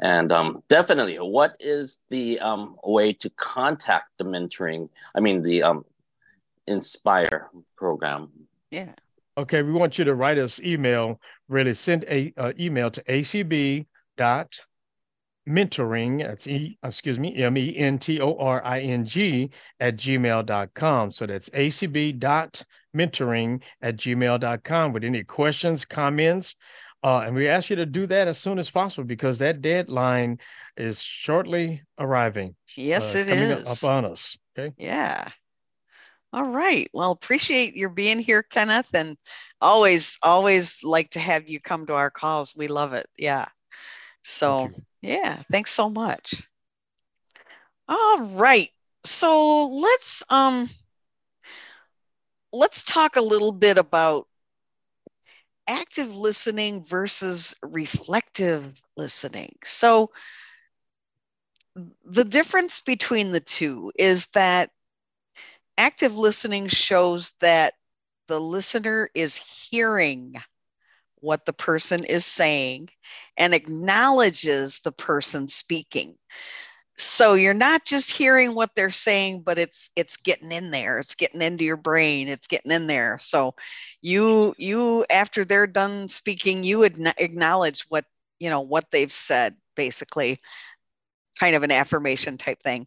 and 0.02 0.32
um, 0.32 0.62
definitely 0.68 1.16
what 1.16 1.56
is 1.60 2.02
the 2.08 2.40
um, 2.40 2.76
way 2.82 3.12
to 3.12 3.28
contact 3.30 4.06
the 4.18 4.24
mentoring 4.24 4.88
i 5.14 5.20
mean 5.20 5.42
the 5.42 5.62
um, 5.62 5.84
inspire 6.66 7.50
program 7.76 8.30
yeah. 8.70 8.92
Okay, 9.36 9.62
we 9.62 9.72
want 9.72 9.98
you 9.98 10.04
to 10.04 10.14
write 10.14 10.38
us 10.38 10.60
email. 10.60 11.20
Really, 11.48 11.74
send 11.74 12.04
a 12.04 12.32
uh, 12.36 12.52
email 12.58 12.90
to 12.90 13.02
acb 13.04 13.86
dot 14.16 14.60
mentoring, 15.48 16.26
that's 16.26 16.46
E, 16.46 16.78
excuse 16.82 17.18
me, 17.18 17.34
M 17.36 17.56
E 17.56 17.76
N 17.76 17.98
T 17.98 18.20
O 18.20 18.36
R 18.36 18.64
I 18.64 18.80
N 18.80 19.04
G 19.04 19.50
at 19.78 19.96
gmail.com. 19.96 21.12
So 21.12 21.26
that's 21.26 21.48
acb 21.50 22.18
dot 22.18 22.62
mentoring 22.96 23.60
at 23.82 23.96
gmail.com 23.96 24.92
with 24.92 25.04
any 25.04 25.24
questions, 25.24 25.84
comments. 25.84 26.56
Uh, 27.02 27.22
and 27.24 27.34
we 27.34 27.48
ask 27.48 27.70
you 27.70 27.76
to 27.76 27.86
do 27.86 28.06
that 28.06 28.28
as 28.28 28.38
soon 28.38 28.58
as 28.58 28.70
possible 28.70 29.04
because 29.04 29.38
that 29.38 29.62
deadline 29.62 30.38
is 30.76 31.00
shortly 31.00 31.82
arriving. 31.98 32.54
Yes, 32.76 33.14
uh, 33.14 33.20
it 33.20 33.28
coming 33.28 33.42
is. 33.42 33.84
Up 33.84 33.90
on 33.90 34.04
us. 34.04 34.36
Okay. 34.58 34.74
Yeah. 34.76 35.26
All 36.32 36.48
right. 36.48 36.88
Well, 36.92 37.10
appreciate 37.10 37.74
your 37.74 37.88
being 37.88 38.18
here, 38.18 38.42
Kenneth, 38.42 38.94
and 38.94 39.16
always, 39.60 40.18
always 40.22 40.84
like 40.84 41.10
to 41.10 41.20
have 41.20 41.48
you 41.48 41.58
come 41.58 41.86
to 41.86 41.94
our 41.94 42.10
calls. 42.10 42.54
We 42.54 42.68
love 42.68 42.92
it. 42.92 43.06
Yeah. 43.18 43.46
So, 44.22 44.70
Thank 44.70 44.84
yeah, 45.02 45.42
thanks 45.50 45.72
so 45.72 45.88
much. 45.90 46.42
All 47.88 48.22
right. 48.22 48.70
So 49.04 49.66
let's 49.68 50.22
um 50.30 50.70
let's 52.52 52.84
talk 52.84 53.16
a 53.16 53.20
little 53.20 53.52
bit 53.52 53.78
about 53.78 54.26
active 55.68 56.14
listening 56.16 56.84
versus 56.84 57.54
reflective 57.62 58.82
listening. 58.96 59.54
So 59.64 60.10
the 62.04 62.24
difference 62.24 62.80
between 62.80 63.32
the 63.32 63.40
two 63.40 63.92
is 63.96 64.26
that 64.28 64.70
active 65.78 66.16
listening 66.16 66.68
shows 66.68 67.32
that 67.40 67.74
the 68.28 68.40
listener 68.40 69.10
is 69.14 69.36
hearing 69.70 70.34
what 71.20 71.44
the 71.46 71.52
person 71.52 72.04
is 72.04 72.24
saying 72.24 72.88
and 73.36 73.54
acknowledges 73.54 74.80
the 74.80 74.92
person 74.92 75.48
speaking. 75.48 76.14
So 76.96 77.34
you're 77.34 77.54
not 77.54 77.86
just 77.86 78.10
hearing 78.10 78.54
what 78.54 78.70
they're 78.76 78.90
saying 78.90 79.42
but 79.42 79.58
it's 79.58 79.90
it's 79.96 80.16
getting 80.16 80.52
in 80.52 80.70
there. 80.70 80.98
It's 80.98 81.14
getting 81.14 81.42
into 81.42 81.64
your 81.64 81.78
brain. 81.78 82.28
It's 82.28 82.46
getting 82.46 82.72
in 82.72 82.86
there. 82.86 83.18
So 83.18 83.54
you 84.02 84.54
you 84.58 85.06
after 85.10 85.44
they're 85.44 85.66
done 85.66 86.08
speaking 86.08 86.64
you 86.64 86.78
would 86.78 86.98
acknowledge 87.18 87.86
what 87.88 88.04
you 88.38 88.50
know 88.50 88.60
what 88.60 88.90
they've 88.90 89.12
said 89.12 89.56
basically 89.76 90.38
kind 91.38 91.56
of 91.56 91.62
an 91.62 91.72
affirmation 91.72 92.36
type 92.36 92.62
thing. 92.62 92.86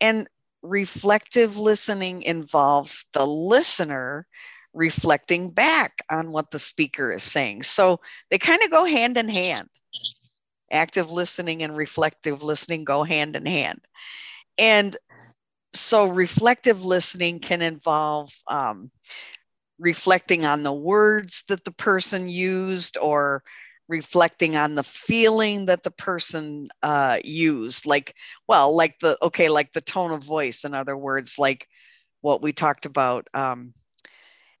And 0.00 0.28
reflective 0.62 1.56
listening 1.56 2.22
involves 2.22 3.06
the 3.12 3.24
listener 3.24 4.26
reflecting 4.78 5.50
back 5.50 6.02
on 6.10 6.32
what 6.32 6.52
the 6.52 6.58
speaker 6.60 7.12
is 7.12 7.24
saying. 7.24 7.64
So 7.64 8.00
they 8.30 8.38
kind 8.38 8.62
of 8.64 8.70
go 8.70 8.84
hand 8.84 9.18
in 9.18 9.28
hand. 9.28 9.68
Active 10.70 11.10
listening 11.10 11.62
and 11.62 11.76
reflective 11.76 12.42
listening 12.42 12.84
go 12.84 13.02
hand 13.02 13.36
in 13.36 13.46
hand. 13.46 13.80
And 14.58 14.96
so 15.74 16.08
reflective 16.08 16.84
listening 16.84 17.40
can 17.40 17.62
involve 17.62 18.32
um, 18.46 18.90
reflecting 19.78 20.46
on 20.46 20.62
the 20.62 20.72
words 20.72 21.44
that 21.48 21.64
the 21.64 21.72
person 21.72 22.28
used 22.28 22.96
or 22.98 23.42
reflecting 23.88 24.56
on 24.56 24.74
the 24.74 24.84
feeling 24.84 25.66
that 25.66 25.82
the 25.82 25.90
person 25.90 26.68
uh, 26.82 27.18
used 27.24 27.86
like 27.86 28.14
well 28.48 28.76
like 28.76 28.98
the 29.00 29.16
okay 29.22 29.48
like 29.48 29.72
the 29.72 29.80
tone 29.80 30.12
of 30.12 30.22
voice 30.22 30.64
in 30.64 30.74
other 30.74 30.96
words 30.96 31.38
like 31.38 31.66
what 32.20 32.42
we 32.42 32.52
talked 32.52 32.86
about 32.86 33.26
um, 33.34 33.72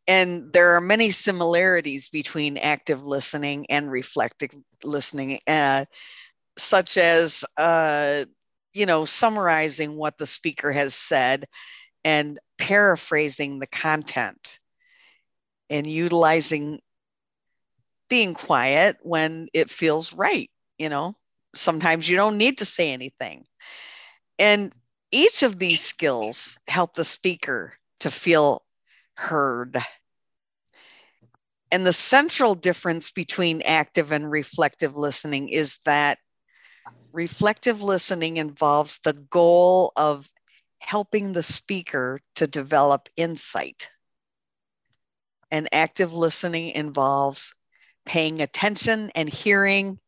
and 0.08 0.52
there 0.52 0.76
are 0.76 0.80
many 0.80 1.10
similarities 1.12 2.10
between 2.10 2.58
active 2.58 3.04
listening 3.04 3.66
and 3.70 3.90
reflective 3.92 4.50
listening, 4.82 5.38
uh, 5.46 5.84
such 6.58 6.96
as, 6.96 7.44
uh, 7.58 8.24
you 8.74 8.86
know, 8.86 9.04
summarizing 9.04 9.96
what 9.96 10.18
the 10.18 10.26
speaker 10.26 10.72
has 10.72 10.94
said 10.94 11.46
and 12.04 12.38
paraphrasing 12.58 13.58
the 13.60 13.66
content 13.66 14.58
and 15.70 15.86
utilizing 15.86 16.80
being 18.08 18.34
quiet 18.34 18.96
when 19.02 19.48
it 19.52 19.70
feels 19.70 20.12
right. 20.14 20.50
You 20.78 20.88
know, 20.88 21.16
sometimes 21.54 22.08
you 22.08 22.16
don't 22.16 22.38
need 22.38 22.58
to 22.58 22.64
say 22.64 22.92
anything. 22.92 23.46
And 24.38 24.72
each 25.12 25.42
of 25.42 25.58
these 25.58 25.80
skills 25.80 26.58
help 26.68 26.94
the 26.94 27.04
speaker 27.04 27.74
to 28.00 28.10
feel 28.10 28.62
heard 29.16 29.78
and 31.70 31.86
the 31.86 31.92
central 31.92 32.54
difference 32.54 33.10
between 33.10 33.62
active 33.62 34.12
and 34.12 34.30
reflective 34.30 34.96
listening 34.96 35.48
is 35.48 35.78
that 35.84 36.18
reflective 37.12 37.82
listening 37.82 38.36
involves 38.36 38.98
the 38.98 39.12
goal 39.12 39.92
of 39.96 40.30
helping 40.78 41.32
the 41.32 41.42
speaker 41.42 42.20
to 42.36 42.46
develop 42.46 43.08
insight. 43.16 43.90
And 45.50 45.68
active 45.72 46.12
listening 46.12 46.70
involves 46.70 47.54
paying 48.04 48.40
attention 48.40 49.10
and 49.14 49.28
hearing. 49.28 49.98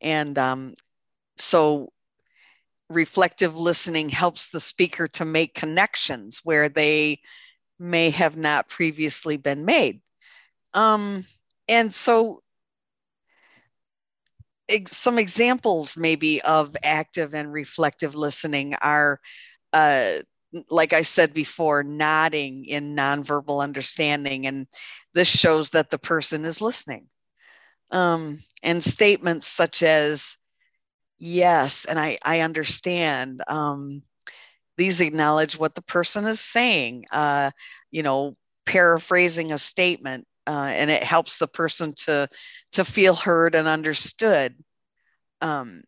And 0.00 0.36
um, 0.38 0.74
so 1.36 1.92
reflective 2.90 3.56
listening 3.56 4.10
helps 4.10 4.48
the 4.48 4.60
speaker 4.60 5.08
to 5.08 5.24
make 5.24 5.54
connections 5.54 6.40
where 6.44 6.68
they 6.68 7.20
may 7.84 8.10
have 8.10 8.36
not 8.36 8.68
previously 8.68 9.36
been 9.36 9.64
made. 9.64 10.00
Um, 10.72 11.24
and 11.68 11.92
so, 11.92 12.42
ex- 14.68 14.96
some 14.96 15.18
examples 15.18 15.96
maybe 15.96 16.40
of 16.42 16.76
active 16.82 17.34
and 17.34 17.52
reflective 17.52 18.14
listening 18.14 18.74
are, 18.82 19.20
uh, 19.72 20.20
like 20.70 20.92
I 20.92 21.02
said 21.02 21.34
before, 21.34 21.82
nodding 21.82 22.64
in 22.64 22.96
nonverbal 22.96 23.62
understanding. 23.62 24.46
And 24.46 24.66
this 25.12 25.28
shows 25.28 25.70
that 25.70 25.90
the 25.90 25.98
person 25.98 26.44
is 26.44 26.60
listening. 26.60 27.06
Um, 27.90 28.38
and 28.62 28.82
statements 28.82 29.46
such 29.46 29.82
as, 29.82 30.36
yes, 31.18 31.84
and 31.84 31.98
I, 31.98 32.18
I 32.24 32.40
understand. 32.40 33.42
Um, 33.46 34.02
these 34.76 35.00
acknowledge 35.00 35.58
what 35.58 35.74
the 35.74 35.82
person 35.82 36.26
is 36.26 36.40
saying, 36.40 37.04
uh, 37.12 37.50
you 37.90 38.02
know, 38.02 38.36
paraphrasing 38.66 39.52
a 39.52 39.58
statement, 39.58 40.26
uh, 40.46 40.70
and 40.74 40.90
it 40.90 41.02
helps 41.02 41.38
the 41.38 41.48
person 41.48 41.94
to 41.96 42.28
to 42.72 42.84
feel 42.84 43.14
heard 43.14 43.54
and 43.54 43.68
understood. 43.68 44.54
Um, 45.40 45.82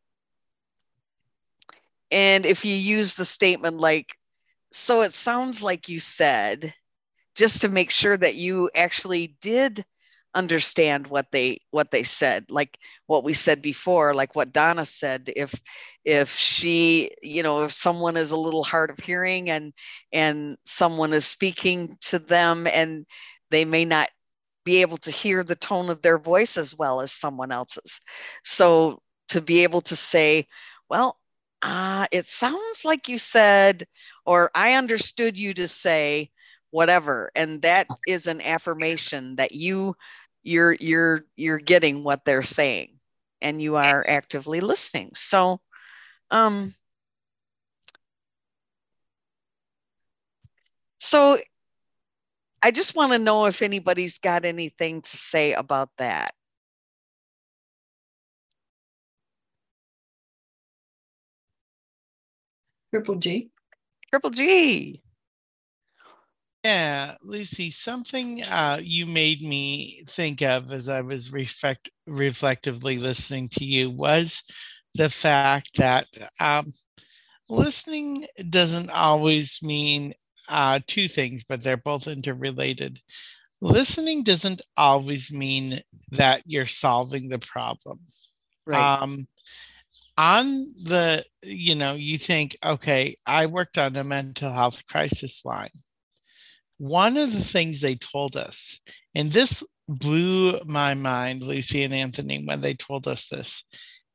and 2.10 2.46
if 2.46 2.64
you 2.64 2.74
use 2.74 3.14
the 3.14 3.24
statement 3.24 3.78
like, 3.78 4.16
so 4.72 5.02
it 5.02 5.12
sounds 5.12 5.62
like 5.62 5.88
you 5.88 5.98
said, 5.98 6.72
just 7.34 7.62
to 7.62 7.68
make 7.68 7.90
sure 7.90 8.16
that 8.16 8.34
you 8.36 8.70
actually 8.74 9.36
did 9.40 9.84
understand 10.36 11.08
what 11.08 11.32
they 11.32 11.58
what 11.72 11.90
they 11.92 12.04
said 12.04 12.46
like 12.50 12.78
what 13.06 13.24
we 13.24 13.34
said 13.34 13.62
before 13.62 14.14
like 14.14 14.36
what 14.36 14.52
donna 14.52 14.86
said 14.86 15.30
if 15.36 15.54
if 16.04 16.34
she 16.34 17.10
you 17.22 17.42
know 17.42 17.64
if 17.64 17.72
someone 17.72 18.16
is 18.16 18.32
a 18.32 18.36
little 18.38 18.64
hard 18.64 18.90
of 18.90 18.98
hearing 19.00 19.50
and 19.50 19.72
and 20.12 20.58
someone 20.64 21.12
is 21.14 21.26
speaking 21.26 21.96
to 22.02 22.18
them 22.20 22.66
and 22.68 23.06
they 23.50 23.64
may 23.64 23.84
not 23.84 24.08
be 24.64 24.82
able 24.82 24.98
to 24.98 25.10
hear 25.10 25.44
the 25.44 25.56
tone 25.56 25.90
of 25.90 26.02
their 26.02 26.18
voice 26.18 26.58
as 26.58 26.76
well 26.76 27.00
as 27.00 27.12
someone 27.12 27.52
else's. 27.52 28.00
So 28.44 29.02
to 29.28 29.40
be 29.40 29.62
able 29.64 29.82
to 29.82 29.96
say 29.96 30.46
well 30.90 31.18
uh, 31.62 32.06
it 32.12 32.26
sounds 32.26 32.84
like 32.84 33.08
you 33.08 33.18
said 33.18 33.84
or 34.26 34.50
i 34.54 34.74
understood 34.74 35.38
you 35.38 35.54
to 35.54 35.66
say 35.68 36.30
whatever 36.70 37.30
and 37.34 37.62
that 37.62 37.88
is 38.06 38.26
an 38.26 38.40
affirmation 38.42 39.36
that 39.36 39.52
you 39.52 39.94
you're 40.46 40.74
you're 40.80 41.24
you're 41.36 41.58
getting 41.58 42.04
what 42.04 42.24
they're 42.24 42.42
saying 42.42 42.98
and 43.42 43.60
you 43.60 43.76
are 43.76 44.04
actively 44.08 44.60
listening. 44.60 45.10
So 45.14 45.60
um 46.30 46.74
so 50.98 51.38
i 52.62 52.70
just 52.70 52.94
want 52.96 53.12
to 53.12 53.18
know 53.18 53.46
if 53.46 53.62
anybody's 53.62 54.18
got 54.18 54.44
anything 54.44 55.00
to 55.02 55.16
say 55.16 55.52
about 55.52 55.90
that. 55.98 56.34
Triple 62.90 63.16
g. 63.16 63.50
Triple 64.10 64.30
g 64.30 65.02
yeah, 66.66 67.14
Lucy, 67.22 67.70
something 67.70 68.42
uh, 68.42 68.80
you 68.82 69.06
made 69.06 69.40
me 69.40 70.02
think 70.08 70.42
of 70.42 70.72
as 70.72 70.88
I 70.88 71.00
was 71.00 71.32
reflect- 71.32 71.90
reflectively 72.06 72.98
listening 72.98 73.48
to 73.50 73.64
you 73.64 73.90
was 73.90 74.42
the 74.94 75.08
fact 75.08 75.76
that 75.76 76.06
um, 76.40 76.72
listening 77.48 78.26
doesn't 78.50 78.90
always 78.90 79.58
mean 79.62 80.12
uh, 80.48 80.80
two 80.88 81.08
things, 81.08 81.44
but 81.48 81.62
they're 81.62 81.76
both 81.76 82.08
interrelated. 82.08 83.00
Listening 83.60 84.24
doesn't 84.24 84.60
always 84.76 85.32
mean 85.32 85.80
that 86.12 86.42
you're 86.46 86.66
solving 86.66 87.28
the 87.28 87.38
problem. 87.38 88.00
Right. 88.66 88.90
Um, 89.02 89.26
on 90.18 90.46
the, 90.82 91.24
you 91.42 91.74
know, 91.76 91.94
you 91.94 92.18
think, 92.18 92.56
okay, 92.64 93.14
I 93.26 93.46
worked 93.46 93.78
on 93.78 93.96
a 93.96 94.04
mental 94.04 94.52
health 94.52 94.86
crisis 94.86 95.44
line. 95.44 95.70
One 96.78 97.16
of 97.16 97.32
the 97.32 97.42
things 97.42 97.80
they 97.80 97.94
told 97.94 98.36
us, 98.36 98.80
and 99.14 99.32
this 99.32 99.64
blew 99.88 100.60
my 100.64 100.94
mind, 100.94 101.42
Lucy 101.42 101.84
and 101.84 101.94
Anthony, 101.94 102.44
when 102.44 102.60
they 102.60 102.74
told 102.74 103.06
us 103.08 103.28
this, 103.28 103.64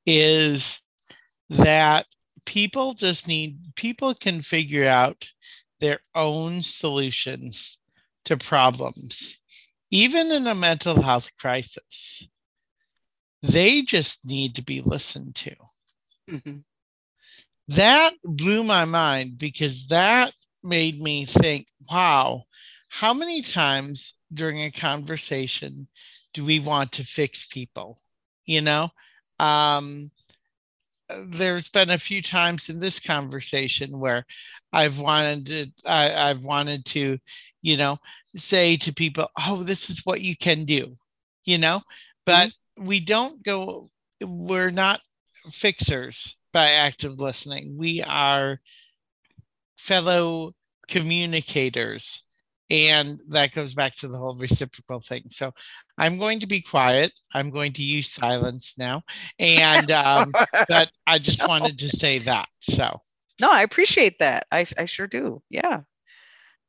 is 0.05 0.81
that 1.49 2.05
people 2.45 2.93
just 2.93 3.27
need, 3.27 3.57
people 3.75 4.13
can 4.13 4.41
figure 4.41 4.87
out 4.87 5.27
their 5.79 5.99
own 6.13 6.61
solutions 6.61 7.79
to 8.25 8.37
problems, 8.37 9.39
even 9.89 10.31
in 10.31 10.45
a 10.47 10.55
mental 10.55 11.01
health 11.01 11.31
crisis. 11.39 12.27
They 13.41 13.81
just 13.81 14.27
need 14.27 14.55
to 14.55 14.63
be 14.63 14.81
listened 14.81 15.33
to. 15.35 15.55
Mm-hmm. 16.29 16.57
That 17.69 18.13
blew 18.23 18.63
my 18.63 18.85
mind 18.85 19.37
because 19.37 19.87
that 19.87 20.33
made 20.63 20.99
me 20.99 21.25
think, 21.25 21.67
wow, 21.89 22.43
how 22.93 23.13
many 23.13 23.41
times 23.41 24.15
during 24.33 24.63
a 24.63 24.69
conversation 24.69 25.87
do 26.33 26.43
we 26.43 26.59
want 26.59 26.91
to 26.91 27.05
fix 27.05 27.45
people? 27.45 27.97
You 28.45 28.59
know, 28.59 28.89
um, 29.39 30.11
there's 31.27 31.69
been 31.69 31.91
a 31.91 31.97
few 31.97 32.21
times 32.21 32.67
in 32.67 32.81
this 32.81 32.99
conversation 32.99 33.97
where 33.97 34.25
I've 34.73 34.99
wanted 34.99 35.45
to, 35.45 35.71
I, 35.89 36.29
I've 36.29 36.43
wanted 36.43 36.83
to, 36.87 37.17
you 37.61 37.77
know, 37.77 37.97
say 38.35 38.75
to 38.75 38.93
people, 38.93 39.29
oh, 39.47 39.63
this 39.63 39.89
is 39.89 40.05
what 40.05 40.19
you 40.19 40.35
can 40.35 40.65
do, 40.65 40.97
you 41.45 41.57
know, 41.57 41.81
but 42.25 42.49
mm-hmm. 42.49 42.87
we 42.87 42.99
don't 42.99 43.41
go, 43.41 43.89
we're 44.21 44.69
not 44.69 44.99
fixers 45.49 46.35
by 46.51 46.71
active 46.71 47.21
listening. 47.21 47.77
We 47.77 48.03
are 48.03 48.59
fellow 49.77 50.53
communicators. 50.89 52.23
And 52.71 53.19
that 53.27 53.51
goes 53.51 53.73
back 53.73 53.97
to 53.97 54.07
the 54.07 54.17
whole 54.17 54.33
reciprocal 54.37 55.01
thing. 55.01 55.23
So 55.29 55.53
I'm 55.97 56.17
going 56.17 56.39
to 56.39 56.47
be 56.47 56.61
quiet. 56.61 57.11
I'm 57.33 57.49
going 57.49 57.73
to 57.73 57.83
use 57.83 58.09
silence 58.09 58.75
now. 58.77 59.01
And, 59.39 59.91
um, 59.91 60.31
but 60.69 60.89
I 61.05 61.19
just 61.19 61.45
wanted 61.45 61.77
to 61.79 61.89
say 61.89 62.19
that. 62.19 62.47
So, 62.61 63.01
no, 63.41 63.51
I 63.51 63.63
appreciate 63.63 64.19
that. 64.19 64.47
I, 64.53 64.65
I 64.77 64.85
sure 64.85 65.07
do. 65.07 65.41
Yeah. 65.49 65.81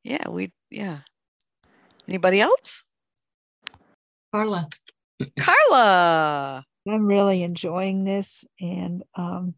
Yeah. 0.03 0.29
We, 0.29 0.51
yeah. 0.73 0.99
Anybody 2.09 2.41
else? 2.41 2.83
Carla. 4.35 4.69
Carla. 5.39 6.65
I'm 6.89 7.07
really 7.07 7.45
enjoying 7.45 8.03
this. 8.03 8.45
And, 8.61 9.05
um, 9.15 9.55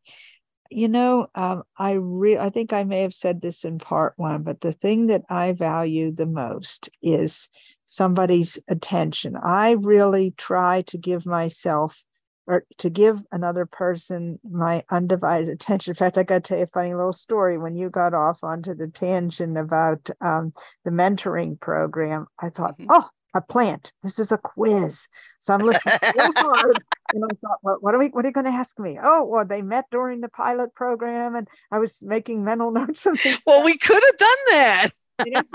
you 0.70 0.88
know, 0.88 1.28
um, 1.34 1.62
I 1.76 1.92
re- 1.92 2.38
I 2.38 2.50
think 2.50 2.72
I 2.72 2.84
may 2.84 3.02
have 3.02 3.14
said 3.14 3.40
this 3.40 3.64
in 3.64 3.78
part 3.78 4.14
one, 4.16 4.42
but 4.42 4.60
the 4.60 4.72
thing 4.72 5.06
that 5.08 5.22
I 5.28 5.52
value 5.52 6.12
the 6.12 6.26
most 6.26 6.88
is 7.02 7.48
somebody's 7.86 8.58
attention. 8.68 9.36
I 9.36 9.72
really 9.72 10.34
try 10.36 10.82
to 10.82 10.98
give 10.98 11.26
myself 11.26 12.02
or 12.46 12.64
to 12.78 12.90
give 12.90 13.18
another 13.32 13.66
person 13.66 14.38
my 14.48 14.84
undivided 14.90 15.48
attention. 15.48 15.92
In 15.92 15.96
fact, 15.96 16.18
I 16.18 16.22
got 16.24 16.44
to 16.44 16.48
tell 16.48 16.58
you 16.58 16.64
a 16.64 16.68
funny 16.68 16.94
little 16.94 17.12
story. 17.12 17.56
When 17.56 17.74
you 17.74 17.88
got 17.88 18.12
off 18.12 18.44
onto 18.44 18.74
the 18.74 18.88
tangent 18.88 19.56
about 19.56 20.10
um, 20.20 20.52
the 20.84 20.90
mentoring 20.90 21.58
program, 21.58 22.26
I 22.38 22.50
thought, 22.50 22.78
mm-hmm. 22.78 22.90
oh, 22.90 23.08
a 23.34 23.40
plant. 23.40 23.92
This 24.02 24.18
is 24.18 24.32
a 24.32 24.38
quiz. 24.38 25.08
So 25.40 25.54
I'm 25.54 25.60
listening 25.60 25.98
hard. 26.36 26.82
And 27.12 27.24
I 27.24 27.34
thought, 27.34 27.58
well, 27.62 27.78
what 27.80 27.94
are 27.94 27.98
we 27.98 28.08
what 28.08 28.24
are 28.24 28.28
you 28.28 28.32
going 28.32 28.46
to 28.46 28.52
ask 28.52 28.78
me? 28.78 28.98
Oh, 29.02 29.24
well, 29.24 29.44
they 29.44 29.62
met 29.62 29.86
during 29.90 30.20
the 30.20 30.28
pilot 30.28 30.74
program 30.74 31.34
and 31.34 31.48
I 31.70 31.78
was 31.78 32.02
making 32.02 32.44
mental 32.44 32.70
notes. 32.72 33.04
Of 33.06 33.18
well, 33.46 33.64
we 33.64 33.76
could 33.76 34.02
have 34.02 34.16
done 34.16 34.38
that 34.48 34.90
it, 35.18 35.46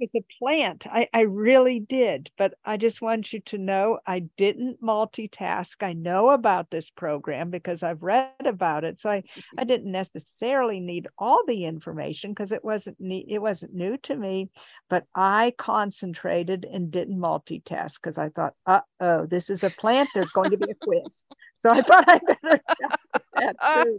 was 0.00 0.14
a 0.16 0.24
plant. 0.38 0.86
I, 0.86 1.08
I 1.12 1.20
really 1.22 1.80
did. 1.80 2.30
But 2.36 2.54
I 2.64 2.76
just 2.76 3.00
want 3.02 3.32
you 3.32 3.40
to 3.40 3.58
know 3.58 3.98
I 4.06 4.20
didn't 4.36 4.82
multitask. 4.82 5.82
I 5.82 5.92
know 5.92 6.30
about 6.30 6.70
this 6.70 6.90
program 6.90 7.50
because 7.50 7.82
I've 7.82 8.02
read 8.02 8.30
about 8.44 8.84
it. 8.84 9.00
So 9.00 9.10
I, 9.10 9.22
I 9.58 9.64
didn't 9.64 9.92
necessarily 9.92 10.80
need 10.80 11.08
all 11.18 11.42
the 11.46 11.64
information 11.64 12.30
because 12.30 12.52
it 12.52 12.64
wasn't 12.64 12.96
ne- 13.00 13.26
it 13.28 13.40
wasn't 13.40 13.74
new 13.74 13.96
to 13.98 14.16
me. 14.16 14.50
But 14.88 15.04
I 15.14 15.54
concentrated 15.56 16.64
and 16.70 16.90
didn't 16.90 17.18
multitask 17.18 17.94
because 17.94 18.18
I 18.18 18.30
thought, 18.30 18.54
uh 18.66 18.80
oh, 19.00 19.26
this 19.26 19.50
is 19.50 19.62
a 19.62 19.70
plant. 19.70 20.08
There's 20.14 20.32
going 20.32 20.50
to 20.50 20.56
be 20.56 20.70
a 20.70 20.74
quiz. 20.74 21.24
So 21.60 21.70
I 21.70 21.82
thought 21.82 22.04
I 22.08 22.18
better 22.18 22.60
that 23.34 23.56
too. 23.74 23.98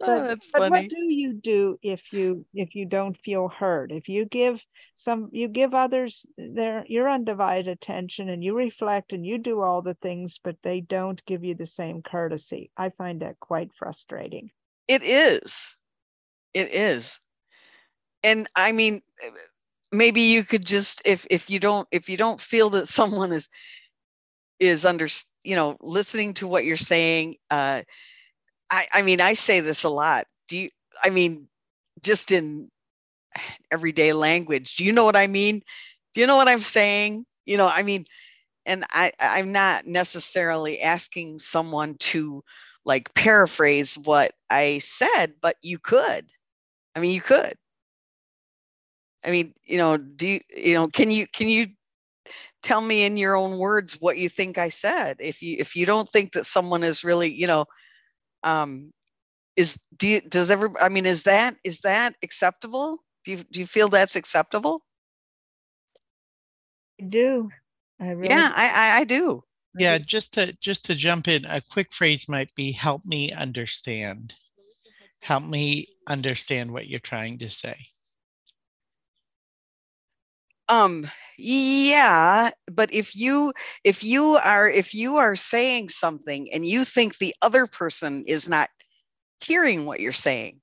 But, 0.00 0.08
oh, 0.08 0.22
that's 0.28 0.48
but 0.52 0.70
what 0.70 0.88
do 0.88 1.12
you 1.12 1.32
do 1.32 1.78
if 1.82 2.12
you 2.12 2.46
if 2.54 2.76
you 2.76 2.86
don't 2.86 3.18
feel 3.18 3.48
heard? 3.48 3.90
If 3.90 4.08
you 4.08 4.26
give 4.26 4.64
some 4.94 5.28
you 5.32 5.48
give 5.48 5.74
others 5.74 6.24
their 6.36 6.84
your 6.86 7.10
undivided 7.10 7.66
attention 7.66 8.28
and 8.28 8.42
you 8.42 8.56
reflect 8.56 9.12
and 9.12 9.26
you 9.26 9.38
do 9.38 9.60
all 9.60 9.82
the 9.82 9.94
things, 9.94 10.38
but 10.42 10.56
they 10.62 10.80
don't 10.80 11.24
give 11.26 11.42
you 11.42 11.54
the 11.56 11.66
same 11.66 12.02
courtesy. 12.02 12.70
I 12.76 12.90
find 12.90 13.22
that 13.22 13.40
quite 13.40 13.70
frustrating. 13.76 14.50
It 14.86 15.02
is. 15.02 15.76
It 16.54 16.72
is. 16.72 17.18
And 18.22 18.46
I 18.54 18.70
mean 18.70 19.02
maybe 19.90 20.20
you 20.20 20.44
could 20.44 20.64
just 20.64 21.02
if 21.04 21.26
if 21.30 21.50
you 21.50 21.58
don't 21.58 21.88
if 21.90 22.08
you 22.08 22.16
don't 22.16 22.40
feel 22.40 22.70
that 22.70 22.86
someone 22.88 23.32
is 23.32 23.50
is 24.60 24.84
under 24.84 25.08
you 25.42 25.56
know 25.56 25.76
listening 25.80 26.34
to 26.34 26.46
what 26.46 26.64
you're 26.64 26.76
saying 26.76 27.36
uh 27.50 27.82
I, 28.70 28.86
I 28.92 29.02
mean, 29.02 29.20
I 29.20 29.34
say 29.34 29.60
this 29.60 29.84
a 29.84 29.88
lot. 29.88 30.26
Do 30.48 30.58
you, 30.58 30.70
I 31.02 31.10
mean, 31.10 31.48
just 32.02 32.32
in 32.32 32.70
everyday 33.72 34.12
language, 34.12 34.76
do 34.76 34.84
you 34.84 34.92
know 34.92 35.04
what 35.04 35.16
I 35.16 35.26
mean? 35.26 35.62
Do 36.14 36.20
you 36.20 36.26
know 36.26 36.36
what 36.36 36.48
I'm 36.48 36.58
saying? 36.58 37.24
You 37.46 37.56
know, 37.56 37.70
I 37.72 37.82
mean, 37.82 38.04
and 38.66 38.84
I, 38.90 39.12
I'm 39.20 39.52
not 39.52 39.86
necessarily 39.86 40.80
asking 40.80 41.38
someone 41.38 41.94
to 42.00 42.42
like 42.84 43.12
paraphrase 43.14 43.96
what 43.96 44.32
I 44.50 44.78
said, 44.78 45.34
but 45.40 45.56
you 45.62 45.78
could. 45.78 46.26
I 46.94 47.00
mean, 47.00 47.14
you 47.14 47.20
could. 47.20 47.54
I 49.24 49.30
mean, 49.30 49.54
you 49.64 49.78
know, 49.78 49.96
do 49.96 50.28
you, 50.28 50.40
you 50.56 50.74
know, 50.74 50.86
can 50.88 51.10
you, 51.10 51.26
can 51.26 51.48
you 51.48 51.66
tell 52.62 52.80
me 52.80 53.04
in 53.04 53.16
your 53.16 53.36
own 53.36 53.58
words 53.58 53.94
what 54.00 54.18
you 54.18 54.28
think 54.28 54.58
I 54.58 54.68
said? 54.68 55.16
If 55.20 55.42
you, 55.42 55.56
if 55.58 55.74
you 55.74 55.86
don't 55.86 56.08
think 56.10 56.32
that 56.32 56.46
someone 56.46 56.82
is 56.82 57.04
really, 57.04 57.32
you 57.32 57.46
know, 57.46 57.66
um, 58.42 58.92
is 59.56 59.78
do 59.96 60.06
you, 60.06 60.20
does 60.20 60.50
every 60.50 60.70
i 60.80 60.88
mean 60.88 61.06
is 61.06 61.24
that 61.24 61.56
is 61.64 61.80
that 61.80 62.14
acceptable? 62.22 62.98
Do 63.24 63.32
you 63.32 63.38
do 63.50 63.60
you 63.60 63.66
feel 63.66 63.88
that's 63.88 64.16
acceptable? 64.16 64.82
I 67.00 67.04
do. 67.04 67.50
I 68.00 68.10
really 68.10 68.34
yeah 68.34 68.52
I, 68.54 68.68
I 68.68 69.00
i 69.00 69.04
do. 69.04 69.42
Yeah 69.78 69.98
just 69.98 70.32
to 70.34 70.52
just 70.60 70.84
to 70.86 70.94
jump 70.94 71.28
in 71.28 71.44
a 71.44 71.60
quick 71.60 71.92
phrase 71.92 72.28
might 72.28 72.54
be 72.54 72.72
help 72.72 73.04
me 73.04 73.32
understand. 73.32 74.34
Help 75.20 75.44
me 75.44 75.88
understand 76.06 76.70
what 76.70 76.86
you're 76.86 77.00
trying 77.00 77.38
to 77.38 77.50
say 77.50 77.76
um 80.68 81.06
yeah 81.38 82.50
but 82.70 82.92
if 82.92 83.14
you 83.16 83.52
if 83.84 84.02
you 84.04 84.38
are 84.42 84.68
if 84.68 84.94
you 84.94 85.16
are 85.16 85.34
saying 85.34 85.88
something 85.88 86.52
and 86.52 86.66
you 86.66 86.84
think 86.84 87.18
the 87.18 87.34
other 87.42 87.66
person 87.66 88.24
is 88.26 88.48
not 88.48 88.68
hearing 89.40 89.86
what 89.86 90.00
you're 90.00 90.12
saying 90.12 90.60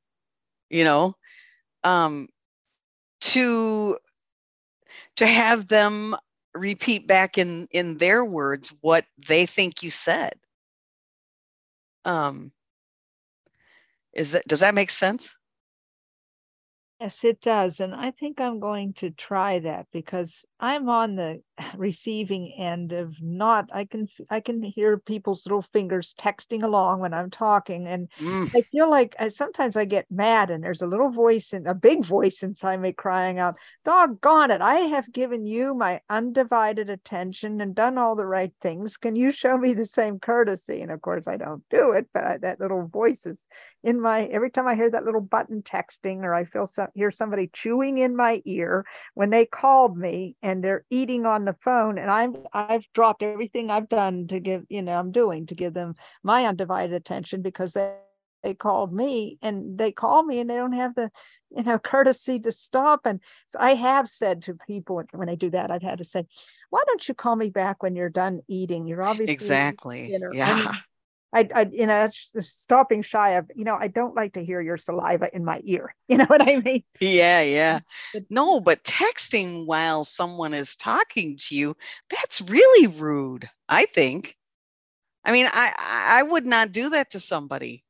you 0.69 0.83
know 0.83 1.15
um 1.83 2.27
to 3.21 3.97
to 5.17 5.25
have 5.27 5.67
them 5.67 6.15
repeat 6.53 7.07
back 7.07 7.37
in 7.37 7.67
in 7.71 7.97
their 7.97 8.23
words 8.23 8.73
what 8.81 9.05
they 9.27 9.45
think 9.45 9.83
you 9.83 9.89
said. 9.89 10.33
Um 12.05 12.51
is 14.13 14.31
that 14.31 14.47
does 14.47 14.61
that 14.61 14.75
make 14.75 14.89
sense 14.89 15.35
Yes, 17.05 17.23
it 17.23 17.39
does. 17.39 17.81
And 17.81 17.93
I 17.93 18.09
think 18.09 18.41
I'm 18.41 18.59
going 18.59 18.93
to 18.93 19.11
try 19.11 19.59
that 19.59 19.85
because 19.93 20.43
I'm 20.59 20.89
on 20.89 21.15
the 21.15 21.41
receiving 21.77 22.53
end 22.57 22.91
of 22.91 23.13
not 23.21 23.69
I 23.73 23.85
can 23.85 24.07
I 24.29 24.39
can 24.39 24.63
hear 24.63 24.97
people's 24.97 25.45
little 25.45 25.61
fingers 25.73 26.15
texting 26.19 26.63
along 26.63 26.99
when 26.99 27.13
I'm 27.13 27.29
talking 27.29 27.87
and 27.87 28.09
mm. 28.19 28.55
I 28.55 28.61
feel 28.61 28.89
like 28.89 29.15
I, 29.19 29.27
sometimes 29.29 29.77
I 29.77 29.85
get 29.85 30.05
mad 30.09 30.49
and 30.49 30.63
there's 30.63 30.81
a 30.81 30.87
little 30.87 31.11
voice 31.11 31.53
and 31.53 31.67
a 31.67 31.73
big 31.73 32.03
voice 32.03 32.41
inside 32.41 32.81
me 32.81 32.91
crying 32.91 33.39
out, 33.39 33.55
"Doggone 33.83 34.51
it, 34.51 34.61
I 34.61 34.81
have 34.81 35.11
given 35.11 35.45
you 35.45 35.73
my 35.75 36.01
undivided 36.09 36.89
attention 36.89 37.61
and 37.61 37.75
done 37.75 37.97
all 37.97 38.15
the 38.15 38.25
right 38.25 38.53
things. 38.61 38.97
Can 38.97 39.15
you 39.15 39.31
show 39.31 39.57
me 39.57 39.73
the 39.73 39.85
same 39.85 40.19
courtesy?" 40.19 40.81
And 40.81 40.91
of 40.91 41.01
course 41.01 41.27
I 41.27 41.37
don't 41.37 41.63
do 41.69 41.91
it, 41.91 42.07
but 42.13 42.23
I, 42.23 42.37
that 42.37 42.59
little 42.59 42.87
voice 42.87 43.25
is 43.25 43.47
in 43.83 44.01
my 44.01 44.23
every 44.25 44.49
time 44.49 44.67
I 44.67 44.75
hear 44.75 44.89
that 44.89 45.05
little 45.05 45.21
button 45.21 45.61
texting 45.61 46.23
or 46.23 46.33
I 46.33 46.45
feel 46.45 46.67
some 46.67 46.87
hear 46.95 47.11
somebody 47.11 47.49
chewing 47.51 47.97
in 47.97 48.15
my 48.15 48.41
ear 48.45 48.85
when 49.13 49.29
they 49.29 49.45
called 49.45 49.97
me 49.97 50.35
and 50.41 50.63
they're 50.63 50.85
eating 50.89 51.25
on 51.25 51.45
the 51.45 51.55
phone 51.63 51.97
and 51.97 52.09
I'm 52.09 52.35
I've 52.53 52.87
dropped 52.93 53.21
everything 53.21 53.69
I've 53.69 53.89
done 53.89 54.27
to 54.27 54.39
give, 54.39 54.63
you 54.69 54.81
know, 54.81 54.97
I'm 54.97 55.11
doing 55.11 55.45
to 55.47 55.55
give 55.55 55.73
them 55.73 55.95
my 56.23 56.45
undivided 56.45 56.93
attention 56.95 57.41
because 57.41 57.73
they 57.73 57.93
they 58.43 58.53
called 58.53 58.93
me 58.93 59.39
and 59.41 59.77
they 59.77 59.91
call 59.91 60.23
me 60.23 60.39
and 60.39 60.49
they 60.49 60.55
don't 60.55 60.73
have 60.73 60.93
the 60.95 61.09
you 61.55 61.63
know 61.63 61.79
courtesy 61.79 62.39
to 62.39 62.51
stop. 62.51 63.01
And 63.05 63.19
so 63.49 63.59
i 63.59 63.73
have 63.73 64.07
said 64.07 64.43
to 64.43 64.53
people 64.67 65.03
when 65.11 65.27
they 65.27 65.35
do 65.35 65.49
that 65.49 65.71
i've 65.71 65.81
had 65.81 65.97
to 65.97 66.05
say 66.05 66.25
why 66.69 66.83
don't 66.85 67.07
you 67.07 67.13
call 67.13 67.35
me 67.35 67.49
back 67.49 67.81
when 67.81 67.95
you're 67.95 68.09
done 68.09 68.41
eating? 68.47 68.85
You're 68.87 69.05
obviously 69.05 69.33
exactly. 69.33 70.15
yeah 70.33 70.51
I, 70.51 70.55
mean, 70.55 70.67
I, 71.35 71.49
I 71.53 71.69
you 71.71 71.85
know 71.85 72.09
stopping 72.39 73.01
shy 73.01 73.31
of 73.31 73.51
you 73.55 73.65
know 73.65 73.75
i 73.79 73.87
don't 73.89 74.15
like 74.15 74.33
to 74.33 74.43
hear 74.43 74.61
your 74.61 74.77
saliva 74.77 75.29
in 75.35 75.43
my 75.43 75.61
ear 75.65 75.93
you 76.07 76.17
know 76.17 76.25
what 76.25 76.41
i 76.41 76.55
mean 76.65 76.83
yeah 76.99 77.41
yeah 77.41 77.79
no 78.29 78.61
but 78.61 78.83
texting 78.83 79.65
while 79.65 80.03
someone 80.03 80.53
is 80.53 80.75
talking 80.75 81.37
to 81.41 81.55
you 81.55 81.75
that's 82.09 82.41
really 82.41 82.87
rude 82.87 83.49
i 83.67 83.85
think 83.85 84.35
i 85.25 85.31
mean 85.31 85.47
i 85.51 85.71
i 86.17 86.23
would 86.23 86.45
not 86.45 86.71
do 86.71 86.89
that 86.89 87.11
to 87.11 87.19
somebody 87.19 87.83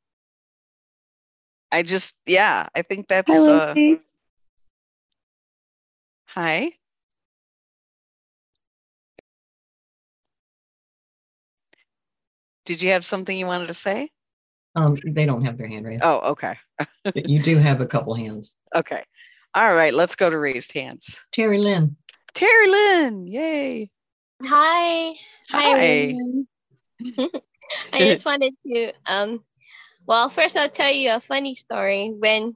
I 1.72 1.82
just, 1.82 2.20
yeah, 2.26 2.68
I 2.74 2.82
think 2.82 3.08
that's. 3.08 3.30
Hi, 3.30 3.38
uh, 3.38 3.74
Lucy. 3.74 4.00
hi. 6.26 6.72
Did 12.66 12.82
you 12.82 12.90
have 12.90 13.04
something 13.04 13.36
you 13.36 13.46
wanted 13.46 13.68
to 13.68 13.74
say? 13.74 14.10
Um, 14.74 14.98
they 15.06 15.24
don't 15.24 15.44
have 15.44 15.56
their 15.56 15.68
hand 15.68 15.86
raised. 15.86 16.02
Oh, 16.04 16.32
okay. 16.32 16.56
But 17.04 17.30
you 17.30 17.40
do 17.40 17.56
have 17.56 17.80
a 17.80 17.86
couple 17.86 18.14
hands. 18.14 18.54
Okay. 18.74 19.02
All 19.54 19.74
right, 19.74 19.94
let's 19.94 20.16
go 20.16 20.28
to 20.28 20.36
raised 20.36 20.72
hands. 20.74 21.24
Terry 21.32 21.56
Lynn. 21.56 21.96
Terry 22.34 22.68
Lynn, 22.68 23.26
yay. 23.26 23.90
Hi. 24.44 25.14
Hi. 25.50 25.72
everyone. 25.72 26.46
I 27.92 28.00
just 28.00 28.26
wanted 28.26 28.54
to 28.66 28.92
um 29.06 29.42
well 30.04 30.28
first 30.28 30.56
I'll 30.58 30.68
tell 30.68 30.92
you 30.92 31.12
a 31.12 31.20
funny 31.20 31.54
story. 31.54 32.12
When 32.14 32.54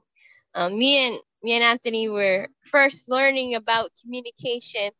um, 0.53 0.77
me 0.77 1.07
and 1.07 1.17
me 1.41 1.53
and 1.53 1.63
Anthony 1.63 2.07
were 2.07 2.49
first 2.65 3.09
learning 3.09 3.55
about 3.55 3.89
communication, 4.03 4.91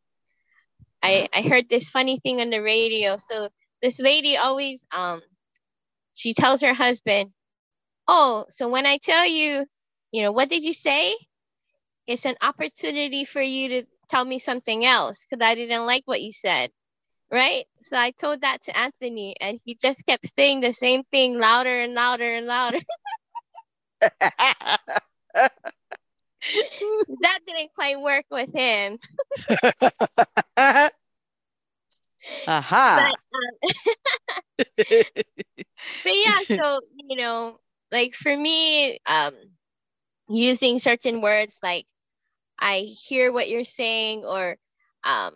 I 1.02 1.28
I 1.32 1.42
heard 1.42 1.68
this 1.68 1.88
funny 1.88 2.18
thing 2.18 2.40
on 2.40 2.50
the 2.50 2.62
radio. 2.62 3.16
So 3.16 3.48
this 3.82 3.98
lady 4.00 4.36
always 4.36 4.86
um 4.92 5.20
she 6.14 6.34
tells 6.34 6.60
her 6.62 6.74
husband, 6.74 7.30
Oh, 8.06 8.44
so 8.48 8.68
when 8.68 8.86
I 8.86 8.98
tell 8.98 9.26
you, 9.26 9.64
you 10.12 10.22
know, 10.22 10.32
what 10.32 10.48
did 10.48 10.62
you 10.62 10.74
say? 10.74 11.14
It's 12.06 12.26
an 12.26 12.36
opportunity 12.42 13.24
for 13.24 13.40
you 13.40 13.68
to 13.68 13.82
tell 14.10 14.24
me 14.24 14.38
something 14.38 14.84
else 14.84 15.24
because 15.28 15.44
I 15.44 15.54
didn't 15.54 15.86
like 15.86 16.02
what 16.06 16.22
you 16.22 16.32
said 16.32 16.70
right? 17.32 17.64
So 17.80 17.96
I 17.96 18.10
told 18.10 18.42
that 18.42 18.62
to 18.64 18.76
Anthony, 18.76 19.34
and 19.40 19.58
he 19.64 19.74
just 19.74 20.04
kept 20.06 20.28
saying 20.36 20.60
the 20.60 20.72
same 20.72 21.02
thing 21.10 21.40
louder 21.40 21.80
and 21.80 21.94
louder 21.94 22.30
and 22.34 22.46
louder. 22.46 22.78
that 27.22 27.38
didn't 27.46 27.72
quite 27.74 28.00
work 28.00 28.26
with 28.30 28.54
him. 28.54 28.98
Aha. 32.46 32.96
But, 32.96 33.14
um, 33.34 33.70
but 36.04 36.12
yeah, 36.14 36.40
so 36.48 36.80
you 37.08 37.16
know, 37.16 37.58
like 37.90 38.14
for 38.14 38.36
me, 38.36 38.98
um, 39.06 39.34
using 40.28 40.78
certain 40.78 41.20
words 41.20 41.58
like 41.62 41.86
I 42.58 42.80
hear 42.80 43.32
what 43.32 43.48
you're 43.48 43.64
saying, 43.64 44.24
or 44.24 44.56
um, 45.04 45.34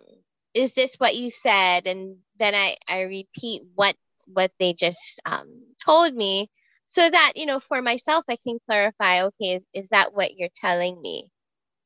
is 0.55 0.75
this 0.75 0.95
what 0.97 1.17
you 1.17 1.31
said? 1.31 1.87
And 1.87 2.19
then 2.39 2.55
I 2.55 2.77
I 2.89 3.01
repeat 3.03 3.63
what 3.75 3.97
what 4.27 4.53
they 4.59 4.73
just 4.75 5.21
um, 5.27 5.49
told 5.85 6.15
me, 6.15 6.51
so 6.87 7.09
that 7.09 7.33
you 7.37 7.47
know 7.47 7.61
for 7.61 7.83
myself 7.83 8.25
I 8.29 8.37
can 8.37 8.59
clarify. 8.67 9.23
Okay, 9.25 9.61
is 9.75 9.91
that 9.91 10.15
what 10.15 10.37
you're 10.37 10.55
telling 10.57 11.01
me, 11.01 11.31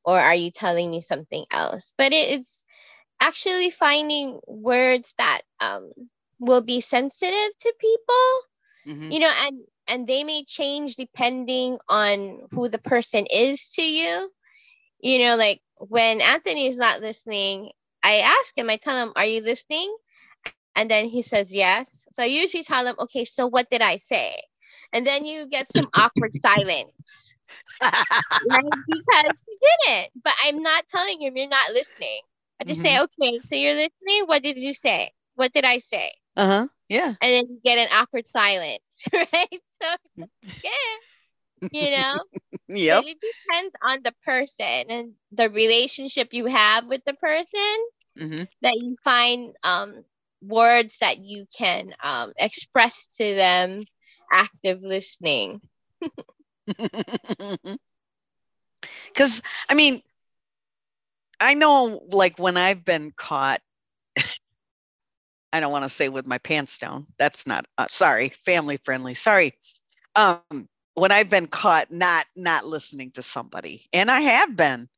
or 0.05 0.19
are 0.19 0.35
you 0.35 0.51
telling 0.51 0.89
me 0.91 1.01
something 1.01 1.45
else? 1.51 1.93
But 1.97 2.13
it, 2.13 2.39
it's 2.39 2.65
actually 3.21 3.71
finding 3.71 4.41
words 4.47 5.15
that 5.19 5.41
um, 5.61 5.91
will 6.39 6.61
be 6.61 6.81
sensitive 6.81 7.51
to 7.61 7.73
people 7.79 8.25
Mhm. 8.85 9.09
you 9.09 9.19
know 9.19 9.31
and 9.43 9.61
and 9.87 10.07
they 10.07 10.23
may 10.23 10.43
change 10.43 10.95
depending 10.95 11.77
on 11.89 12.41
who 12.53 12.69
the 12.69 12.79
person 12.79 13.25
is 13.31 13.69
to 13.71 13.83
you. 13.83 14.31
You 15.01 15.19
know 15.19 15.35
like 15.37 15.61
when 15.77 16.21
anthony 16.21 16.67
is 16.67 16.77
not 16.77 17.01
listening 17.01 17.71
i 18.03 18.17
ask 18.19 18.57
him 18.57 18.69
i 18.69 18.77
tell 18.77 18.97
him 19.01 19.13
are 19.15 19.25
you 19.25 19.41
listening? 19.41 19.95
And 20.47 20.63
then 20.63 20.83
he 20.83 20.95
says 20.95 21.27
yes. 21.53 21.79
So 22.13 22.23
i 22.23 22.25
usually 22.25 22.37
tell 22.37 22.63
him 22.63 22.73
okay 22.75 23.03
so 23.03 23.25
what 23.29 23.53
did 23.55 23.65
i 23.65 23.81
say? 23.97 24.27
And 24.83 25.05
then 25.05 25.25
you 25.25 25.47
get 25.47 25.67
some 25.67 25.89
awkward 25.93 26.33
silence. 26.33 27.35
Right? 28.41 28.73
because 28.87 29.43
he 29.47 29.57
didn't. 29.61 30.11
But 30.23 30.33
i'm 30.45 30.61
not 30.61 30.87
telling 30.87 31.21
him 31.21 31.35
you're 31.37 31.47
not 31.47 31.71
listening 31.73 32.21
i 32.61 32.65
just 32.65 32.81
say 32.81 32.99
okay 33.01 33.41
so 33.49 33.55
you're 33.55 33.75
listening 33.75 34.23
what 34.27 34.43
did 34.43 34.57
you 34.59 34.73
say 34.73 35.11
what 35.35 35.53
did 35.53 35.65
i 35.65 35.77
say 35.79 36.11
Uh-huh. 36.37 36.67
Yeah. 36.89 37.15
and 37.21 37.33
then 37.33 37.45
you 37.49 37.59
get 37.63 37.77
an 37.77 37.87
awkward 37.93 38.27
silence, 38.27 39.05
right? 39.13 39.61
So 39.81 39.87
yeah, 40.63 40.69
you 41.71 41.91
know. 41.91 42.19
Yep. 42.67 42.89
But 42.89 42.99
it 43.05 43.17
depends 43.21 43.75
on 43.83 44.03
the 44.03 44.13
person 44.25 44.85
and 44.89 45.13
the 45.31 45.49
relationship 45.49 46.29
you 46.33 46.45
have 46.47 46.85
with 46.87 47.01
the 47.05 47.13
person 47.13 47.77
Mhm. 48.15 48.47
that 48.61 48.73
you 48.75 48.95
find 49.03 49.53
um, 49.63 50.03
words 50.41 50.97
that 50.99 51.19
you 51.19 51.45
can 51.57 51.93
um, 52.03 52.33
express 52.37 53.07
to 53.17 53.35
them. 53.35 53.85
Active 54.31 54.81
listening. 54.83 55.61
Because, 59.07 59.41
I 59.69 59.73
mean, 59.75 60.01
I 61.41 61.55
know 61.55 62.01
like 62.09 62.39
when 62.39 62.55
I've 62.57 62.85
been 62.85 63.11
caught, 63.17 63.59
I 65.53 65.59
don't 65.59 65.71
want 65.71 65.83
to 65.83 65.89
say 65.89 66.09
with 66.09 66.25
my 66.25 66.37
pants 66.37 66.77
down. 66.79 67.07
That's 67.19 67.45
not, 67.45 67.65
uh, 67.77 67.87
sorry, 67.89 68.29
family 68.45 68.77
friendly. 68.83 69.13
Sorry. 69.15 69.53
Um, 70.15 70.69
when 70.95 71.11
I've 71.11 71.29
been 71.29 71.47
caught 71.47 71.91
not 71.91 72.25
not 72.35 72.65
listening 72.65 73.11
to 73.13 73.21
somebody, 73.23 73.87
and 73.93 74.11
I 74.11 74.21
have 74.21 74.55
been, 74.57 74.89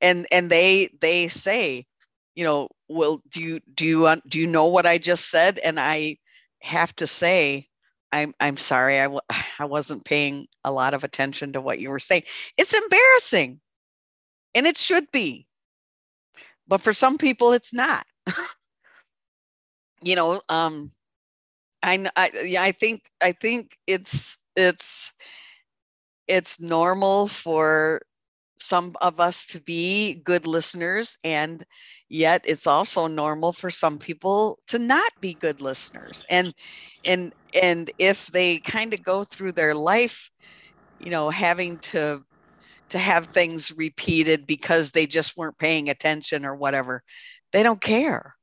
and 0.00 0.26
and 0.32 0.50
they 0.50 0.90
they 1.00 1.28
say, 1.28 1.86
you 2.36 2.44
know, 2.44 2.68
well, 2.88 3.22
do 3.30 3.42
you 3.42 3.60
do 3.74 3.86
you 3.86 4.22
do 4.28 4.40
you 4.40 4.46
know 4.48 4.66
what 4.66 4.86
I 4.86 4.98
just 4.98 5.30
said? 5.30 5.58
And 5.60 5.80
I 5.80 6.18
have 6.62 6.94
to 6.96 7.06
say, 7.08 7.68
I'm 8.12 8.34
I'm 8.40 8.56
sorry, 8.58 9.00
I 9.00 9.04
w- 9.04 9.20
I 9.60 9.66
wasn't 9.66 10.04
paying 10.06 10.46
a 10.64 10.72
lot 10.72 10.94
of 10.94 11.04
attention 11.04 11.52
to 11.54 11.60
what 11.62 11.80
you 11.80 11.90
were 11.90 11.98
saying. 12.00 12.24
It's 12.58 12.74
embarrassing, 12.74 13.60
and 14.54 14.66
it 14.66 14.78
should 14.78 15.10
be, 15.12 15.46
but 16.68 16.80
for 16.80 16.92
some 16.92 17.18
people, 17.18 17.52
it's 17.52 17.74
not. 17.74 18.06
you 20.02 20.14
know, 20.16 20.40
um, 20.48 20.92
I 21.82 22.06
I 22.16 22.30
yeah, 22.44 22.62
I 22.62 22.72
think 22.72 23.02
I 23.22 23.32
think 23.32 23.76
it's 23.86 24.38
it's 24.56 25.12
it's 26.28 26.60
normal 26.60 27.26
for 27.26 28.00
some 28.58 28.94
of 29.00 29.20
us 29.20 29.46
to 29.46 29.60
be 29.60 30.14
good 30.24 30.46
listeners 30.46 31.16
and 31.24 31.64
yet 32.08 32.42
it's 32.46 32.66
also 32.66 33.06
normal 33.08 33.52
for 33.52 33.70
some 33.70 33.98
people 33.98 34.58
to 34.68 34.78
not 34.78 35.10
be 35.20 35.34
good 35.34 35.60
listeners 35.60 36.24
and 36.30 36.54
and 37.04 37.32
and 37.60 37.90
if 37.98 38.26
they 38.28 38.58
kind 38.60 38.94
of 38.94 39.02
go 39.02 39.24
through 39.24 39.52
their 39.52 39.74
life 39.74 40.30
you 40.98 41.10
know 41.10 41.30
having 41.30 41.78
to 41.78 42.22
to 42.92 42.98
have 42.98 43.24
things 43.24 43.72
repeated 43.74 44.46
because 44.46 44.92
they 44.92 45.06
just 45.06 45.34
weren't 45.34 45.56
paying 45.56 45.88
attention 45.88 46.44
or 46.44 46.54
whatever. 46.54 47.02
They 47.50 47.62
don't 47.62 47.80
care. 47.80 48.36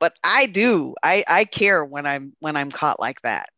But 0.00 0.18
i 0.24 0.46
do. 0.46 0.94
I 1.02 1.22
i 1.28 1.44
care 1.44 1.84
when 1.84 2.06
i'm 2.06 2.32
when 2.40 2.56
i'm 2.56 2.70
caught 2.70 2.98
like 2.98 3.20
that. 3.22 3.50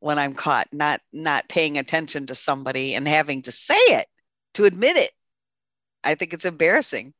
When 0.00 0.18
i'm 0.18 0.34
caught 0.34 0.68
not 0.70 1.00
not 1.14 1.48
paying 1.48 1.78
attention 1.78 2.26
to 2.26 2.34
somebody 2.34 2.94
and 2.94 3.08
having 3.08 3.40
to 3.42 3.52
say 3.52 3.74
it 3.74 4.06
to 4.54 4.66
admit 4.66 4.96
it. 4.96 5.10
I 6.04 6.14
think 6.14 6.34
it's 6.34 6.44
embarrassing. 6.44 7.14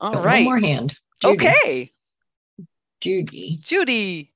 All 0.00 0.10
oh, 0.10 0.14
Got 0.16 0.24
right. 0.24 0.46
One 0.46 0.60
more 0.60 0.68
hand. 0.68 0.98
Judy. 1.22 1.46
okay. 1.46 1.92
Judy. 3.00 3.58
judy 3.62 4.31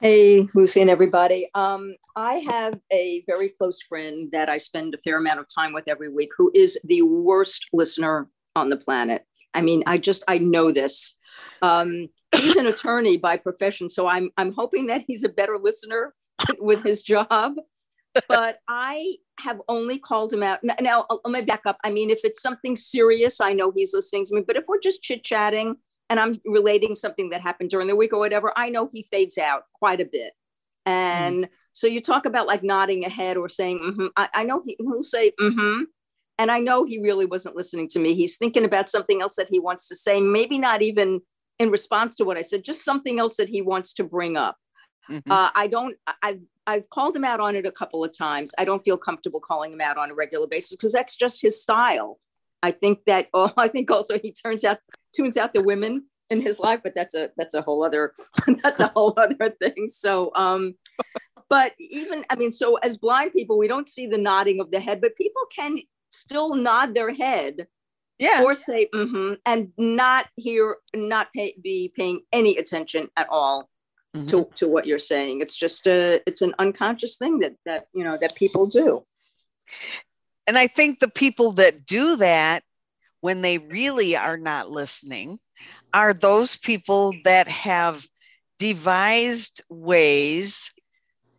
Hey, 0.00 0.46
Lucy 0.54 0.80
and 0.80 0.88
everybody. 0.88 1.50
Um, 1.56 1.96
I 2.14 2.34
have 2.34 2.78
a 2.92 3.24
very 3.26 3.48
close 3.48 3.82
friend 3.82 4.28
that 4.30 4.48
I 4.48 4.58
spend 4.58 4.94
a 4.94 4.98
fair 4.98 5.18
amount 5.18 5.40
of 5.40 5.46
time 5.52 5.72
with 5.72 5.88
every 5.88 6.08
week 6.08 6.30
who 6.38 6.52
is 6.54 6.78
the 6.84 7.02
worst 7.02 7.66
listener 7.72 8.28
on 8.54 8.68
the 8.68 8.76
planet. 8.76 9.26
I 9.54 9.60
mean, 9.60 9.82
I 9.88 9.98
just, 9.98 10.22
I 10.28 10.38
know 10.38 10.70
this. 10.70 11.18
Um, 11.62 12.10
he's 12.32 12.54
an 12.54 12.68
attorney 12.68 13.16
by 13.16 13.38
profession, 13.38 13.88
so 13.88 14.06
I'm, 14.06 14.30
I'm 14.36 14.52
hoping 14.52 14.86
that 14.86 15.02
he's 15.04 15.24
a 15.24 15.28
better 15.28 15.58
listener 15.60 16.14
with 16.60 16.84
his 16.84 17.02
job. 17.02 17.54
but 18.28 18.60
I 18.68 19.16
have 19.40 19.60
only 19.66 19.98
called 19.98 20.32
him 20.32 20.44
out. 20.44 20.60
Now, 20.80 21.06
let 21.24 21.32
me 21.32 21.44
back 21.44 21.62
up. 21.66 21.76
I 21.82 21.90
mean, 21.90 22.10
if 22.10 22.20
it's 22.22 22.40
something 22.40 22.76
serious, 22.76 23.40
I 23.40 23.52
know 23.52 23.72
he's 23.74 23.94
listening 23.94 24.26
to 24.26 24.36
me. 24.36 24.42
But 24.46 24.56
if 24.56 24.64
we're 24.68 24.78
just 24.78 25.02
chit 25.02 25.24
chatting 25.24 25.74
and 26.10 26.18
I'm 26.18 26.34
relating 26.44 26.94
something 26.94 27.30
that 27.30 27.40
happened 27.40 27.70
during 27.70 27.86
the 27.86 27.96
week 27.96 28.12
or 28.12 28.18
whatever, 28.18 28.52
I 28.56 28.70
know 28.70 28.88
he 28.90 29.02
fades 29.02 29.38
out 29.38 29.64
quite 29.74 30.00
a 30.00 30.04
bit. 30.04 30.32
And 30.86 31.44
mm. 31.44 31.48
so 31.72 31.86
you 31.86 32.00
talk 32.00 32.24
about 32.24 32.46
like 32.46 32.62
nodding 32.62 33.04
ahead 33.04 33.36
or 33.36 33.48
saying, 33.48 33.80
mm-hmm. 33.80 34.06
I, 34.16 34.28
I, 34.34 34.44
know 34.44 34.62
he, 34.64 34.76
will 34.80 35.02
say, 35.02 35.32
mm-hmm. 35.38 35.82
And 36.38 36.52
I 36.52 36.60
know 36.60 36.84
he 36.84 36.98
really 36.98 37.26
wasn't 37.26 37.56
listening 37.56 37.88
to 37.88 37.98
me. 37.98 38.14
He's 38.14 38.36
thinking 38.36 38.64
about 38.64 38.88
something 38.88 39.20
else 39.20 39.34
that 39.36 39.48
he 39.48 39.58
wants 39.58 39.88
to 39.88 39.96
say, 39.96 40.20
maybe 40.20 40.58
not 40.58 40.82
even 40.82 41.20
in 41.58 41.70
response 41.70 42.14
to 42.14 42.24
what 42.24 42.36
I 42.36 42.42
said, 42.42 42.64
just 42.64 42.84
something 42.84 43.18
else 43.18 43.36
that 43.36 43.48
he 43.48 43.60
wants 43.60 43.92
to 43.94 44.04
bring 44.04 44.36
up. 44.36 44.56
Mm-hmm. 45.10 45.30
Uh, 45.30 45.50
I 45.54 45.66
don't, 45.66 45.96
I've, 46.22 46.40
I've 46.66 46.88
called 46.90 47.16
him 47.16 47.24
out 47.24 47.40
on 47.40 47.56
it 47.56 47.66
a 47.66 47.72
couple 47.72 48.04
of 48.04 48.16
times. 48.16 48.52
I 48.56 48.64
don't 48.64 48.84
feel 48.84 48.96
comfortable 48.96 49.40
calling 49.40 49.72
him 49.72 49.80
out 49.80 49.98
on 49.98 50.10
a 50.12 50.14
regular 50.14 50.46
basis 50.46 50.76
because 50.76 50.92
that's 50.92 51.16
just 51.16 51.42
his 51.42 51.60
style. 51.60 52.20
I 52.62 52.70
think 52.72 53.00
that, 53.06 53.28
oh, 53.34 53.52
I 53.56 53.68
think 53.68 53.90
also 53.90 54.18
he 54.18 54.32
turns 54.32 54.64
out, 54.64 54.78
tunes 55.14 55.36
out 55.36 55.54
the 55.54 55.62
women 55.62 56.06
in 56.30 56.40
his 56.40 56.60
life, 56.60 56.80
but 56.82 56.92
that's 56.94 57.14
a, 57.14 57.30
that's 57.36 57.54
a 57.54 57.62
whole 57.62 57.84
other, 57.84 58.12
that's 58.62 58.80
a 58.80 58.88
whole 58.88 59.14
other 59.16 59.50
thing. 59.62 59.88
So, 59.88 60.30
um, 60.34 60.74
but 61.48 61.72
even, 61.78 62.24
I 62.28 62.36
mean, 62.36 62.52
so 62.52 62.76
as 62.76 62.98
blind 62.98 63.32
people, 63.32 63.58
we 63.58 63.68
don't 63.68 63.88
see 63.88 64.06
the 64.06 64.18
nodding 64.18 64.60
of 64.60 64.70
the 64.70 64.80
head, 64.80 65.00
but 65.00 65.16
people 65.16 65.42
can 65.54 65.78
still 66.10 66.54
nod 66.54 66.94
their 66.94 67.14
head 67.14 67.66
yeah 68.18 68.42
or 68.42 68.54
say 68.54 68.88
mm-hmm 68.92 69.34
and 69.46 69.72
not 69.78 70.26
hear 70.34 70.76
not 70.94 71.32
pay, 71.32 71.54
be 71.62 71.92
paying 71.96 72.20
any 72.32 72.56
attention 72.56 73.08
at 73.16 73.28
all 73.30 73.68
mm-hmm. 74.14 74.26
to, 74.26 74.48
to 74.54 74.68
what 74.68 74.86
you're 74.86 74.98
saying 74.98 75.40
it's 75.40 75.56
just 75.56 75.86
a 75.86 76.20
it's 76.26 76.42
an 76.42 76.54
unconscious 76.58 77.16
thing 77.16 77.38
that 77.38 77.54
that 77.64 77.86
you 77.94 78.04
know 78.04 78.16
that 78.20 78.34
people 78.34 78.66
do 78.66 79.04
and 80.48 80.58
i 80.58 80.66
think 80.66 80.98
the 80.98 81.10
people 81.10 81.52
that 81.52 81.86
do 81.86 82.16
that 82.16 82.64
when 83.20 83.42
they 83.42 83.58
really 83.58 84.16
are 84.16 84.36
not 84.36 84.70
listening 84.70 85.38
are 85.94 86.12
those 86.12 86.56
people 86.56 87.12
that 87.24 87.48
have 87.48 88.04
devised 88.58 89.62
ways 89.68 90.72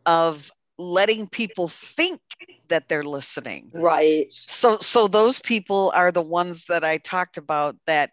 of 0.06 0.52
letting 0.78 1.28
people 1.28 1.68
think 1.68 2.22
that 2.70 2.88
they're 2.88 3.04
listening. 3.04 3.70
Right. 3.74 4.34
So 4.48 4.78
so 4.80 5.08
those 5.08 5.40
people 5.42 5.92
are 5.96 6.12
the 6.12 6.22
ones 6.22 6.66
that 6.66 6.84
i 6.84 6.98
talked 6.98 7.38
about 7.38 7.76
that 7.86 8.12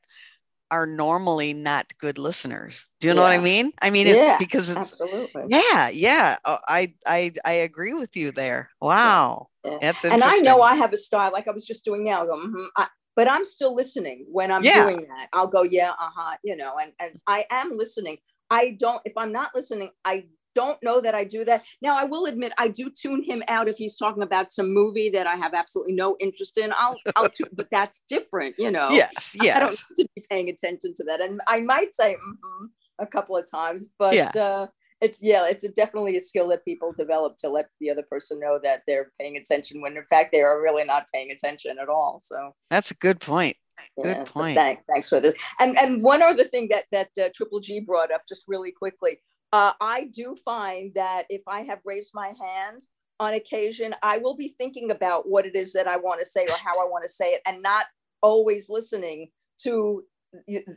are 0.70 0.86
normally 0.86 1.55
not 1.55 1.97
good 1.99 2.18
listeners. 2.18 2.84
Do 3.01 3.09
you 3.09 3.14
know 3.14 3.22
yeah. 3.22 3.30
what 3.30 3.40
i 3.40 3.42
mean? 3.42 3.72
I 3.80 3.90
mean 3.90 4.09
it's 4.09 4.18
yeah, 4.18 4.36
because 4.38 4.68
it's 4.68 4.78
absolutely. 4.78 5.44
Yeah 5.49 5.88
yeah. 5.88 6.36
Uh, 6.44 6.59
i 6.66 6.92
i 7.07 7.32
i 7.44 7.53
agree 7.53 7.94
with 7.94 8.16
you 8.16 8.32
there. 8.32 8.70
Wow 8.80 9.49
yeah. 9.67 9.79
that's 9.81 10.05
and 10.05 10.23
i 10.23 10.39
know 10.39 10.62
i 10.62 10.75
have 10.75 10.93
a 10.93 10.97
style 10.97 11.33
like 11.33 11.49
i 11.49 11.51
was 11.51 11.64
just 11.64 11.85
doing 11.85 12.05
now 12.05 12.23
I 12.23 12.27
go, 12.27 12.37
mm-hmm, 12.37 12.64
I, 12.77 12.87
but 13.14 13.31
i'm 13.31 13.45
still 13.45 13.75
listening 13.75 14.27
when 14.31 14.51
i'm 14.51 14.62
doing 14.62 15.07
that 15.09 15.29
i'll 15.33 15.49
go 15.49 15.62
yeah 15.62 15.91
uh-huh 15.91 16.37
you 16.43 16.57
know 16.57 16.75
and 16.81 16.93
and 17.01 17.21
i 17.27 17.45
am 17.51 17.77
listening 17.77 18.19
I 18.51 18.77
don't, 18.79 19.03
if 19.05 19.12
I'm 19.17 19.33
not 19.33 19.51
listening, 19.55 19.91
I 20.05 20.27
don't 20.55 20.83
know 20.83 21.01
that 21.01 21.14
I 21.14 21.25
do 21.25 21.45
that. 21.45 21.64
Now, 21.83 21.99
I 21.99 22.05
will 22.05 22.27
admit 22.27 22.53
I 22.59 22.69
do 22.69 22.91
tune 22.91 23.23
him 23.23 23.43
out 23.49 23.69
if 23.69 23.77
he's 23.77 23.97
talking 23.97 24.23
about 24.23 24.53
some 24.53 24.73
movie 24.73 25.11
that 25.11 25.27
I 25.27 25.37
have 25.37 25.53
absolutely 25.53 25.95
no 25.95 26.17
interest 26.21 26.57
in. 26.57 26.73
I'll, 26.77 26.97
I'll 27.14 27.29
tune, 27.29 27.49
but 27.55 27.67
that's 27.71 28.05
different, 28.09 28.55
you 28.59 28.71
know. 28.71 28.91
Yes, 28.91 29.37
yes. 29.43 29.57
I 29.57 29.61
don't 29.61 29.85
need 29.91 30.05
to 30.05 30.09
be 30.17 30.25
paying 30.31 30.49
attention 30.49 30.95
to 30.95 31.05
that, 31.05 31.21
and 31.21 31.41
I 31.47 31.61
might 31.61 31.93
say 31.93 32.14
mm-hmm 32.14 32.67
a 32.99 33.07
couple 33.07 33.37
of 33.37 33.51
times, 33.51 33.91
but 33.99 34.14
yeah. 34.14 34.31
Uh, 34.35 34.67
it's 35.07 35.23
yeah, 35.23 35.47
it's 35.47 35.65
a, 35.65 35.69
definitely 35.69 36.17
a 36.17 36.21
skill 36.21 36.49
that 36.49 36.65
people 36.65 36.93
develop 36.93 37.37
to 37.39 37.49
let 37.49 37.67
the 37.81 37.91
other 37.91 38.05
person 38.11 38.39
know 38.41 38.59
that 38.63 38.83
they're 38.87 39.13
paying 39.19 39.37
attention 39.37 39.81
when 39.81 39.97
in 39.97 40.05
fact 40.05 40.33
they 40.33 40.43
are 40.43 40.63
really 40.63 40.85
not 40.85 41.07
paying 41.15 41.31
attention 41.31 41.79
at 41.79 41.89
all. 41.89 42.21
So 42.21 42.55
that's 42.71 42.91
a 42.91 42.97
good 42.97 43.21
point. 43.21 43.57
Good 44.03 44.17
yeah, 44.17 44.25
point. 44.25 44.57
Thanks, 44.57 44.83
thanks 44.91 45.09
for 45.09 45.21
this. 45.21 45.35
And 45.61 45.79
and 45.79 46.03
one 46.03 46.23
other 46.23 46.45
thing 46.45 46.69
that 46.71 46.85
that 46.93 47.11
uh, 47.19 47.29
Triple 47.35 47.61
G 47.61 47.81
brought 47.81 48.13
up 48.13 48.23
just 48.29 48.45
really 48.49 48.73
quickly 48.73 49.19
uh, 49.53 49.73
I 49.81 50.05
do 50.13 50.37
find 50.45 50.93
that 50.95 51.25
if 51.29 51.43
I 51.47 51.63
have 51.63 51.79
raised 51.85 52.11
my 52.15 52.33
hand 52.39 52.83
on 53.19 53.35
occasion, 53.35 53.95
I 54.03 54.19
will 54.19 54.37
be 54.37 54.55
thinking 54.59 54.91
about 54.91 55.29
what 55.29 55.47
it 55.47 55.55
is 55.55 55.73
that 55.73 55.87
I 55.87 55.97
want 55.97 56.21
to 56.21 56.27
say 56.27 56.45
or 56.45 56.57
how 56.63 56.81
I 56.81 56.89
want 56.89 57.05
to 57.05 57.09
say 57.09 57.31
it, 57.31 57.43
and 57.47 57.63
not 57.63 57.87
always 58.23 58.69
listening 58.69 59.29
to 59.63 60.05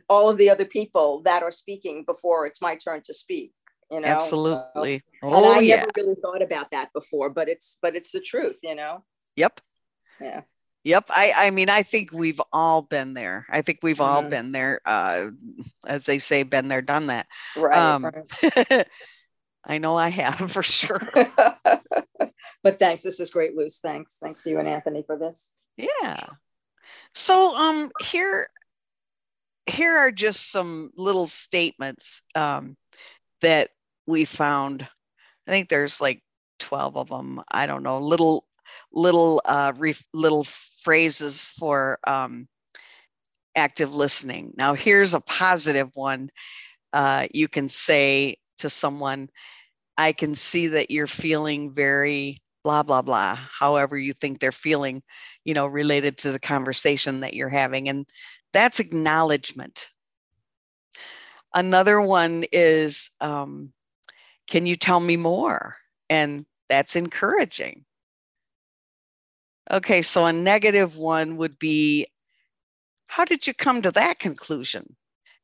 all 0.08 0.30
of 0.30 0.38
the 0.38 0.48
other 0.48 0.64
people 0.64 1.20
that 1.22 1.42
are 1.42 1.50
speaking 1.50 2.04
before 2.06 2.46
it's 2.46 2.62
my 2.62 2.76
turn 2.76 3.02
to 3.04 3.12
speak. 3.12 3.52
You 3.90 4.00
know, 4.00 4.06
absolutely. 4.06 4.98
So, 4.98 5.02
oh, 5.22 5.52
I 5.52 5.60
yeah. 5.60 5.76
never 5.76 5.90
really 5.96 6.14
thought 6.22 6.42
about 6.42 6.70
that 6.70 6.92
before, 6.92 7.30
but 7.30 7.48
it's 7.48 7.78
but 7.82 7.96
it's 7.96 8.12
the 8.12 8.20
truth. 8.20 8.58
You 8.62 8.74
know. 8.74 9.04
Yep. 9.36 9.60
Yeah. 10.20 10.42
Yep. 10.84 11.06
I, 11.10 11.32
I 11.36 11.50
mean, 11.50 11.68
I 11.68 11.82
think 11.82 12.10
we've 12.12 12.40
all 12.52 12.82
been 12.82 13.12
there. 13.14 13.46
I 13.50 13.62
think 13.62 13.80
we've 13.82 14.00
all 14.00 14.20
mm-hmm. 14.20 14.30
been 14.30 14.52
there. 14.52 14.80
Uh, 14.84 15.30
as 15.86 16.04
they 16.04 16.18
say, 16.18 16.42
been 16.42 16.68
there, 16.68 16.82
done 16.82 17.08
that. 17.08 17.26
Right. 17.56 17.76
Um, 17.76 18.04
right. 18.04 18.86
I 19.64 19.78
know 19.78 19.96
I 19.96 20.08
have 20.08 20.50
for 20.50 20.62
sure. 20.62 21.06
but 22.62 22.78
thanks. 22.78 23.02
This 23.02 23.20
is 23.20 23.30
great, 23.30 23.54
Luce. 23.54 23.78
Thanks. 23.78 24.16
Thanks 24.22 24.42
to 24.44 24.50
you 24.50 24.58
and 24.58 24.68
Anthony 24.68 25.02
for 25.02 25.18
this. 25.18 25.52
Yeah. 25.76 26.16
So 27.14 27.56
um 27.56 27.90
here 28.00 28.46
here 29.70 29.96
are 29.96 30.10
just 30.10 30.50
some 30.50 30.90
little 30.96 31.26
statements 31.26 32.22
um, 32.34 32.76
that 33.40 33.70
we 34.10 34.24
found. 34.24 34.86
I 35.46 35.50
think 35.50 35.68
there's 35.68 36.00
like 36.00 36.22
12 36.58 36.96
of 36.96 37.08
them. 37.08 37.42
I 37.50 37.66
don't 37.66 37.82
know, 37.82 37.98
little 37.98 38.46
little 38.92 39.40
uh, 39.44 39.72
re- 39.76 39.94
little 40.12 40.44
phrases 40.44 41.44
for 41.44 41.98
um, 42.06 42.48
active 43.56 43.94
listening. 43.94 44.52
Now, 44.56 44.74
here's 44.74 45.14
a 45.14 45.20
positive 45.20 45.90
one. 45.94 46.30
Uh, 46.92 47.26
you 47.32 47.48
can 47.48 47.68
say 47.68 48.36
to 48.58 48.68
someone, 48.70 49.28
I 49.96 50.12
can 50.12 50.34
see 50.34 50.68
that 50.68 50.90
you're 50.90 51.06
feeling 51.06 51.72
very 51.72 52.42
blah, 52.62 52.82
blah, 52.82 53.02
blah, 53.02 53.34
however 53.36 53.98
you 53.98 54.12
think 54.12 54.38
they're 54.38 54.52
feeling, 54.52 55.02
you 55.44 55.54
know, 55.54 55.66
related 55.66 56.18
to 56.18 56.32
the 56.32 56.38
conversation 56.38 57.20
that 57.20 57.34
you're 57.34 57.48
having. 57.48 57.88
And 57.88 58.06
that's 58.52 58.80
acknowledgement. 58.80 59.88
Another 61.54 62.00
one 62.00 62.44
is, 62.52 63.10
um, 63.20 63.72
can 64.50 64.66
you 64.66 64.76
tell 64.76 65.00
me 65.00 65.16
more? 65.16 65.76
And 66.10 66.44
that's 66.68 66.96
encouraging. 66.96 67.84
Okay, 69.70 70.02
so 70.02 70.26
a 70.26 70.32
negative 70.32 70.98
one 70.98 71.36
would 71.36 71.58
be 71.58 72.06
how 73.06 73.24
did 73.24 73.46
you 73.46 73.54
come 73.54 73.82
to 73.82 73.90
that 73.92 74.18
conclusion? 74.18 74.94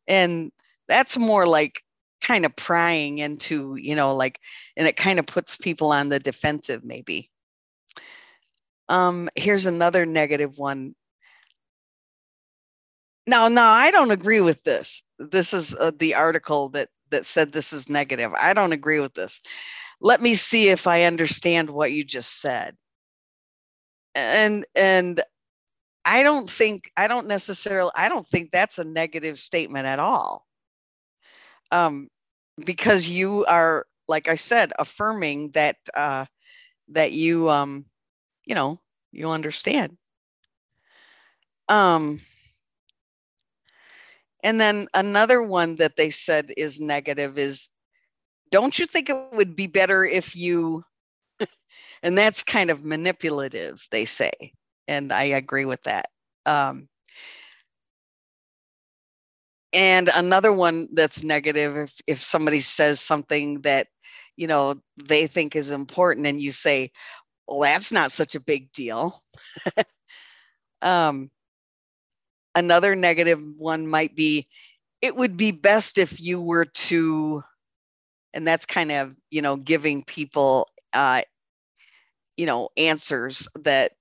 And 0.07 0.52
that's 0.88 1.16
more 1.16 1.46
like 1.46 1.82
kind 2.20 2.44
of 2.44 2.54
prying 2.54 3.18
into, 3.18 3.76
you 3.76 3.94
know, 3.94 4.14
like, 4.14 4.40
and 4.76 4.86
it 4.86 4.96
kind 4.96 5.18
of 5.18 5.26
puts 5.26 5.57
people 5.57 5.90
on 5.90 6.09
the 6.09 6.18
defensive, 6.18 6.84
maybe. 6.84 7.30
Um, 8.88 9.28
here's 9.34 9.66
another 9.66 10.07
negative 10.07 10.59
one. 10.59 10.94
Now, 13.26 13.48
now 13.48 13.68
I 13.68 13.90
don't 13.90 14.12
agree 14.12 14.40
with 14.40 14.62
this. 14.62 15.04
This 15.18 15.52
is 15.52 15.74
uh, 15.74 15.90
the 15.98 16.14
article 16.14 16.68
that 16.70 16.88
that 17.11 17.26
said 17.26 17.52
this 17.52 17.72
is 17.72 17.88
negative. 17.88 18.32
I 18.40 18.52
don't 18.54 18.72
agree 18.72 19.00
with 19.00 19.14
this. 19.14 19.40
Let 20.00 20.20
me 20.20 20.34
see 20.34 20.68
if 20.68 20.86
I 20.86 21.02
understand 21.04 21.70
what 21.70 21.92
you 21.92 22.04
just 22.04 22.40
said 22.40 22.76
and 24.16 24.64
and 24.74 25.20
i 26.07 26.22
don't 26.22 26.50
think 26.50 26.90
i 26.96 27.07
don't 27.07 27.28
necessarily 27.28 27.90
i 27.94 28.09
don't 28.09 28.26
think 28.28 28.50
that's 28.50 28.78
a 28.78 28.84
negative 28.84 29.38
statement 29.38 29.86
at 29.86 30.00
all 30.00 30.46
um 31.70 32.09
because 32.64 33.09
you 33.09 33.44
are 33.44 33.84
like 34.09 34.28
i 34.28 34.34
said 34.34 34.72
affirming 34.78 35.50
that 35.50 35.76
uh 35.94 36.24
that 36.88 37.12
you 37.12 37.48
um 37.50 37.84
you 38.46 38.54
know 38.54 38.80
you 39.12 39.28
understand 39.28 39.96
um 41.68 42.18
and 44.47 44.61
then 44.61 44.86
another 44.94 45.42
one 45.42 45.74
that 45.76 45.97
they 45.97 46.09
said 46.09 46.53
is 46.57 46.80
negative 46.80 47.36
is 47.36 47.68
don't 48.53 48.78
you 48.78 48.86
think 48.86 49.11
it 49.11 49.32
would 49.32 49.57
be 49.57 49.66
better 49.66 50.05
if 50.05 50.36
you 50.36 50.84
and 52.03 52.16
that's 52.16 52.44
kind 52.44 52.70
of 52.70 52.84
manipulative 52.84 53.84
they 53.90 54.05
say 54.05 54.30
and 54.86 55.12
i 55.12 55.24
agree 55.24 55.64
with 55.64 55.82
that 55.82 56.07
um, 56.47 56.88
and 59.72 60.09
another 60.16 60.53
one 60.53 60.88
that's 60.92 61.24
negative 61.24 61.76
if, 61.76 62.01
if 62.07 62.22
somebody 62.22 62.61
says 62.61 63.01
something 63.01 63.61
that 63.62 63.88
you 64.36 64.47
know 64.47 64.76
they 65.05 65.26
think 65.26 65.57
is 65.57 65.72
important 65.72 66.26
and 66.26 66.40
you 66.40 66.53
say 66.53 66.90
well 67.49 67.61
that's 67.61 67.90
not 67.90 68.12
such 68.12 68.34
a 68.36 68.40
big 68.40 68.72
deal. 68.72 69.22
Um, 70.82 71.30
another 72.57 72.96
negative 72.96 73.40
one 73.59 73.86
might 73.86 74.16
be 74.16 74.46
it 75.02 75.16
would 75.16 75.36
be 75.36 75.52
best 75.52 75.98
if 75.98 76.20
you 76.20 76.42
were 76.42 76.66
to 76.66 77.42
and 78.34 78.46
that's 78.46 78.66
kind 78.66 78.92
of 78.92 79.14
you 79.30 79.42
know 79.42 79.57
giving 79.57 80.04
people 80.04 80.68
uh, 80.94 81.22
you 82.36 82.46
know 82.46 82.70
answers 82.76 83.48
that 83.61 83.92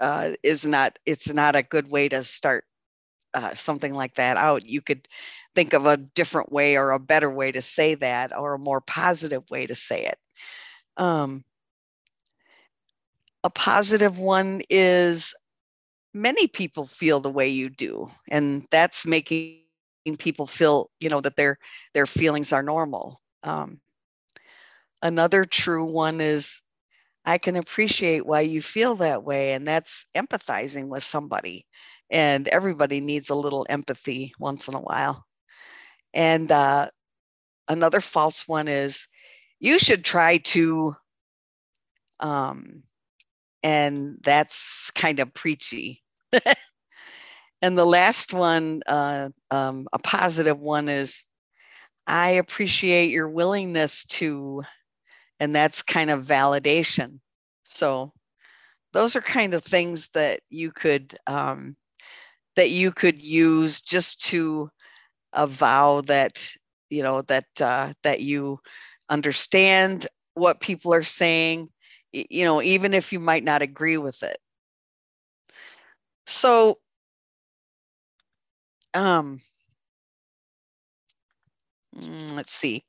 uh, 0.00 0.32
is 0.42 0.66
not 0.66 0.98
it's 1.06 1.32
not 1.32 1.56
a 1.56 1.62
good 1.62 1.90
way 1.90 2.08
to 2.08 2.24
start 2.24 2.64
uh, 3.34 3.54
something 3.54 3.94
like 3.94 4.14
that 4.16 4.36
out. 4.36 4.66
You 4.66 4.80
could 4.82 5.08
think 5.54 5.72
of 5.74 5.86
a 5.86 5.96
different 5.96 6.52
way 6.52 6.76
or 6.76 6.92
a 6.92 7.00
better 7.00 7.30
way 7.30 7.52
to 7.52 7.62
say 7.62 7.94
that 7.96 8.36
or 8.36 8.54
a 8.54 8.58
more 8.58 8.80
positive 8.80 9.48
way 9.50 9.66
to 9.66 9.74
say 9.74 10.04
it. 10.06 10.18
Um, 10.96 11.44
a 13.44 13.50
positive 13.50 14.18
one 14.18 14.62
is 14.70 15.34
many 16.14 16.46
people 16.48 16.86
feel 16.86 17.20
the 17.20 17.30
way 17.30 17.48
you 17.48 17.70
do 17.70 18.08
and 18.30 18.66
that's 18.70 19.06
making 19.06 19.40
people 19.40 19.76
feel 19.76 20.30
you 20.34 20.48
know 20.48 20.54
that 20.58 20.66
their 20.66 21.04
their 21.24 21.38
feelings 21.46 21.96
are 21.96 22.18
normal 22.18 22.78
um, 23.04 23.44
another 25.02 25.44
true 25.44 25.84
one 25.84 26.20
is 26.20 26.62
i 27.24 27.38
can 27.38 27.56
appreciate 27.56 28.26
why 28.26 28.40
you 28.40 28.60
feel 28.62 28.96
that 28.96 29.24
way 29.24 29.52
and 29.52 29.66
that's 29.66 30.06
empathizing 30.16 30.88
with 30.88 31.02
somebody 31.02 31.66
and 32.10 32.48
everybody 32.48 33.00
needs 33.00 33.30
a 33.30 33.34
little 33.34 33.66
empathy 33.68 34.32
once 34.38 34.68
in 34.68 34.74
a 34.74 34.80
while. 34.80 35.24
And 36.14 36.50
uh, 36.52 36.88
another 37.68 38.00
false 38.00 38.48
one 38.48 38.68
is 38.68 39.08
you 39.60 39.78
should 39.78 40.04
try 40.04 40.38
to 40.38 40.96
um, 42.20 42.84
and 43.62 44.18
that's 44.22 44.90
kind 44.92 45.20
of 45.20 45.34
preachy 45.34 46.03
and 47.62 47.78
the 47.78 47.84
last 47.84 48.32
one, 48.32 48.82
uh, 48.86 49.30
um, 49.50 49.86
a 49.92 49.98
positive 49.98 50.58
one, 50.58 50.88
is 50.88 51.24
I 52.06 52.30
appreciate 52.32 53.10
your 53.10 53.28
willingness 53.28 54.04
to, 54.06 54.62
and 55.40 55.54
that's 55.54 55.82
kind 55.82 56.10
of 56.10 56.26
validation. 56.26 57.20
So 57.64 58.12
those 58.92 59.16
are 59.16 59.22
kind 59.22 59.54
of 59.54 59.64
things 59.64 60.10
that 60.10 60.40
you 60.50 60.72
could 60.72 61.16
um, 61.26 61.76
that 62.56 62.70
you 62.70 62.92
could 62.92 63.22
use 63.22 63.80
just 63.80 64.24
to 64.26 64.70
avow 65.34 66.02
that 66.02 66.48
you 66.90 67.02
know 67.02 67.22
that 67.22 67.46
uh, 67.60 67.92
that 68.04 68.20
you 68.20 68.60
understand 69.10 70.06
what 70.34 70.60
people 70.60 70.94
are 70.94 71.02
saying 71.02 71.68
you 72.12 72.44
know 72.44 72.62
even 72.62 72.94
if 72.94 73.12
you 73.12 73.20
might 73.20 73.44
not 73.44 73.62
agree 73.62 73.98
with 73.98 74.22
it 74.22 74.38
so 76.26 76.78
um, 78.94 79.40
mm, 81.96 82.34
let's 82.34 82.52
see. 82.52 82.84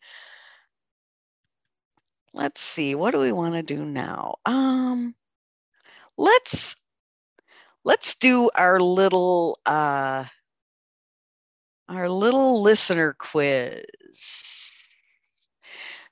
Let's 2.36 2.61
see. 2.61 2.93
What 2.93 3.11
do 3.11 3.17
we 3.17 3.31
want 3.31 3.55
to 3.55 3.63
do 3.63 3.83
now? 3.83 4.36
Um, 4.45 5.15
let's 6.17 6.75
let's 7.83 8.15
do 8.15 8.49
our 8.55 8.79
little 8.79 9.59
uh, 9.65 10.25
our 11.89 12.09
little 12.09 12.61
listener 12.61 13.13
quiz. 13.17 14.83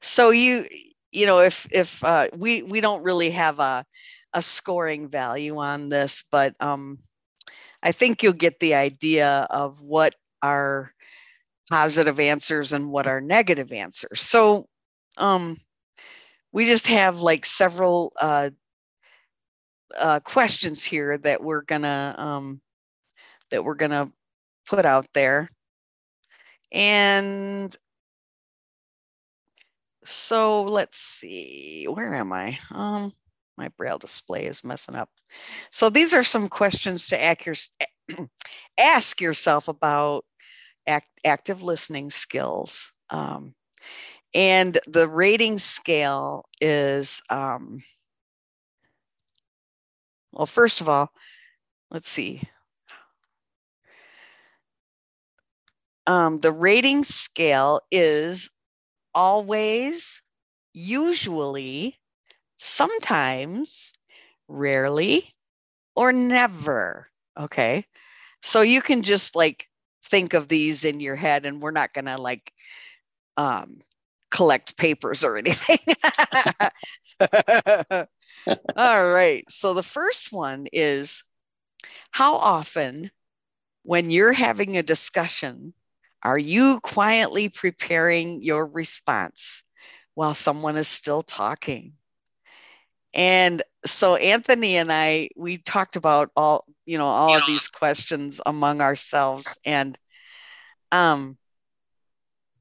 So 0.01 0.29
you 0.31 0.67
you 1.11 1.25
know 1.25 1.39
if 1.39 1.67
if 1.71 2.03
uh, 2.03 2.27
we 2.35 2.63
we 2.63 2.81
don't 2.81 3.03
really 3.03 3.31
have 3.31 3.59
a 3.59 3.85
a 4.33 4.41
scoring 4.41 5.07
value 5.09 5.57
on 5.57 5.89
this, 5.89 6.23
but 6.31 6.55
um, 6.59 6.99
I 7.83 7.91
think 7.91 8.23
you'll 8.23 8.33
get 8.33 8.59
the 8.59 8.75
idea 8.75 9.47
of 9.51 9.81
what 9.81 10.15
are 10.41 10.93
positive 11.69 12.19
answers 12.19 12.73
and 12.73 12.91
what 12.91 13.07
are 13.07 13.21
negative 13.21 13.71
answers. 13.73 14.21
So 14.21 14.67
um, 15.17 15.57
we 16.53 16.65
just 16.65 16.87
have 16.87 17.21
like 17.21 17.45
several 17.45 18.13
uh, 18.21 18.51
uh, 19.97 20.19
questions 20.21 20.83
here 20.83 21.17
that 21.19 21.43
we're 21.43 21.63
gonna 21.63 22.15
um, 22.17 22.61
that 23.51 23.63
we're 23.63 23.75
gonna 23.75 24.11
put 24.67 24.85
out 24.85 25.07
there, 25.13 25.49
and 26.71 27.75
so 30.05 30.63
let's 30.63 30.99
see, 30.99 31.85
where 31.89 32.13
am 32.15 32.33
I? 32.33 32.59
Um, 32.71 33.13
my 33.57 33.69
braille 33.77 33.97
display 33.97 34.45
is 34.45 34.63
messing 34.63 34.95
up. 34.95 35.09
So 35.71 35.89
these 35.89 36.13
are 36.13 36.23
some 36.23 36.49
questions 36.49 37.07
to 37.09 37.21
ask 38.79 39.21
yourself 39.21 39.67
about 39.67 40.25
act, 40.87 41.09
active 41.25 41.63
listening 41.63 42.09
skills. 42.09 42.93
Um, 43.09 43.55
and 44.33 44.77
the 44.87 45.07
rating 45.07 45.57
scale 45.59 46.45
is, 46.61 47.21
um, 47.29 47.83
well, 50.31 50.45
first 50.45 50.81
of 50.81 50.89
all, 50.89 51.11
let's 51.91 52.09
see. 52.09 52.41
Um, 56.07 56.39
the 56.39 56.51
rating 56.51 57.03
scale 57.03 57.79
is 57.91 58.49
always, 59.15 60.21
usually, 60.73 61.99
sometimes, 62.57 63.93
rarely, 64.47 65.33
or 65.95 66.11
never. 66.11 67.09
Okay. 67.39 67.85
So 68.41 68.61
you 68.61 68.81
can 68.81 69.03
just 69.03 69.35
like 69.35 69.67
think 70.05 70.33
of 70.33 70.47
these 70.47 70.85
in 70.85 70.99
your 70.99 71.15
head, 71.15 71.45
and 71.45 71.61
we're 71.61 71.71
not 71.71 71.93
going 71.93 72.05
to 72.05 72.17
like 72.17 72.51
um, 73.37 73.79
collect 74.31 74.77
papers 74.77 75.23
or 75.23 75.37
anything. 75.37 75.79
All 78.75 79.13
right. 79.13 79.43
So 79.49 79.73
the 79.73 79.83
first 79.83 80.31
one 80.31 80.67
is 80.73 81.23
how 82.11 82.35
often, 82.35 83.11
when 83.83 84.11
you're 84.11 84.33
having 84.33 84.77
a 84.77 84.83
discussion, 84.83 85.73
are 86.23 86.37
you 86.37 86.79
quietly 86.81 87.49
preparing 87.49 88.41
your 88.41 88.65
response 88.65 89.63
while 90.15 90.33
someone 90.33 90.77
is 90.77 90.87
still 90.87 91.21
talking? 91.21 91.93
And 93.13 93.61
so 93.85 94.15
Anthony 94.15 94.77
and 94.77 94.91
I, 94.91 95.29
we 95.35 95.57
talked 95.57 95.95
about 95.95 96.31
all, 96.35 96.65
you 96.85 96.97
know, 96.97 97.07
all 97.07 97.37
of 97.37 97.45
these 97.45 97.67
questions 97.67 98.41
among 98.45 98.81
ourselves. 98.81 99.59
And 99.65 99.97
um, 100.91 101.37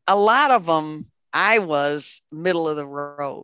a 0.07 0.17
lot 0.17 0.51
of 0.51 0.67
them, 0.67 1.07
I 1.33 1.59
was 1.59 2.23
middle 2.31 2.69
of 2.69 2.77
the 2.77 2.87
road 2.87 3.37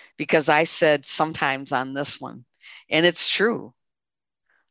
because 0.00 0.32
I 0.32 0.46
said 0.46 0.88
sometimes 0.88 1.56
on 1.58 1.80
this 1.80 2.20
one, 2.20 2.44
and 2.88 3.04
it's 3.06 3.28
true. 3.28 3.72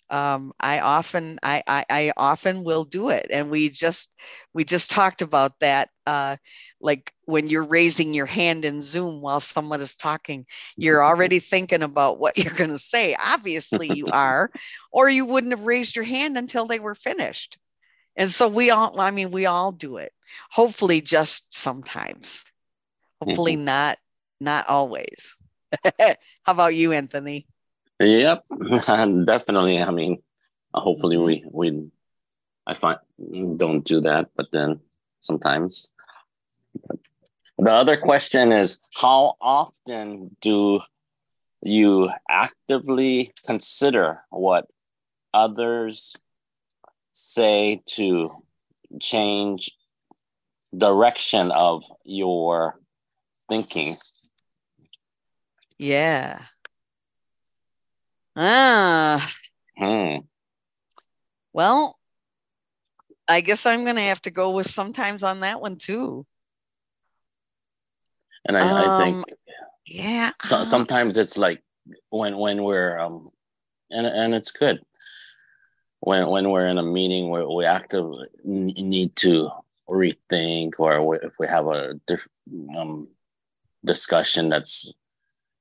Um, 0.09 0.53
I 0.59 0.80
often, 0.80 1.39
I, 1.41 1.63
I, 1.68 1.86
I 1.89 2.11
often 2.16 2.63
will 2.63 2.84
do 2.84 3.09
it, 3.09 3.28
and 3.32 3.49
we 3.49 3.70
just, 3.70 4.16
we 4.53 4.63
just 4.63 4.91
talked 4.91 5.22
about 5.22 5.59
that. 5.59 5.89
Uh, 6.05 6.38
like 6.86 7.12
when 7.26 7.48
you're 7.48 7.66
raising 7.66 8.14
your 8.14 8.28
hand 8.28 8.64
in 8.64 8.80
Zoom 8.80 9.20
while 9.20 9.40
someone 9.40 9.82
is 9.82 9.96
talking, 9.96 10.46
you're 10.78 11.04
already 11.10 11.40
thinking 11.40 11.82
about 11.82 12.20
what 12.20 12.38
you're 12.42 12.54
going 12.54 12.70
to 12.70 12.78
say. 12.78 13.16
Obviously, 13.20 13.92
you 13.92 14.08
are, 14.14 14.52
or 14.92 15.10
you 15.10 15.26
wouldn't 15.26 15.52
have 15.54 15.66
raised 15.66 15.96
your 15.96 16.06
hand 16.06 16.38
until 16.38 16.66
they 16.66 16.80
were 16.80 16.96
finished. 16.96 17.57
And 18.16 18.30
so 18.30 18.48
we 18.48 18.70
all, 18.70 18.98
I 18.99 19.12
mean, 19.12 19.32
we 19.32 19.45
all 19.45 19.74
do 19.74 19.98
it. 19.98 20.14
Hopefully, 20.52 21.02
just 21.02 21.53
sometimes. 21.53 22.45
Hopefully, 23.22 23.56
mm-hmm. 23.56 23.66
not 23.66 23.98
not 24.40 24.68
always. 24.68 25.36
How 25.84 26.16
about 26.48 26.76
you, 26.76 26.91
Anthony? 26.91 27.48
Yep, 27.99 28.44
definitely. 29.26 29.82
I 29.82 29.91
mean, 29.91 30.22
hopefully 30.74 31.18
we 31.18 31.45
we 31.49 31.90
I 32.68 32.76
find 32.76 32.99
don't 33.57 33.84
do 33.84 34.02
that, 34.02 34.30
but 34.36 34.48
then 34.52 34.82
sometimes 35.22 35.90
the 37.57 37.72
other 37.72 37.97
question 37.97 38.52
is 38.52 38.80
how 38.95 39.35
often 39.41 40.35
do 40.41 40.81
you 41.61 42.10
actively 42.30 43.31
consider 43.45 44.22
what 44.30 44.68
others 45.34 46.15
say 47.11 47.81
to 47.88 48.43
change 48.99 49.72
direction 50.77 51.52
of 51.52 51.84
your 52.03 52.80
thinking? 53.49 53.97
Yeah. 55.77 56.41
Ah. 58.35 59.34
Hmm. 59.77 60.18
Well, 61.53 61.97
I 63.27 63.41
guess 63.41 63.65
I'm 63.65 63.84
going 63.84 63.95
to 63.95 64.02
have 64.02 64.22
to 64.23 64.31
go 64.31 64.52
with 64.52 64.68
sometimes 64.68 65.23
on 65.23 65.39
that 65.39 65.61
one 65.61 65.77
too. 65.77 66.26
And 68.45 68.57
I, 68.57 68.69
um, 68.69 68.91
I 68.91 69.03
think, 69.03 69.26
yeah, 69.85 70.31
so, 70.41 70.63
sometimes 70.63 71.17
it's 71.17 71.38
like 71.38 71.63
when 72.09 72.38
when 72.38 72.63
we're 72.63 72.97
um, 72.99 73.30
and 73.89 74.05
and 74.05 74.35
it's 74.35 74.51
good. 74.51 74.81
When 75.99 76.27
when 76.27 76.51
we're 76.51 76.67
in 76.67 76.77
a 76.77 76.84
meeting 76.84 77.30
where 77.30 77.47
we 77.47 77.65
actively 77.65 78.27
need 78.43 79.15
to 79.17 79.49
rethink, 79.89 80.73
or 80.80 81.15
if 81.15 81.34
we 81.39 81.47
have 81.47 81.67
a 81.67 81.95
different 82.05 82.77
um, 82.77 83.07
discussion 83.84 84.49
that's 84.49 84.91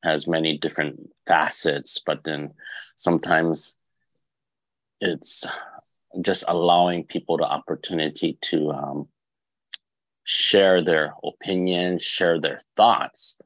has 0.03 0.29
many 0.29 0.59
different 0.59 1.11
facets, 1.27 1.99
but 2.05 2.25
then 2.25 2.53
sometimes 2.97 3.79
it's 5.01 5.47
just 6.21 6.45
allowing 6.47 7.05
people 7.05 7.39
the 7.39 7.45
opportunity 7.45 8.39
to 8.43 8.71
um, 8.71 9.09
share 10.25 10.83
their 10.83 11.15
opinions, 11.23 12.03
share 12.03 12.41
their 12.41 12.59
thoughts, 12.77 13.39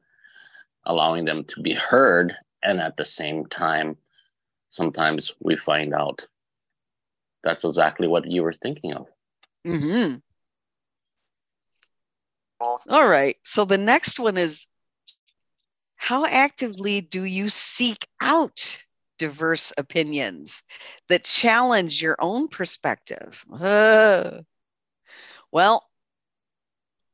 allowing 0.85 1.25
them 1.25 1.43
to 1.45 1.61
be 1.61 1.73
heard. 1.73 2.35
And 2.63 2.81
at 2.81 2.97
the 2.97 3.05
same 3.05 3.45
time, 3.45 3.97
sometimes 4.69 5.33
we 5.39 5.55
find 5.55 5.93
out 5.93 6.27
that's 7.43 7.63
exactly 7.63 8.07
what 8.07 8.29
you 8.29 8.43
were 8.43 8.53
thinking 8.53 8.93
of. 8.93 9.07
Mm-hmm. 9.65 10.15
All 12.61 13.07
right. 13.07 13.37
So 13.43 13.63
the 13.63 13.77
next 13.77 14.19
one 14.19 14.37
is 14.37 14.67
how 15.95 16.25
actively 16.25 17.01
do 17.01 17.23
you 17.23 17.49
seek 17.49 18.05
out 18.21 18.83
diverse 19.17 19.73
opinions 19.77 20.63
that 21.07 21.23
challenge 21.23 22.01
your 22.01 22.15
own 22.19 22.47
perspective? 22.47 23.45
Uh, 23.51 24.39
well, 25.51 25.88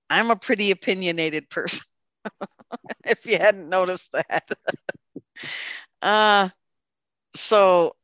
I'm 0.09 0.31
a 0.31 0.35
pretty 0.35 0.71
opinionated 0.71 1.49
person, 1.49 1.85
if 3.05 3.25
you 3.25 3.37
hadn't 3.37 3.69
noticed 3.69 4.11
that. 4.13 4.49
uh, 6.01 6.49
so, 7.33 7.95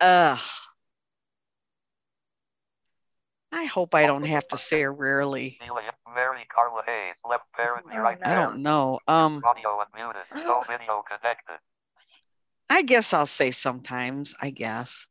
uh, 0.00 0.36
I 3.52 3.64
hope 3.64 3.94
I 3.94 4.06
don't 4.06 4.24
have 4.24 4.48
to 4.48 4.56
say 4.56 4.84
rarely. 4.84 5.58
Mary 6.14 6.46
Carla 6.54 6.82
Hayes, 6.86 7.16
left 7.28 7.44
right 7.58 8.18
I 8.24 8.34
don't 8.34 8.62
know. 8.62 9.00
Um, 9.08 9.42
audio 9.44 9.82
unmuted, 9.82 10.24
no 10.46 10.62
video 10.68 11.02
connected. 11.02 11.58
I 12.70 12.82
guess 12.82 13.12
I'll 13.12 13.26
say 13.26 13.50
sometimes, 13.50 14.34
I 14.40 14.50
guess. 14.50 15.08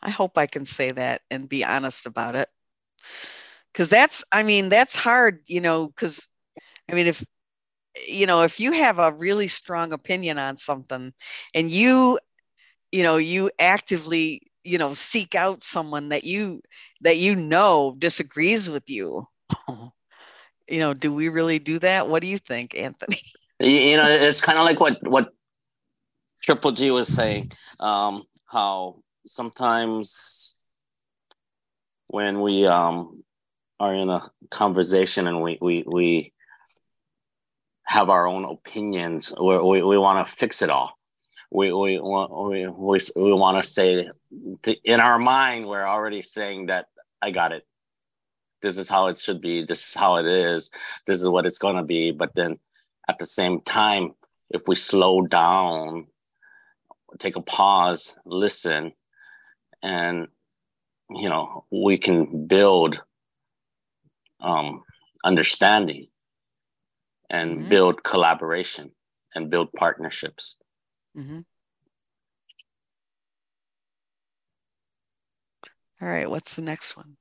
I 0.00 0.10
hope 0.10 0.38
I 0.38 0.46
can 0.46 0.66
say 0.66 0.92
that 0.92 1.22
and 1.30 1.48
be 1.48 1.64
honest 1.64 2.06
about 2.06 2.36
it. 2.36 2.48
Cause 3.74 3.90
that's, 3.90 4.24
I 4.32 4.42
mean, 4.42 4.68
that's 4.68 4.94
hard, 4.94 5.40
you 5.46 5.60
know, 5.60 5.88
cause 5.96 6.28
I 6.90 6.94
mean, 6.94 7.06
if, 7.06 7.24
you 8.06 8.26
know, 8.26 8.42
if 8.42 8.60
you 8.60 8.72
have 8.72 8.98
a 8.98 9.12
really 9.12 9.48
strong 9.48 9.92
opinion 9.92 10.38
on 10.38 10.56
something 10.56 11.12
and 11.54 11.70
you, 11.70 12.18
you 12.92 13.02
know, 13.02 13.16
you 13.16 13.50
actively, 13.58 14.42
you 14.62 14.78
know, 14.78 14.94
seek 14.94 15.34
out 15.34 15.64
someone 15.64 16.10
that 16.10 16.24
you, 16.24 16.60
that 17.00 17.16
you 17.16 17.34
know 17.34 17.94
disagrees 17.98 18.70
with 18.70 18.88
you, 18.88 19.26
you 20.68 20.78
know, 20.78 20.94
do 20.94 21.12
we 21.12 21.28
really 21.28 21.58
do 21.58 21.78
that? 21.80 22.08
What 22.08 22.22
do 22.22 22.28
you 22.28 22.38
think, 22.38 22.74
Anthony? 22.76 23.18
You 23.60 23.96
know, 23.96 24.08
it's 24.08 24.40
kind 24.40 24.58
of 24.58 24.64
like 24.64 24.80
what, 24.80 24.98
what 25.08 25.28
Triple 26.42 26.72
G 26.72 26.90
was 26.90 27.08
saying, 27.08 27.52
um, 27.78 28.24
how 28.46 28.96
sometimes 29.26 30.56
when 32.08 32.40
we 32.42 32.66
um, 32.66 33.22
are 33.80 33.94
in 33.94 34.08
a 34.08 34.30
conversation 34.50 35.26
and 35.26 35.42
we 35.42 35.58
we 35.60 35.84
we 35.86 36.32
have 37.84 38.08
our 38.08 38.26
own 38.26 38.44
opinions, 38.44 39.32
we 39.40 39.58
we, 39.58 39.82
we 39.82 39.98
want 39.98 40.26
to 40.26 40.32
fix 40.32 40.62
it 40.62 40.70
all. 40.70 40.98
We 41.50 41.72
we 41.72 41.98
want 41.98 42.32
we 42.50 42.66
we, 42.66 42.98
we 43.16 43.32
want 43.32 43.62
to 43.62 43.68
say 43.68 44.08
in 44.84 45.00
our 45.00 45.18
mind 45.18 45.66
we're 45.66 45.86
already 45.86 46.22
saying 46.22 46.66
that 46.66 46.86
I 47.20 47.30
got 47.30 47.52
it. 47.52 47.66
This 48.62 48.78
is 48.78 48.88
how 48.88 49.08
it 49.08 49.18
should 49.18 49.40
be. 49.40 49.64
This 49.64 49.88
is 49.88 49.94
how 49.94 50.16
it 50.16 50.26
is. 50.26 50.70
This 51.06 51.20
is 51.20 51.28
what 51.28 51.46
it's 51.46 51.58
going 51.58 51.76
to 51.76 51.82
be. 51.82 52.12
But 52.12 52.34
then 52.34 52.58
at 53.08 53.18
the 53.18 53.26
same 53.26 53.60
time, 53.60 54.14
if 54.50 54.62
we 54.66 54.74
slow 54.74 55.26
down 55.26 56.06
take 57.18 57.36
a 57.36 57.42
pause, 57.42 58.18
listen, 58.24 58.92
and 59.82 60.28
you 61.10 61.28
know 61.28 61.64
we 61.70 61.98
can 61.98 62.46
build 62.46 63.02
um, 64.44 64.82
understanding 65.24 66.06
and 67.30 67.58
mm-hmm. 67.58 67.68
build 67.68 68.04
collaboration 68.04 68.92
and 69.34 69.50
build 69.50 69.72
partnerships. 69.72 70.56
Mm-hmm. 71.16 71.40
All 76.02 76.08
right, 76.08 76.28
what's 76.28 76.54
the 76.54 76.62
next 76.62 76.96
one? 76.96 77.16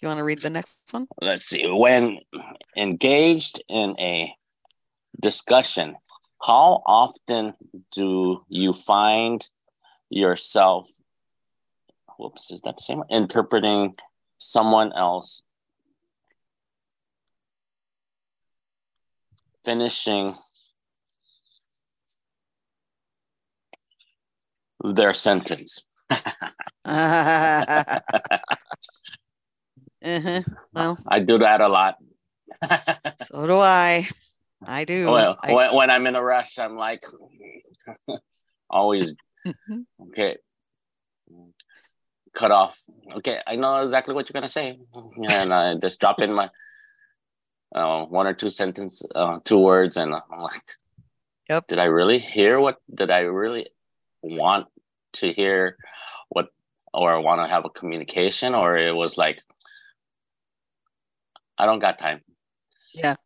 You 0.00 0.08
want 0.08 0.18
to 0.18 0.24
read 0.24 0.42
the 0.42 0.50
next 0.50 0.92
one? 0.92 1.08
Let's 1.20 1.46
see. 1.46 1.66
When 1.66 2.18
engaged 2.76 3.62
in 3.68 3.98
a 3.98 4.32
discussion 5.20 5.96
how 6.42 6.82
often 6.86 7.54
do 7.92 8.44
you 8.48 8.72
find 8.72 9.46
yourself 10.08 10.88
whoops 12.18 12.50
is 12.50 12.60
that 12.62 12.76
the 12.76 12.82
same 12.82 13.02
interpreting 13.10 13.94
someone 14.38 14.92
else 14.92 15.42
finishing 19.64 20.34
their 24.94 25.14
sentence 25.14 25.86
uh-huh. 26.10 28.00
well 30.72 30.98
i 31.08 31.18
do 31.18 31.38
that 31.38 31.60
a 31.60 31.68
lot 31.68 31.96
so 33.26 33.46
do 33.46 33.56
i 33.56 34.08
I 34.66 34.84
do. 34.84 35.06
Well, 35.06 35.38
I... 35.40 35.52
When, 35.52 35.74
when 35.74 35.90
I'm 35.90 36.06
in 36.06 36.16
a 36.16 36.22
rush, 36.22 36.58
I'm 36.58 36.76
like 36.76 37.02
always 38.68 39.14
okay. 40.08 40.36
Cut 42.38 42.52
off. 42.52 42.80
Okay, 43.16 43.40
I 43.48 43.56
know 43.56 43.82
exactly 43.82 44.14
what 44.14 44.28
you're 44.28 44.34
gonna 44.38 44.48
say, 44.48 44.78
and 45.28 45.52
I 45.52 45.74
just 45.74 45.98
drop 45.98 46.22
in 46.22 46.32
my 46.32 46.48
uh, 47.74 48.04
one 48.04 48.28
or 48.28 48.32
two 48.32 48.48
sentence, 48.48 49.02
uh, 49.12 49.40
two 49.42 49.58
words, 49.58 49.96
and 49.96 50.14
I'm 50.14 50.40
like, 50.40 50.62
"Yep." 51.50 51.66
Did 51.66 51.78
I 51.78 51.86
really 51.86 52.20
hear 52.20 52.60
what? 52.60 52.76
Did 52.94 53.10
I 53.10 53.22
really 53.22 53.66
want 54.22 54.68
to 55.14 55.32
hear 55.32 55.78
what, 56.28 56.50
or 56.94 57.20
want 57.20 57.40
to 57.40 57.48
have 57.48 57.64
a 57.64 57.70
communication, 57.70 58.54
or 58.54 58.78
it 58.78 58.94
was 58.94 59.18
like, 59.18 59.42
I 61.58 61.66
don't 61.66 61.80
got 61.80 61.98
time. 61.98 62.20
Yeah. 62.94 63.16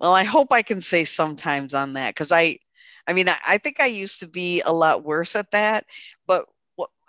Well, 0.00 0.14
I 0.14 0.24
hope 0.24 0.50
I 0.50 0.62
can 0.62 0.80
say 0.80 1.04
sometimes 1.04 1.74
on 1.74 1.92
that 1.92 2.14
because 2.14 2.32
I, 2.32 2.58
I 3.06 3.12
mean, 3.12 3.28
I, 3.28 3.36
I, 3.46 3.58
think 3.58 3.80
I 3.80 3.86
used 3.86 4.20
to 4.20 4.26
be 4.26 4.62
a 4.62 4.72
lot 4.72 5.04
worse 5.04 5.36
at 5.36 5.50
that. 5.50 5.84
But 6.26 6.46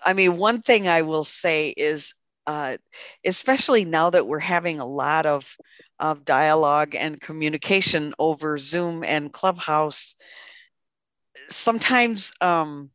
I 0.04 0.14
mean, 0.14 0.38
one 0.38 0.62
thing 0.62 0.88
I 0.88 1.02
will 1.02 1.24
say 1.24 1.70
is, 1.70 2.14
uh, 2.48 2.78
especially 3.26 3.86
now 3.86 4.10
that 4.12 4.28
we're 4.28 4.40
having 4.40 4.80
a 4.80 4.86
lot 4.86 5.26
of 5.26 5.56
of 6.00 6.26
dialogue 6.26 6.94
and 6.94 7.22
communication 7.22 8.14
over 8.20 8.58
Zoom 8.58 9.04
and 9.04 9.32
Clubhouse, 9.32 10.16
sometimes 11.48 12.34
um, 12.42 12.90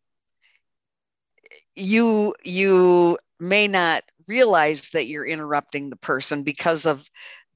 you 1.75 2.35
you 2.45 3.19
may 3.39 3.67
not 3.69 4.03
realize 4.29 4.91
that 4.91 5.07
you're 5.07 5.27
interrupting 5.27 5.91
the 5.91 5.97
person 5.97 6.43
because 6.43 6.87
of 6.87 7.09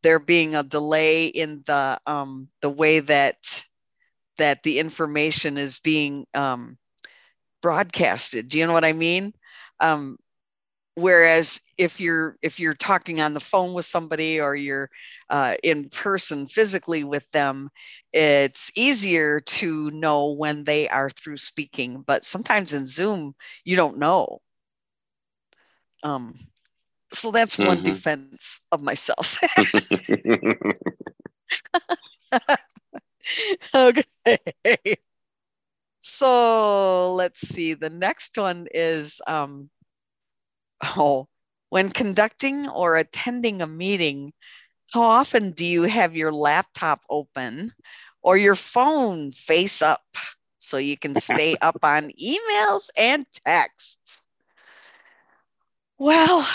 there 0.02 0.18
being 0.18 0.54
a 0.54 0.62
delay 0.62 1.26
in 1.26 1.62
the 1.66 1.98
um, 2.06 2.48
the 2.62 2.70
way 2.70 3.00
that 3.00 3.64
that 4.38 4.62
the 4.62 4.78
information 4.78 5.58
is 5.58 5.78
being 5.80 6.26
um, 6.34 6.76
broadcasted. 7.64 8.48
Do 8.50 8.58
you 8.58 8.66
know 8.66 8.74
what 8.74 8.84
I 8.84 8.92
mean? 8.92 9.32
Um, 9.80 10.18
whereas 10.96 11.62
if 11.78 11.98
you're 11.98 12.36
if 12.42 12.60
you're 12.60 12.74
talking 12.74 13.22
on 13.22 13.32
the 13.32 13.40
phone 13.40 13.72
with 13.72 13.86
somebody 13.86 14.38
or 14.38 14.54
you're 14.54 14.90
uh, 15.30 15.54
in 15.62 15.88
person 15.88 16.46
physically 16.46 17.02
with 17.04 17.28
them 17.32 17.70
it's 18.12 18.70
easier 18.76 19.40
to 19.40 19.90
know 19.90 20.32
when 20.32 20.62
they 20.62 20.88
are 20.90 21.10
through 21.10 21.36
speaking 21.38 22.04
but 22.06 22.24
sometimes 22.24 22.72
in 22.74 22.86
zoom 22.86 23.34
you 23.64 23.74
don't 23.74 23.98
know 23.98 24.38
um, 26.04 26.38
so 27.10 27.32
that's 27.32 27.58
one 27.58 27.78
mm-hmm. 27.78 27.86
defense 27.86 28.60
of 28.70 28.82
myself. 28.82 29.40
okay. 33.74 34.38
So 36.06 36.93
let's 37.24 37.40
see. 37.40 37.72
The 37.72 37.88
next 37.88 38.36
one 38.36 38.68
is 38.70 39.22
um, 39.26 39.70
oh, 40.96 41.26
when 41.70 41.88
conducting 41.88 42.68
or 42.68 42.96
attending 42.96 43.62
a 43.62 43.66
meeting, 43.66 44.34
how 44.92 45.02
often 45.02 45.52
do 45.52 45.64
you 45.64 45.84
have 45.84 46.14
your 46.16 46.32
laptop 46.32 47.00
open 47.08 47.72
or 48.22 48.36
your 48.36 48.54
phone 48.54 49.32
face 49.32 49.80
up 49.80 50.04
so 50.58 50.76
you 50.76 50.98
can 50.98 51.16
stay 51.16 51.56
up 51.62 51.78
on 51.82 52.10
emails 52.22 52.90
and 52.98 53.26
texts? 53.46 54.28
Well, 55.98 56.46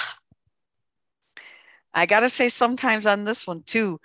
I 1.93 2.05
got 2.05 2.19
to 2.19 2.29
say, 2.29 2.49
sometimes 2.49 3.07
on 3.07 3.25
this 3.25 3.47
one 3.47 3.63
too. 3.63 3.99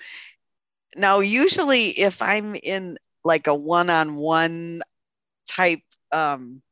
Now, 0.97 1.20
usually, 1.20 1.89
if 1.91 2.23
I'm 2.23 2.57
in 2.57 2.99
like 3.24 3.47
a 3.49 3.55
one 3.55 3.91
on 3.91 4.16
one 4.16 4.82
type 5.47 5.82
um, 6.13 6.63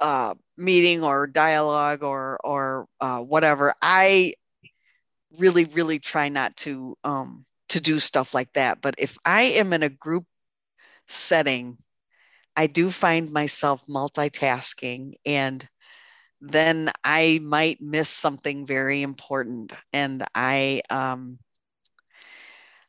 uh, 0.00 0.34
meeting 0.56 1.02
or 1.02 1.26
dialogue 1.26 2.02
or, 2.02 2.38
or 2.44 2.86
uh, 3.00 3.20
whatever, 3.20 3.74
I 3.80 4.34
really, 5.38 5.64
really 5.64 5.98
try 5.98 6.28
not 6.28 6.56
to. 6.58 6.96
Um, 7.04 7.46
to 7.68 7.80
do 7.80 7.98
stuff 7.98 8.34
like 8.34 8.52
that. 8.54 8.80
But 8.80 8.94
if 8.98 9.16
I 9.24 9.42
am 9.42 9.72
in 9.72 9.82
a 9.82 9.88
group 9.88 10.24
setting, 11.08 11.78
I 12.56 12.66
do 12.66 12.90
find 12.90 13.30
myself 13.30 13.84
multitasking 13.86 15.14
and 15.24 15.66
then 16.40 16.90
I 17.02 17.40
might 17.42 17.80
miss 17.80 18.08
something 18.08 18.66
very 18.66 19.02
important. 19.02 19.72
And 19.92 20.24
I, 20.34 20.82
um, 20.90 21.38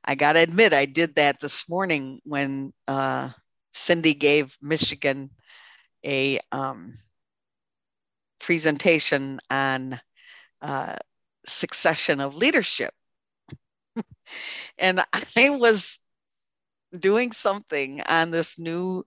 I 0.03 0.15
got 0.15 0.33
to 0.33 0.39
admit, 0.39 0.73
I 0.73 0.85
did 0.85 1.15
that 1.15 1.39
this 1.39 1.67
morning 1.69 2.21
when 2.23 2.73
uh, 2.87 3.29
Cindy 3.77 4.13
gave 4.13 4.57
Michigan 4.61 5.31
a 6.05 6.39
um, 6.51 6.99
presentation 8.39 9.39
on 9.49 9.99
uh, 10.61 10.95
succession 11.45 12.19
of 12.21 12.35
leadership. 12.35 12.93
and 14.77 15.01
I 15.13 15.49
was 15.49 15.99
doing 16.97 17.31
something 17.31 18.01
on 18.01 18.31
this 18.31 18.59
new 18.59 19.05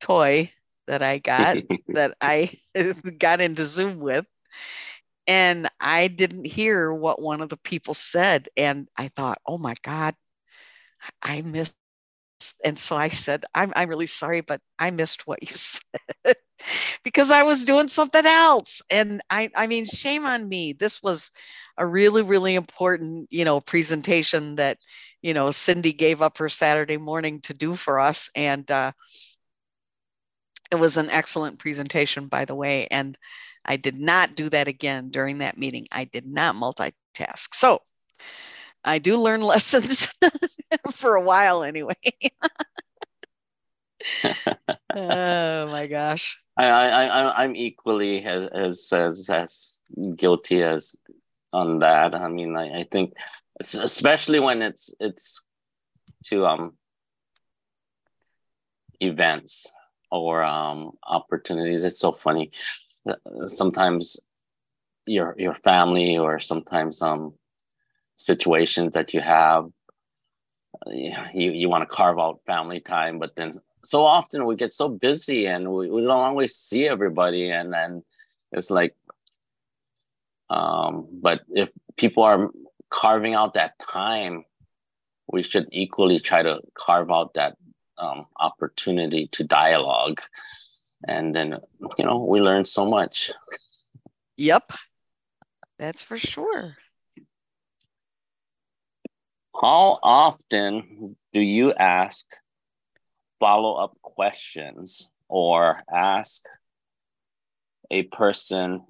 toy 0.00 0.52
that 0.86 1.02
I 1.02 1.18
got 1.18 1.58
that 1.92 2.16
I 2.20 2.50
got 3.18 3.40
into 3.40 3.64
Zoom 3.66 4.00
with. 4.00 4.26
And 5.28 5.68
I 5.80 6.08
didn't 6.08 6.46
hear 6.46 6.92
what 6.92 7.20
one 7.20 7.40
of 7.40 7.48
the 7.48 7.56
people 7.58 7.94
said. 7.94 8.48
And 8.56 8.88
I 8.96 9.08
thought, 9.08 9.38
oh 9.46 9.58
my 9.58 9.74
God, 9.82 10.14
I 11.22 11.42
missed. 11.42 11.76
And 12.64 12.78
so 12.78 12.96
I 12.96 13.08
said, 13.08 13.42
I'm, 13.54 13.72
I'm 13.76 13.88
really 13.88 14.06
sorry, 14.06 14.42
but 14.46 14.60
I 14.78 14.90
missed 14.90 15.26
what 15.26 15.42
you 15.42 15.48
said 15.54 16.36
because 17.04 17.30
I 17.30 17.42
was 17.42 17.64
doing 17.64 17.88
something 17.88 18.26
else. 18.26 18.82
And 18.90 19.22
I, 19.30 19.50
I 19.56 19.66
mean, 19.66 19.84
shame 19.84 20.26
on 20.26 20.48
me. 20.48 20.72
This 20.72 21.02
was 21.02 21.30
a 21.78 21.86
really, 21.86 22.22
really 22.22 22.54
important, 22.54 23.28
you 23.30 23.44
know, 23.44 23.60
presentation 23.60 24.56
that, 24.56 24.78
you 25.22 25.34
know, 25.34 25.50
Cindy 25.50 25.92
gave 25.92 26.22
up 26.22 26.38
her 26.38 26.48
Saturday 26.48 26.96
morning 26.96 27.40
to 27.42 27.54
do 27.54 27.74
for 27.74 28.00
us. 28.00 28.30
And, 28.34 28.70
uh, 28.70 28.92
it 30.70 30.76
was 30.76 30.96
an 30.96 31.10
excellent 31.10 31.58
presentation, 31.58 32.26
by 32.26 32.44
the 32.44 32.54
way. 32.54 32.88
And 32.90 33.16
I 33.64 33.76
did 33.76 33.98
not 33.98 34.34
do 34.34 34.48
that 34.50 34.68
again 34.68 35.10
during 35.10 35.38
that 35.38 35.58
meeting. 35.58 35.86
I 35.92 36.04
did 36.04 36.26
not 36.26 36.56
multitask. 36.56 37.54
So 37.54 37.80
I 38.86 38.98
do 38.98 39.16
learn 39.16 39.40
lessons 39.54 40.18
for 40.92 41.14
a 41.14 41.22
while 41.22 41.62
anyway. 41.62 41.94
oh 44.94 45.70
my 45.70 45.86
gosh. 45.86 46.38
I, 46.56 46.68
I, 46.68 47.42
I'm 47.42 47.54
equally 47.54 48.24
as, 48.24 48.90
as, 48.92 49.28
as 49.28 49.82
guilty 50.14 50.62
as 50.62 50.96
on 51.52 51.80
that. 51.80 52.14
I 52.14 52.28
mean, 52.28 52.56
I, 52.56 52.80
I 52.80 52.86
think 52.90 53.12
especially 53.60 54.40
when 54.40 54.62
it's, 54.62 54.94
it's 55.00 55.44
to, 56.26 56.46
um, 56.46 56.72
events 59.00 59.70
or 60.10 60.42
um, 60.44 60.92
opportunities. 61.02 61.84
It's 61.84 61.98
so 61.98 62.12
funny. 62.12 62.50
Sometimes 63.46 64.18
your 65.06 65.36
your 65.38 65.54
family 65.54 66.18
or 66.18 66.40
sometimes 66.40 67.00
um 67.00 67.32
situations 68.16 68.92
that 68.92 69.14
you 69.14 69.20
have 69.20 69.66
you 71.34 71.52
you 71.52 71.68
want 71.68 71.82
to 71.82 71.94
carve 71.94 72.18
out 72.18 72.40
family 72.46 72.80
time 72.80 73.18
but 73.18 73.34
then 73.36 73.52
so 73.84 74.04
often 74.04 74.46
we 74.46 74.56
get 74.56 74.72
so 74.72 74.88
busy 74.88 75.46
and 75.46 75.72
we, 75.72 75.90
we 75.90 76.00
don't 76.02 76.10
always 76.10 76.54
see 76.54 76.88
everybody 76.88 77.50
and 77.50 77.72
then 77.72 78.02
it's 78.52 78.70
like 78.70 78.94
um 80.50 81.06
but 81.10 81.42
if 81.50 81.70
people 81.96 82.22
are 82.22 82.50
carving 82.90 83.34
out 83.34 83.54
that 83.54 83.78
time 83.78 84.44
we 85.28 85.42
should 85.42 85.68
equally 85.72 86.20
try 86.20 86.42
to 86.42 86.60
carve 86.74 87.10
out 87.10 87.34
that 87.34 87.56
um, 87.98 88.26
opportunity 88.38 89.28
to 89.28 89.44
dialogue. 89.44 90.20
And 91.06 91.34
then 91.34 91.56
you 91.98 92.04
know 92.04 92.18
we 92.18 92.40
learn 92.40 92.64
so 92.64 92.86
much. 92.86 93.32
Yep. 94.36 94.72
That's 95.78 96.02
for 96.02 96.16
sure 96.16 96.76
how 99.60 99.98
often 100.02 101.16
do 101.32 101.40
you 101.40 101.72
ask 101.72 102.26
follow-up 103.40 103.96
questions 104.02 105.10
or 105.28 105.82
ask 105.92 106.42
a 107.90 108.02
person 108.04 108.82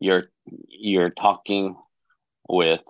you're 0.00 0.24
you're 0.68 1.10
talking 1.10 1.76
with 2.48 2.84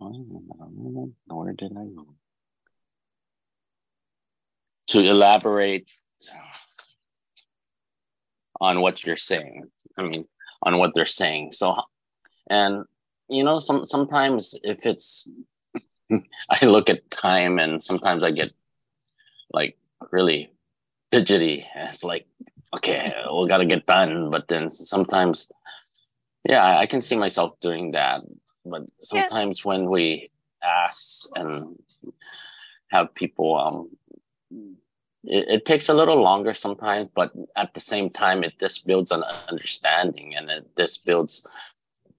Where 0.00 1.52
did 1.54 1.72
I 1.72 1.84
go? 1.84 2.06
To 4.88 5.00
elaborate 5.00 5.90
on 8.60 8.80
what 8.80 9.04
you're 9.04 9.16
saying. 9.16 9.64
I 9.98 10.02
mean, 10.02 10.24
on 10.62 10.78
what 10.78 10.92
they're 10.94 11.06
saying. 11.06 11.52
So, 11.52 11.76
and 12.50 12.84
you 13.28 13.44
know, 13.44 13.58
some 13.58 13.84
sometimes 13.86 14.58
if 14.62 14.86
it's, 14.86 15.28
I 16.50 16.64
look 16.64 16.90
at 16.90 17.10
time 17.10 17.58
and 17.58 17.82
sometimes 17.82 18.24
I 18.24 18.30
get 18.30 18.52
like 19.52 19.76
really 20.10 20.52
fidgety. 21.10 21.66
It's 21.76 22.04
like, 22.04 22.26
okay, 22.76 23.12
we 23.32 23.48
got 23.48 23.58
to 23.58 23.66
get 23.66 23.86
done. 23.86 24.30
But 24.30 24.48
then 24.48 24.70
sometimes, 24.70 25.50
yeah, 26.44 26.78
I 26.78 26.86
can 26.86 27.00
see 27.00 27.16
myself 27.16 27.58
doing 27.60 27.92
that 27.92 28.22
but 28.68 28.82
sometimes 29.00 29.62
yeah. 29.64 29.68
when 29.68 29.90
we 29.90 30.30
ask 30.62 31.28
and 31.34 31.76
have 32.90 33.14
people 33.14 33.56
um 33.56 34.76
it, 35.28 35.48
it, 35.48 35.64
takes 35.64 35.88
a 35.88 35.94
little 35.94 36.20
longer 36.20 36.54
sometimes 36.54 37.08
but 37.14 37.32
at 37.56 37.72
the 37.74 37.80
same 37.80 38.10
time 38.10 38.42
it 38.42 38.58
just 38.58 38.86
builds 38.86 39.10
an 39.12 39.22
understanding 39.48 40.34
and 40.34 40.50
it 40.50 40.66
just 40.76 41.04
builds 41.04 41.46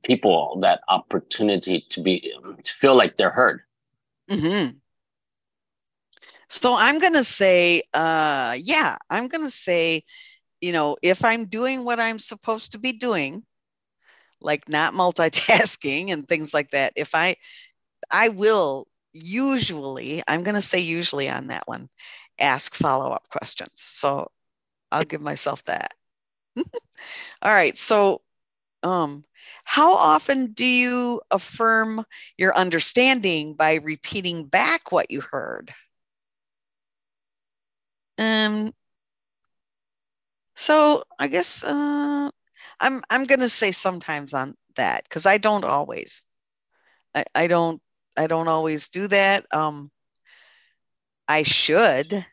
people 0.04 0.60
that 0.62 0.82
opportunity 0.88 1.86
to 1.90 2.02
be 2.02 2.34
to 2.64 2.72
feel 2.72 2.96
like 2.96 3.18
they're 3.18 3.30
heard 3.30 3.62
mm-hmm. 4.30 4.72
so 6.48 6.76
i'm 6.78 7.00
gonna 7.00 7.24
say 7.24 7.82
uh 7.94 8.56
yeah 8.62 8.98
i'm 9.10 9.28
gonna 9.28 9.50
say 9.50 10.04
you 10.62 10.72
know 10.72 10.96
if 11.02 11.26
i'm 11.26 11.46
doing 11.46 11.84
what 11.84 12.00
i'm 12.00 12.20
supposed 12.20 12.72
to 12.72 12.78
be 12.78 12.94
doing 12.94 13.44
like 14.42 14.70
not 14.70 14.94
multitasking 14.94 16.12
and 16.12 16.28
things 16.28 16.54
like 16.54 16.72
that 16.72 16.94
if 16.96 17.16
i 17.16 17.36
i 18.12 18.30
will 18.30 18.88
usually 19.12 20.24
i'm 20.28 20.44
to 20.44 20.62
say 20.62 20.80
usually 20.80 21.28
on 21.30 21.48
that 21.48 21.68
one 21.68 21.90
ask 22.40 22.74
follow-up 22.76 23.28
questions 23.30 23.72
so 23.76 24.30
i'll 24.92 25.04
give 25.06 25.22
myself 25.22 25.64
that 25.66 25.94
all 26.58 26.64
right 27.44 27.78
so 27.78 28.22
um 28.84 29.24
how 29.66 29.94
often 29.94 30.48
do 30.54 30.66
you 30.66 31.22
affirm 31.32 32.04
your 32.38 32.56
understanding 32.56 33.54
by 33.54 33.76
repeating 33.76 34.46
back 34.46 34.92
what 34.92 35.12
you 35.12 35.22
heard 35.22 35.74
um 38.18 38.74
so 40.56 41.04
i 41.20 41.28
guess 41.28 41.64
uh 41.64 42.30
I'm 42.80 43.04
I'm 43.10 43.26
gonna 43.26 43.50
say 43.50 43.72
sometimes 43.72 44.34
on 44.34 44.56
that 44.76 45.04
because 45.04 45.26
I 45.26 45.38
don't 45.38 45.66
always. 45.66 46.26
I, 47.16 47.26
I 47.36 47.48
don't 47.48 47.82
I 48.18 48.28
don't 48.28 48.48
always 48.48 48.90
do 48.90 49.08
that. 49.08 49.46
Um 49.54 49.92
I 51.30 51.44
should. 51.44 52.26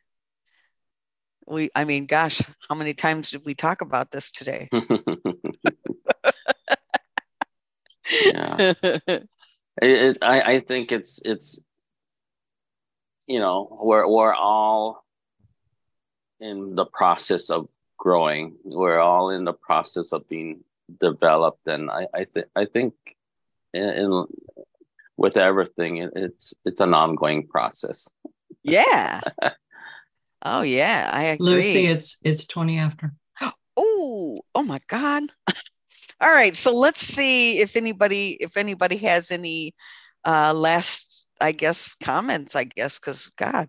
We 1.47 1.71
I 1.75 1.85
mean, 1.85 2.07
gosh, 2.07 2.41
how 2.69 2.75
many 2.75 2.95
times 2.95 3.31
did 3.31 3.45
we 3.45 3.55
talk 3.55 3.83
about 3.83 4.11
this 4.11 4.31
today? 4.33 4.69
yeah. 8.25 8.73
It, 8.83 9.29
it, 9.83 10.19
I, 10.23 10.41
I 10.41 10.61
think 10.61 10.91
it's 10.91 11.21
it's 11.25 11.61
you 13.27 13.39
know 13.39 13.79
we're 13.83 14.09
we're 14.09 14.33
all 14.33 15.05
in 16.41 16.75
the 16.75 16.87
process 16.87 17.51
of 17.51 17.69
growing. 17.99 18.57
We're 18.65 19.01
all 19.01 19.29
in 19.29 19.45
the 19.45 19.53
process 19.53 20.13
of 20.13 20.27
being 20.31 20.65
developed, 20.99 21.67
and 21.67 21.91
I 21.91 22.07
I, 22.15 22.25
think 22.25 22.47
I 22.57 22.65
think 22.65 22.95
in, 23.75 23.83
in 23.83 24.25
with 25.19 25.37
everything, 25.37 25.99
it, 25.99 26.13
it's 26.17 26.55
it's 26.65 26.81
an 26.81 26.95
ongoing 26.95 27.47
process. 27.47 28.09
Yeah. 28.63 29.21
oh 30.45 30.63
yeah, 30.63 31.11
I 31.13 31.25
agree. 31.25 31.47
Lucy, 31.47 31.87
it's 31.87 32.19
it's 32.23 32.45
twenty 32.47 32.79
after. 32.79 33.13
Oh, 33.79 34.39
oh 34.55 34.63
my 34.63 34.79
God. 34.89 35.25
All 36.21 36.33
right, 36.33 36.57
so 36.57 36.75
let's 36.75 37.03
see 37.03 37.59
if 37.59 37.77
anybody 37.77 38.39
if 38.41 38.57
anybody 38.57 38.97
has 38.99 39.31
any 39.31 39.75
uh, 40.25 40.55
last, 40.55 41.27
I 41.43 41.53
guess, 41.53 41.95
comments. 42.03 42.57
I 42.57 42.65
guess 42.65 42.99
because 42.99 43.31
God, 43.37 43.69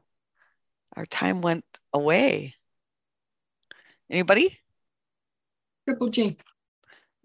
our 0.95 1.05
time 1.05 1.41
went 1.41 1.65
away. 1.93 2.55
Anybody? 4.09 4.57
Triple 5.85 6.09
J. 6.09 6.37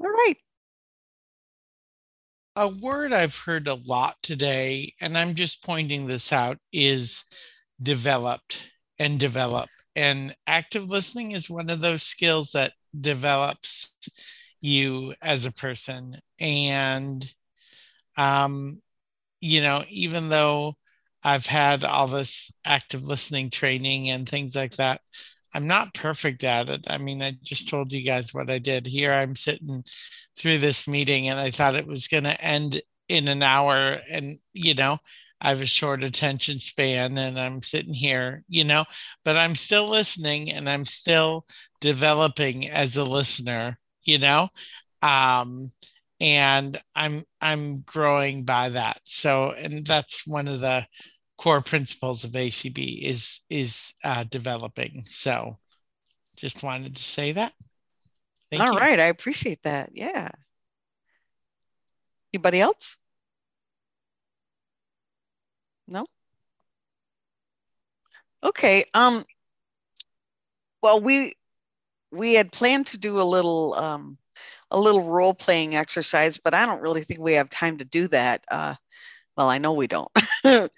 All 0.01 0.09
right. 0.09 0.37
A 2.55 2.69
word 2.69 3.15
I've 3.15 3.37
heard 3.37 3.67
a 3.67 3.75
lot 3.75 4.17
today, 4.23 4.95
and 5.01 5.17
I'm 5.17 5.35
just 5.35 5.65
pointing 5.65 6.07
this 6.07 6.33
out, 6.33 6.59
is 6.71 7.25
developed 7.83 8.61
and 8.99 9.19
develop. 9.19 9.71
And 9.97 10.35
active 10.47 10.85
listening 10.85 11.33
is 11.33 11.49
one 11.49 11.71
of 11.71 11.81
those 11.81 12.03
skills 12.03 12.53
that 12.53 12.73
develops 12.99 13.95
you 14.61 15.15
as 15.23 15.47
a 15.47 15.53
person. 15.53 16.17
And, 16.39 17.29
um, 18.19 18.83
you 19.41 19.63
know, 19.63 19.85
even 19.89 20.29
though 20.29 20.75
I've 21.23 21.47
had 21.47 21.85
all 21.85 22.07
this 22.07 22.53
active 22.67 23.03
listening 23.03 23.49
training 23.51 24.11
and 24.11 24.29
things 24.29 24.55
like 24.55 24.77
that, 24.77 25.01
I'm 25.55 25.67
not 25.67 25.95
perfect 25.95 26.45
at 26.45 26.71
it. 26.71 26.85
I 26.89 26.99
mean, 26.99 27.23
I 27.23 27.37
just 27.43 27.69
told 27.69 27.93
you 27.93 28.03
guys 28.03 28.33
what 28.33 28.51
I 28.51 28.59
did. 28.59 28.87
Here 28.87 29.13
I'm 29.13 29.37
sitting 29.37 29.85
through 30.39 30.59
this 30.59 30.89
meeting 30.89 31.29
and 31.29 31.39
I 31.39 31.51
thought 31.51 31.75
it 31.75 31.87
was 31.87 32.09
going 32.09 32.25
to 32.25 32.41
end 32.41 32.81
in 33.09 33.29
an 33.29 33.43
hour. 33.43 34.01
And, 34.11 34.39
you 34.53 34.75
know, 34.75 34.99
I 35.41 35.51
have 35.51 35.61
a 35.61 35.67
short 35.67 36.03
attention 36.05 36.61
span 36.61 37.19
and 37.19 37.39
I'm 37.39 37.63
sitting 37.63 37.95
here, 37.95 38.45
you 38.49 38.65
know, 38.65 38.85
but 39.25 39.37
I'm 39.37 39.57
still 39.57 39.89
listening 39.89 40.51
and 40.53 40.69
I'm 40.69 40.85
still 40.85 41.47
developing 41.81 42.71
as 42.71 42.97
a 42.97 43.05
listener, 43.05 43.79
you 44.05 44.19
know. 44.19 44.49
Um, 45.03 45.71
and 46.21 46.81
I'm 46.95 47.25
I'm 47.41 47.81
growing 47.81 48.45
by 48.45 48.69
that. 48.71 49.01
So, 49.05 49.51
and 49.51 49.85
that's 49.85 50.25
one 50.25 50.47
of 50.47 50.61
the 50.61 50.87
core 51.43 51.61
principles 51.61 52.23
of 52.23 52.31
ACB 52.31 53.03
is 53.03 53.41
is 53.51 53.95
uh, 54.05 54.23
developing. 54.23 55.03
So, 55.11 55.59
just 56.37 56.63
wanted 56.63 56.95
to 56.95 57.03
say 57.03 57.33
that. 57.33 57.53
Thank 58.49 58.63
All 58.63 58.73
you. 58.73 58.79
right, 58.79 59.01
I 59.01 59.07
appreciate 59.07 59.61
that. 59.65 59.91
Yeah. 59.93 60.29
Anybody 62.33 62.61
else? 62.61 62.99
No. 65.89 66.07
Okay. 68.45 68.85
Um. 68.95 69.25
Well, 70.81 71.01
we 71.01 71.35
we 72.13 72.35
had 72.35 72.53
planned 72.53 72.87
to 72.89 72.99
do 72.99 73.21
a 73.21 73.25
little 73.25 73.75
um, 73.75 74.17
a 74.71 74.79
little 74.79 75.03
role 75.03 75.35
playing 75.35 75.75
exercise, 75.75 76.39
but 76.39 76.55
I 76.55 76.67
don't 76.67 76.83
really 76.83 77.03
think 77.03 77.19
we 77.19 77.33
have 77.33 77.51
time 77.51 77.79
to 77.79 77.85
do 77.85 78.07
that. 78.09 78.45
Uh, 78.49 78.77
well, 79.37 79.49
I 79.49 79.59
know 79.59 79.75
we 79.75 79.87
don't. 79.87 80.11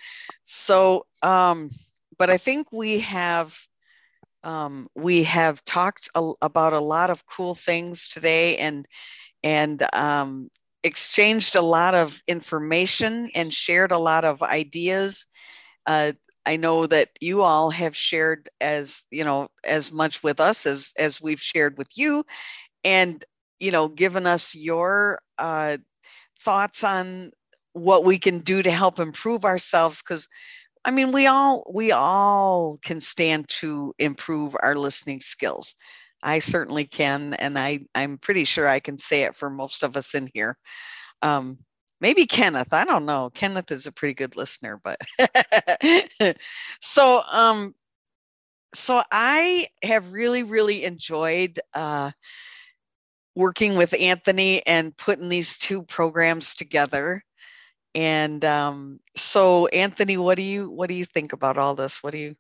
so, 0.44 1.06
um, 1.22 1.70
but 2.18 2.30
I 2.30 2.38
think 2.38 2.72
we 2.72 3.00
have 3.00 3.56
um, 4.44 4.88
we 4.94 5.24
have 5.24 5.64
talked 5.64 6.08
a, 6.14 6.32
about 6.42 6.72
a 6.72 6.80
lot 6.80 7.10
of 7.10 7.26
cool 7.26 7.54
things 7.54 8.08
today, 8.08 8.56
and 8.58 8.86
and 9.42 9.82
um, 9.94 10.48
exchanged 10.82 11.56
a 11.56 11.62
lot 11.62 11.94
of 11.94 12.22
information 12.28 13.30
and 13.34 13.52
shared 13.52 13.92
a 13.92 13.98
lot 13.98 14.24
of 14.24 14.42
ideas. 14.42 15.26
Uh, 15.86 16.12
I 16.46 16.56
know 16.56 16.86
that 16.86 17.08
you 17.20 17.42
all 17.42 17.70
have 17.70 17.96
shared 17.96 18.48
as 18.60 19.04
you 19.10 19.24
know 19.24 19.48
as 19.64 19.92
much 19.92 20.22
with 20.22 20.40
us 20.40 20.66
as 20.66 20.92
as 20.98 21.20
we've 21.20 21.40
shared 21.40 21.78
with 21.78 21.88
you, 21.96 22.24
and 22.84 23.24
you 23.58 23.70
know, 23.70 23.88
given 23.88 24.26
us 24.26 24.54
your 24.54 25.20
uh, 25.38 25.78
thoughts 26.40 26.84
on 26.84 27.30
what 27.74 28.04
we 28.04 28.18
can 28.18 28.38
do 28.38 28.62
to 28.62 28.70
help 28.70 28.98
improve 28.98 29.44
ourselves. 29.44 30.02
Because, 30.02 30.28
I 30.84 30.90
mean, 30.90 31.12
we 31.12 31.26
all 31.26 31.70
we 31.72 31.92
all 31.92 32.78
can 32.82 33.00
stand 33.00 33.48
to 33.60 33.92
improve 33.98 34.56
our 34.62 34.74
listening 34.74 35.20
skills. 35.20 35.74
I 36.22 36.38
certainly 36.38 36.86
can, 36.86 37.34
and 37.34 37.58
I 37.58 37.80
I'm 37.94 38.16
pretty 38.18 38.44
sure 38.44 38.66
I 38.66 38.80
can 38.80 38.96
say 38.96 39.22
it 39.24 39.36
for 39.36 39.50
most 39.50 39.82
of 39.82 39.96
us 39.96 40.14
in 40.14 40.30
here. 40.32 40.56
Um, 41.20 41.58
maybe 42.00 42.26
Kenneth. 42.26 42.72
I 42.72 42.84
don't 42.84 43.04
know. 43.04 43.30
Kenneth 43.34 43.70
is 43.70 43.86
a 43.86 43.92
pretty 43.92 44.14
good 44.14 44.36
listener, 44.36 44.80
but 44.82 44.98
so 46.80 47.22
um, 47.30 47.74
so 48.74 49.02
I 49.12 49.66
have 49.82 50.12
really 50.12 50.44
really 50.44 50.84
enjoyed. 50.84 51.60
Uh, 51.74 52.12
working 53.36 53.76
with 53.76 53.94
Anthony 53.98 54.64
and 54.66 54.96
putting 54.96 55.28
these 55.28 55.58
two 55.58 55.82
programs 55.82 56.54
together. 56.54 57.22
And 57.94 58.44
um, 58.44 59.00
so, 59.16 59.66
Anthony, 59.68 60.16
what 60.16 60.36
do 60.36 60.42
you 60.42 60.70
what 60.70 60.88
do 60.88 60.94
you 60.94 61.04
think 61.04 61.32
about 61.32 61.56
all 61.56 61.74
this? 61.74 62.02
What 62.02 62.12
do 62.12 62.18
you? 62.18 62.36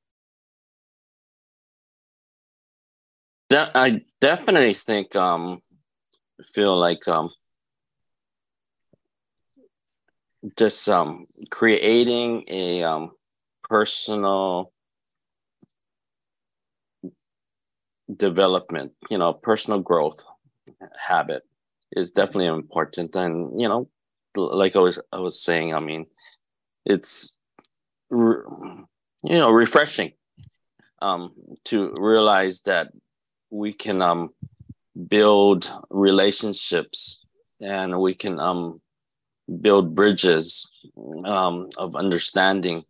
I 3.50 4.02
definitely 4.20 4.74
think 4.74 5.14
um, 5.14 5.60
feel 6.44 6.76
like 6.76 7.06
um, 7.06 7.30
just 10.56 10.88
um, 10.88 11.26
creating 11.50 12.44
a 12.48 12.82
um, 12.82 13.12
personal 13.62 14.72
development, 18.16 18.92
you 19.08 19.18
know, 19.18 19.32
personal 19.32 19.80
growth 19.80 20.24
habit 20.98 21.42
is 21.92 22.10
definitely 22.10 22.46
important 22.46 23.14
and 23.14 23.60
you 23.60 23.68
know 23.68 23.88
like 24.36 24.76
i 24.76 24.78
was 24.78 24.98
i 25.12 25.18
was 25.18 25.40
saying 25.40 25.74
i 25.74 25.80
mean 25.80 26.06
it's 26.84 27.38
you 28.10 28.86
know 29.22 29.50
refreshing 29.50 30.12
um 31.02 31.32
to 31.64 31.94
realize 31.98 32.62
that 32.62 32.92
we 33.50 33.72
can 33.72 34.02
um 34.02 34.30
build 35.08 35.70
relationships 35.90 37.24
and 37.60 37.98
we 38.00 38.14
can 38.14 38.38
um 38.38 38.80
build 39.60 39.94
bridges 39.94 40.70
um 41.24 41.68
of 41.76 41.96
understanding 41.96 42.84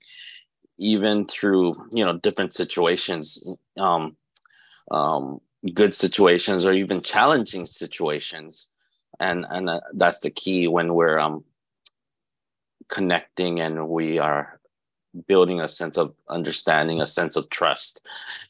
even 0.79 1.27
through 1.27 1.75
you 1.93 2.05
know 2.05 2.19
different 2.19 2.55
situations 2.55 3.45
um 3.79 4.17
um 4.91 5.41
good 5.73 5.95
situations 5.95 6.67
or 6.67 6.73
even 6.73 7.01
challenging 7.01 7.67
situations 7.67 8.69
and 9.21 9.47
and 9.49 9.69
uh, 9.69 9.81
that's 9.95 10.21
the 10.21 10.31
key 10.31 10.69
when 10.69 10.95
we're 10.95 11.19
um 11.19 11.45
connecting 12.89 13.61
and 13.61 13.89
we 13.89 14.19
are 14.19 14.61
building 15.27 15.61
a 15.61 15.69
sense 15.69 15.97
of 15.97 16.15
understanding 16.29 17.01
a 17.01 17.07
sense 17.07 17.37
of 17.37 17.49
trust 17.51 18.03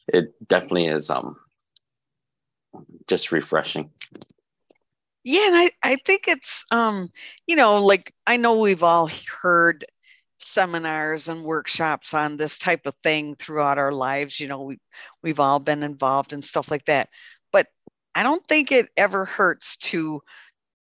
it 0.07 0.33
definitely 0.47 0.87
is 0.87 1.09
um 1.09 1.37
just 3.07 3.31
refreshing 3.31 3.89
yeah 5.23 5.47
and 5.47 5.55
i 5.55 5.69
i 5.83 5.95
think 6.05 6.27
it's 6.27 6.65
um 6.71 7.09
you 7.47 7.55
know 7.55 7.79
like 7.79 8.13
i 8.27 8.35
know 8.35 8.59
we've 8.59 8.83
all 8.83 9.09
heard 9.41 9.85
seminars 10.39 11.27
and 11.27 11.43
workshops 11.43 12.13
on 12.13 12.37
this 12.37 12.57
type 12.57 12.85
of 12.85 12.93
thing 13.03 13.35
throughout 13.35 13.77
our 13.77 13.91
lives. 13.91 14.39
You 14.39 14.47
know, 14.47 14.61
we 14.61 14.79
we've 15.23 15.39
all 15.39 15.59
been 15.59 15.83
involved 15.83 16.33
and 16.33 16.43
stuff 16.43 16.69
like 16.71 16.85
that. 16.85 17.09
But 17.51 17.67
I 18.15 18.23
don't 18.23 18.45
think 18.47 18.71
it 18.71 18.89
ever 18.97 19.25
hurts 19.25 19.77
to 19.77 20.21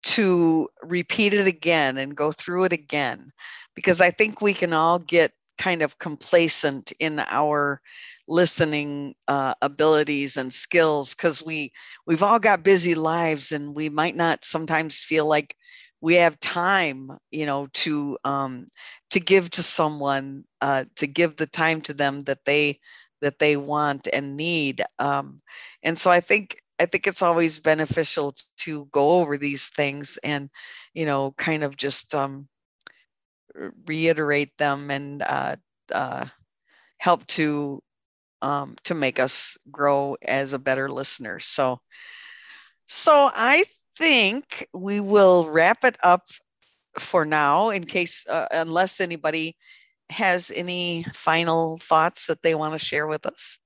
to 0.07 0.69
repeat 0.83 1.35
it 1.35 1.49
again 1.49 1.99
and 1.99 2.17
go 2.17 2.31
through 2.31 2.63
it 2.65 2.73
again 2.73 3.33
because 3.75 4.01
I 4.01 4.11
think 4.11 4.41
we 4.41 4.55
can 4.55 4.73
all 4.73 5.01
get 5.01 5.33
kind 5.59 5.83
of 5.83 5.99
complacent 5.99 6.93
in 7.01 7.21
our 7.29 7.81
listening 8.29 9.15
uh, 9.27 9.55
abilities 9.63 10.37
and 10.37 10.53
skills 10.53 11.15
because 11.15 11.45
we 11.45 11.73
we've 12.07 12.23
all 12.23 12.39
got 12.39 12.63
busy 12.63 12.95
lives 12.95 13.51
and 13.51 13.75
we 13.75 13.89
might 13.89 14.15
not 14.15 14.45
sometimes 14.45 15.01
feel 15.01 15.27
like 15.27 15.57
we 16.01 16.15
have 16.15 16.39
time 16.41 17.11
you 17.33 17.45
know 17.45 17.67
to 17.73 18.17
um, 18.25 18.69
to 19.11 19.19
give 19.19 19.51
to 19.51 19.63
someone 19.63 20.45
uh, 20.61 20.85
to 20.95 21.07
give 21.09 21.37
the 21.37 21.47
time 21.47 21.81
to 21.81 21.93
them 21.93 22.23
that 22.25 22.45
they 22.45 22.79
that 23.23 23.41
they 23.41 23.57
want 23.57 24.07
and 24.13 24.37
need 24.37 24.83
um, 25.01 25.41
and 25.83 25.99
so 25.99 26.11
i 26.11 26.21
think 26.21 26.59
i 26.79 26.87
think 26.87 27.07
it's 27.07 27.23
always 27.23 27.59
beneficial 27.59 28.35
to 28.57 28.87
go 28.93 29.13
over 29.21 29.37
these 29.37 29.69
things 29.71 30.19
and 30.25 30.51
you 30.95 31.05
know 31.07 31.33
kind 31.33 31.63
of 31.65 31.77
just 31.77 32.15
um, 32.15 32.49
reiterate 33.87 34.57
them 34.59 34.91
and 34.91 35.23
uh, 35.23 35.57
uh, 35.93 36.25
help 36.99 37.27
to 37.27 37.83
um, 38.43 38.77
to 38.85 38.95
make 38.95 39.19
us 39.19 39.57
grow 39.71 40.17
as 40.23 40.53
a 40.53 40.59
better 40.59 40.89
listener. 40.91 41.41
So 41.41 41.81
so 42.87 43.31
i 43.35 43.65
think 43.99 44.67
we 44.73 45.01
will 45.01 45.49
wrap 45.51 45.85
it 45.85 45.97
up 46.03 46.23
for 46.99 47.25
now 47.25 47.71
in 47.71 47.85
case 47.85 48.27
uh, 48.29 48.47
unless 48.53 49.01
anybody 49.01 49.57
has 50.11 50.53
any 50.55 51.05
final 51.15 51.79
thoughts 51.83 52.27
that 52.27 52.43
they 52.43 52.55
want 52.55 52.73
to 52.73 52.79
share 52.79 53.07
with 53.07 53.27
us 53.27 53.59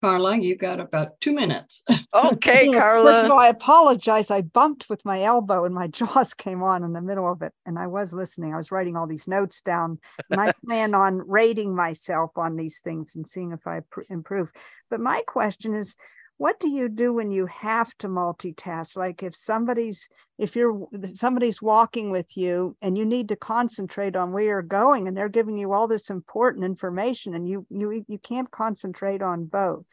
Carla, 0.00 0.38
you've 0.38 0.58
got 0.58 0.78
about 0.78 1.20
two 1.20 1.32
minutes. 1.32 1.82
Okay, 2.14 2.68
Yes, 2.72 2.82
Carla. 2.82 3.12
First 3.12 3.24
of 3.26 3.30
all, 3.32 3.38
I 3.38 3.48
apologize. 3.48 4.30
I 4.30 4.42
bumped 4.42 4.88
with 4.88 5.04
my 5.04 5.22
elbow 5.22 5.64
and 5.64 5.74
my 5.74 5.86
JAWS 5.92 6.34
came 6.34 6.62
on 6.62 6.84
in 6.84 6.92
the 6.92 7.00
middle 7.00 7.30
of 7.30 7.42
it. 7.42 7.52
And 7.66 7.78
I 7.78 7.86
was 7.86 8.12
listening. 8.12 8.54
I 8.54 8.56
was 8.56 8.70
writing 8.70 8.96
all 8.96 9.06
these 9.06 9.28
notes 9.28 9.60
down. 9.62 9.98
And 10.30 10.40
I 10.40 10.52
plan 10.66 10.94
on 10.94 11.22
rating 11.28 11.74
myself 11.74 12.30
on 12.36 12.56
these 12.56 12.80
things 12.80 13.16
and 13.16 13.28
seeing 13.28 13.52
if 13.52 13.66
I 13.66 13.80
pr- 13.90 14.02
improve. 14.08 14.52
But 14.88 15.00
my 15.00 15.22
question 15.26 15.74
is 15.74 15.96
what 16.38 16.58
do 16.60 16.68
you 16.68 16.88
do 16.88 17.12
when 17.12 17.30
you 17.30 17.46
have 17.46 17.96
to 17.98 18.08
multitask? 18.08 18.96
Like 18.96 19.22
if 19.22 19.36
somebody's, 19.36 20.08
if 20.38 20.56
you're, 20.56 20.86
somebody's 21.14 21.60
walking 21.60 22.10
with 22.10 22.36
you 22.36 22.76
and 22.80 22.96
you 22.96 23.04
need 23.04 23.28
to 23.28 23.36
concentrate 23.36 24.16
on 24.16 24.32
where 24.32 24.44
you're 24.44 24.62
going 24.62 25.08
and 25.08 25.16
they're 25.16 25.28
giving 25.28 25.58
you 25.58 25.72
all 25.72 25.88
this 25.88 26.10
important 26.10 26.64
information 26.64 27.34
and 27.34 27.48
you, 27.48 27.66
you, 27.70 28.04
you 28.08 28.18
can't 28.18 28.50
concentrate 28.50 29.20
on 29.20 29.44
both. 29.44 29.86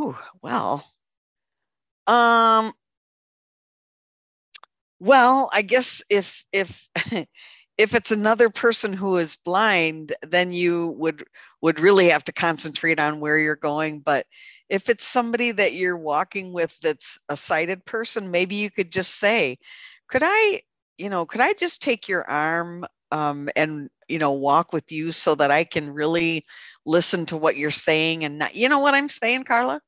Ooh, 0.00 0.16
well, 0.40 0.82
um, 2.06 2.72
well, 4.98 5.50
I 5.52 5.62
guess 5.62 6.02
if 6.10 6.44
if 6.52 6.88
if 7.78 7.94
it's 7.94 8.10
another 8.10 8.50
person 8.50 8.92
who 8.92 9.16
is 9.18 9.36
blind, 9.36 10.12
then 10.26 10.52
you 10.52 10.88
would 10.98 11.24
would 11.60 11.80
really 11.80 12.10
have 12.10 12.24
to 12.24 12.32
concentrate 12.32 13.00
on 13.00 13.20
where 13.20 13.38
you're 13.38 13.56
going. 13.56 14.00
But 14.00 14.26
if 14.68 14.88
it's 14.88 15.04
somebody 15.06 15.52
that 15.52 15.74
you're 15.74 15.96
walking 15.98 16.52
with 16.52 16.78
that's 16.80 17.18
a 17.28 17.36
sighted 17.36 17.84
person, 17.86 18.30
maybe 18.30 18.54
you 18.56 18.70
could 18.70 18.92
just 18.92 19.16
say, 19.18 19.58
"Could 20.08 20.22
I, 20.24 20.62
you 20.98 21.08
know, 21.10 21.24
could 21.26 21.40
I 21.40 21.52
just 21.54 21.82
take 21.82 22.08
your 22.08 22.28
arm 22.28 22.86
um, 23.12 23.48
and 23.56 23.90
you 24.08 24.18
know 24.18 24.32
walk 24.32 24.72
with 24.72 24.90
you 24.92 25.12
so 25.12 25.34
that 25.36 25.50
I 25.50 25.64
can 25.64 25.90
really 25.92 26.44
listen 26.86 27.26
to 27.26 27.36
what 27.36 27.56
you're 27.56 27.70
saying 27.70 28.24
and 28.24 28.38
not, 28.38 28.54
you 28.56 28.68
know 28.68 28.80
what 28.80 28.94
I'm 28.94 29.08
saying, 29.10 29.44
Carla?" 29.44 29.80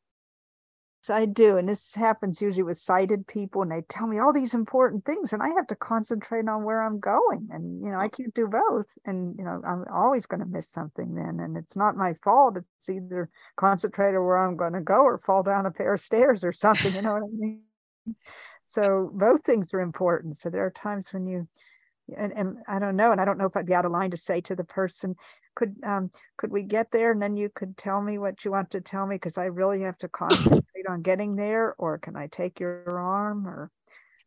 I 1.10 1.26
do. 1.26 1.56
And 1.56 1.68
this 1.68 1.94
happens 1.94 2.40
usually 2.40 2.62
with 2.62 2.78
sighted 2.78 3.26
people, 3.26 3.62
and 3.62 3.70
they 3.70 3.82
tell 3.82 4.06
me 4.06 4.18
all 4.18 4.32
these 4.32 4.54
important 4.54 5.04
things, 5.04 5.32
and 5.32 5.42
I 5.42 5.48
have 5.48 5.66
to 5.68 5.76
concentrate 5.76 6.48
on 6.48 6.64
where 6.64 6.82
I'm 6.82 7.00
going. 7.00 7.48
And, 7.50 7.82
you 7.82 7.90
know, 7.90 7.98
I 7.98 8.08
mm. 8.08 8.16
can't 8.16 8.34
do 8.34 8.46
both. 8.46 8.86
And, 9.04 9.34
you 9.38 9.44
know, 9.44 9.60
I'm 9.66 9.84
always 9.92 10.26
going 10.26 10.40
to 10.40 10.46
miss 10.46 10.68
something 10.68 11.14
then. 11.14 11.40
And 11.40 11.56
it's 11.56 11.76
not 11.76 11.96
my 11.96 12.14
fault. 12.22 12.56
It's 12.56 12.88
either 12.88 13.28
concentrate 13.56 14.14
on 14.14 14.24
where 14.24 14.38
I'm 14.38 14.56
going 14.56 14.74
to 14.74 14.80
go 14.80 15.02
or 15.02 15.18
fall 15.18 15.42
down 15.42 15.66
a 15.66 15.70
pair 15.70 15.94
of 15.94 16.00
stairs 16.00 16.44
or 16.44 16.52
something. 16.52 16.94
You 16.94 17.02
know 17.02 17.14
what 17.14 17.22
I 17.24 17.32
mean? 17.32 17.60
So 18.64 19.10
both 19.12 19.44
things 19.44 19.68
are 19.74 19.80
important. 19.80 20.38
So 20.38 20.50
there 20.50 20.64
are 20.64 20.70
times 20.70 21.12
when 21.12 21.26
you, 21.26 21.48
and, 22.16 22.32
and 22.32 22.58
I 22.68 22.78
don't 22.78 22.96
know, 22.96 23.12
and 23.12 23.20
I 23.20 23.24
don't 23.24 23.38
know 23.38 23.46
if 23.46 23.56
I'd 23.56 23.66
be 23.66 23.74
out 23.74 23.84
of 23.84 23.92
line 23.92 24.10
to 24.10 24.16
say 24.16 24.40
to 24.42 24.56
the 24.56 24.64
person, 24.64 25.16
could 25.54 25.76
um 25.84 26.10
could 26.36 26.50
we 26.50 26.62
get 26.62 26.90
there 26.90 27.12
and 27.12 27.22
then 27.22 27.36
you 27.36 27.48
could 27.54 27.76
tell 27.76 28.00
me 28.00 28.18
what 28.18 28.44
you 28.44 28.50
want 28.50 28.70
to 28.70 28.80
tell 28.80 29.06
me 29.06 29.16
because 29.16 29.38
I 29.38 29.46
really 29.46 29.82
have 29.82 29.98
to 29.98 30.08
concentrate 30.24 30.86
on 30.88 31.02
getting 31.02 31.36
there, 31.36 31.74
or 31.78 31.98
can 31.98 32.16
I 32.16 32.26
take 32.28 32.60
your 32.60 32.98
arm 32.98 33.46
or 33.46 33.70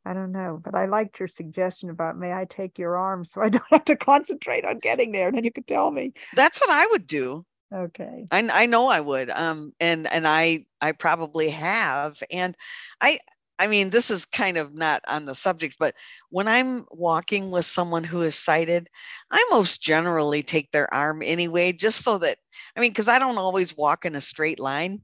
I 0.06 0.14
don't 0.14 0.32
know, 0.32 0.62
but 0.64 0.74
I 0.74 0.86
liked 0.86 1.20
your 1.20 1.28
suggestion 1.28 1.90
about 1.90 2.18
may 2.18 2.32
I 2.32 2.45
take 2.45 2.80
your 2.80 2.95
arm 2.95 3.26
so 3.26 3.41
I 3.41 3.49
don't 3.49 3.64
have 3.72 3.86
to 3.86 3.95
concentrate 3.95 4.66
on 4.66 4.80
getting 4.80 5.12
there. 5.12 5.28
And 5.28 5.38
then 5.38 5.44
you 5.44 5.52
could 5.52 5.68
tell 5.68 5.91
me. 5.91 6.14
That's 6.36 6.60
what 6.60 6.70
I 6.70 6.88
would 6.91 7.08
do. 7.08 7.45
Okay. 7.74 8.26
I, 8.32 8.49
I 8.52 8.66
know 8.68 8.88
I 8.88 9.02
would. 9.02 9.30
Um, 9.30 9.74
and 9.82 10.08
and 10.08 10.26
I 10.26 10.66
I 10.80 10.94
probably 10.94 11.49
have. 11.49 12.24
And 12.32 12.56
I 13.02 13.20
I 13.60 13.68
mean, 13.68 13.90
this 13.90 14.12
is 14.12 14.26
kind 14.26 14.58
of 14.58 14.74
not 14.74 15.02
on 15.08 15.26
the 15.26 15.36
subject, 15.36 15.78
but 15.80 15.96
when 16.30 16.48
I'm 16.48 16.86
walking 16.92 17.50
with 17.50 17.66
someone 17.66 18.04
who 18.04 18.22
is 18.22 18.36
sighted, 18.36 18.88
I 19.32 19.44
most 19.50 19.82
generally 19.82 20.44
take 20.44 20.72
their 20.72 20.94
arm 20.94 21.22
anyway, 21.24 21.74
just 21.74 22.04
so 22.04 22.18
that 22.20 22.38
I 22.76 22.80
mean, 22.80 22.92
because 22.92 23.08
I 23.08 23.20
don't 23.20 23.38
always 23.38 23.76
walk 23.76 24.06
in 24.06 24.16
a 24.16 24.22
straight 24.22 24.60
line. 24.60 25.02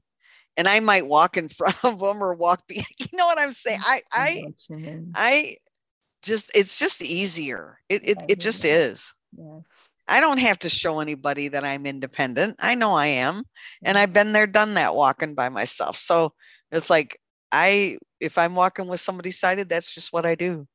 And 0.56 0.68
I 0.68 0.78
might 0.78 1.08
walk 1.08 1.36
in 1.36 1.48
front 1.48 1.84
of 1.84 1.98
them 1.98 2.22
or 2.22 2.34
walk 2.34 2.66
behind. 2.68 2.86
You 2.98 3.18
know 3.18 3.26
what 3.26 3.40
I'm 3.40 3.52
saying? 3.52 3.80
I 3.82 4.02
I 4.12 4.44
I 5.14 5.56
just 6.22 6.50
it's 6.54 6.78
just 6.78 7.02
easier. 7.02 7.78
It 7.88 8.08
it, 8.08 8.18
it 8.28 8.40
just 8.40 8.64
is. 8.64 9.12
Yes. 9.36 9.90
I 10.06 10.20
don't 10.20 10.38
have 10.38 10.58
to 10.60 10.68
show 10.68 11.00
anybody 11.00 11.48
that 11.48 11.64
I'm 11.64 11.86
independent. 11.86 12.56
I 12.60 12.74
know 12.74 12.94
I 12.94 13.06
am. 13.06 13.42
And 13.82 13.96
mm-hmm. 13.96 14.02
I've 14.02 14.12
been 14.12 14.32
there, 14.32 14.46
done 14.46 14.74
that 14.74 14.94
walking 14.94 15.34
by 15.34 15.48
myself. 15.48 15.98
So 15.98 16.34
it's 16.70 16.90
like 16.90 17.18
I 17.52 17.98
if 18.20 18.38
I'm 18.38 18.54
walking 18.54 18.86
with 18.86 19.00
somebody 19.00 19.30
sighted, 19.30 19.68
that's 19.68 19.94
just 19.94 20.12
what 20.12 20.26
I 20.26 20.34
do. 20.34 20.66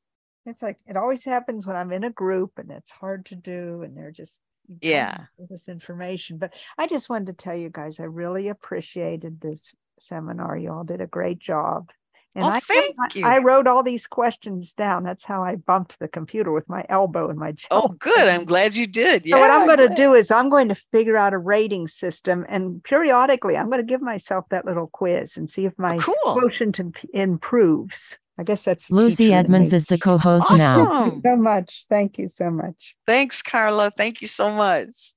It's 0.45 0.61
like 0.61 0.77
it 0.87 0.97
always 0.97 1.23
happens 1.23 1.67
when 1.67 1.75
I'm 1.75 1.91
in 1.91 2.03
a 2.03 2.09
group 2.09 2.53
and 2.57 2.71
it's 2.71 2.91
hard 2.91 3.25
to 3.27 3.35
do 3.35 3.83
and 3.83 3.95
they're 3.95 4.11
just 4.11 4.41
Yeah. 4.81 5.27
this 5.49 5.69
information. 5.69 6.37
But 6.37 6.53
I 6.77 6.87
just 6.87 7.09
wanted 7.09 7.27
to 7.27 7.33
tell 7.43 7.55
you 7.55 7.69
guys 7.69 7.99
I 7.99 8.03
really 8.03 8.49
appreciated 8.49 9.39
this 9.39 9.75
seminar. 9.99 10.57
You 10.57 10.71
all 10.71 10.83
did 10.83 11.01
a 11.01 11.07
great 11.07 11.39
job. 11.39 11.89
And 12.35 12.45
Oh, 12.45 12.49
I, 12.49 12.60
thank 12.60 12.95
I, 12.99 13.07
you. 13.15 13.26
I 13.26 13.38
wrote 13.39 13.65
all 13.65 13.81
these 13.81 14.06
questions 14.06 14.73
down. 14.73 15.03
That's 15.03 15.23
how 15.23 15.43
I 15.43 15.56
bumped 15.56 15.99
the 15.99 16.07
computer 16.07 16.51
with 16.51 16.69
my 16.69 16.85
elbow 16.88 17.30
and 17.30 17.39
my 17.39 17.49
oh, 17.49 17.53
jaw. 17.53 17.68
Oh, 17.72 17.88
good. 17.88 18.27
I'm 18.27 18.45
glad 18.45 18.76
you 18.76 18.85
did. 18.85 19.26
Yeah. 19.26 19.35
So 19.35 19.41
what 19.41 19.51
I'm 19.51 19.65
going 19.65 19.89
to 19.89 19.95
do 19.95 20.14
is 20.14 20.30
I'm 20.30 20.49
going 20.49 20.69
to 20.69 20.76
figure 20.91 21.18
out 21.18 21.34
a 21.34 21.38
rating 21.38 21.88
system, 21.88 22.45
and 22.47 22.84
periodically 22.84 23.57
I'm 23.57 23.69
going 23.69 23.81
to 23.81 23.85
give 23.85 24.01
myself 24.01 24.45
that 24.51 24.65
little 24.65 24.88
quiz 24.88 25.38
and 25.38 25.49
see 25.49 25.65
if 25.65 25.73
oh, 25.80 25.81
my 25.81 25.97
quotient 25.97 26.80
imp- 26.80 26.97
improves. 27.14 28.18
I 28.38 28.43
guess 28.43 28.64
that's 28.64 28.89
Lucy 28.89 29.34
Edmonds 29.34 29.73
is 29.73 29.88
the 29.88 29.97
co-host 29.97 30.49
now. 30.51 30.85
Thank 30.85 31.15
you 31.15 31.22
so 31.26 31.35
much. 31.35 31.85
Thank 31.89 32.18
you 32.19 32.27
so 32.30 32.49
much. 32.49 32.95
Thanks, 33.06 33.41
Carla. 33.41 33.91
Thank 33.91 34.22
you 34.22 34.27
so 34.27 34.53
much. 34.53 35.14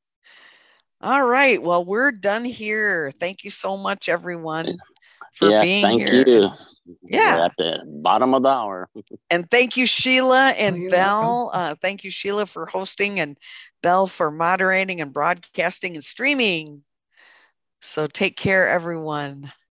All 1.01 1.25
right. 1.25 1.63
Well, 1.63 1.85
we're 1.85 2.11
done 2.11 2.45
here. 2.45 3.13
Thank 3.21 3.45
you 3.45 3.51
so 3.51 3.77
much, 3.77 4.09
everyone, 4.09 4.79
for 5.35 5.51
yes, 5.51 5.65
being 5.65 5.83
thank 5.85 6.09
here. 6.09 6.25
you. 6.27 6.51
Yeah. 7.03 7.37
We're 7.37 7.45
at 7.45 7.57
the 7.57 7.83
bottom 7.87 8.35
of 8.35 8.43
the 8.43 8.49
hour. 8.49 8.89
And 9.31 9.51
thank 9.51 9.77
you, 9.77 9.87
Sheila 9.87 10.51
and 10.59 10.83
you're 10.83 10.91
Belle. 10.91 11.51
Uh, 11.53 11.75
thank 11.81 12.05
you, 12.05 12.11
Sheila, 12.11 12.47
for 12.47 12.67
hosting 12.67 13.21
and 13.21 13.39
Bell 13.83 14.07
for 14.07 14.31
moderating 14.31 15.01
and 15.01 15.13
broadcasting 15.13 15.95
and 15.95 16.05
streaming. 16.05 16.85
So 17.81 18.07
take 18.07 18.37
care, 18.37 18.69
everyone. 18.69 19.53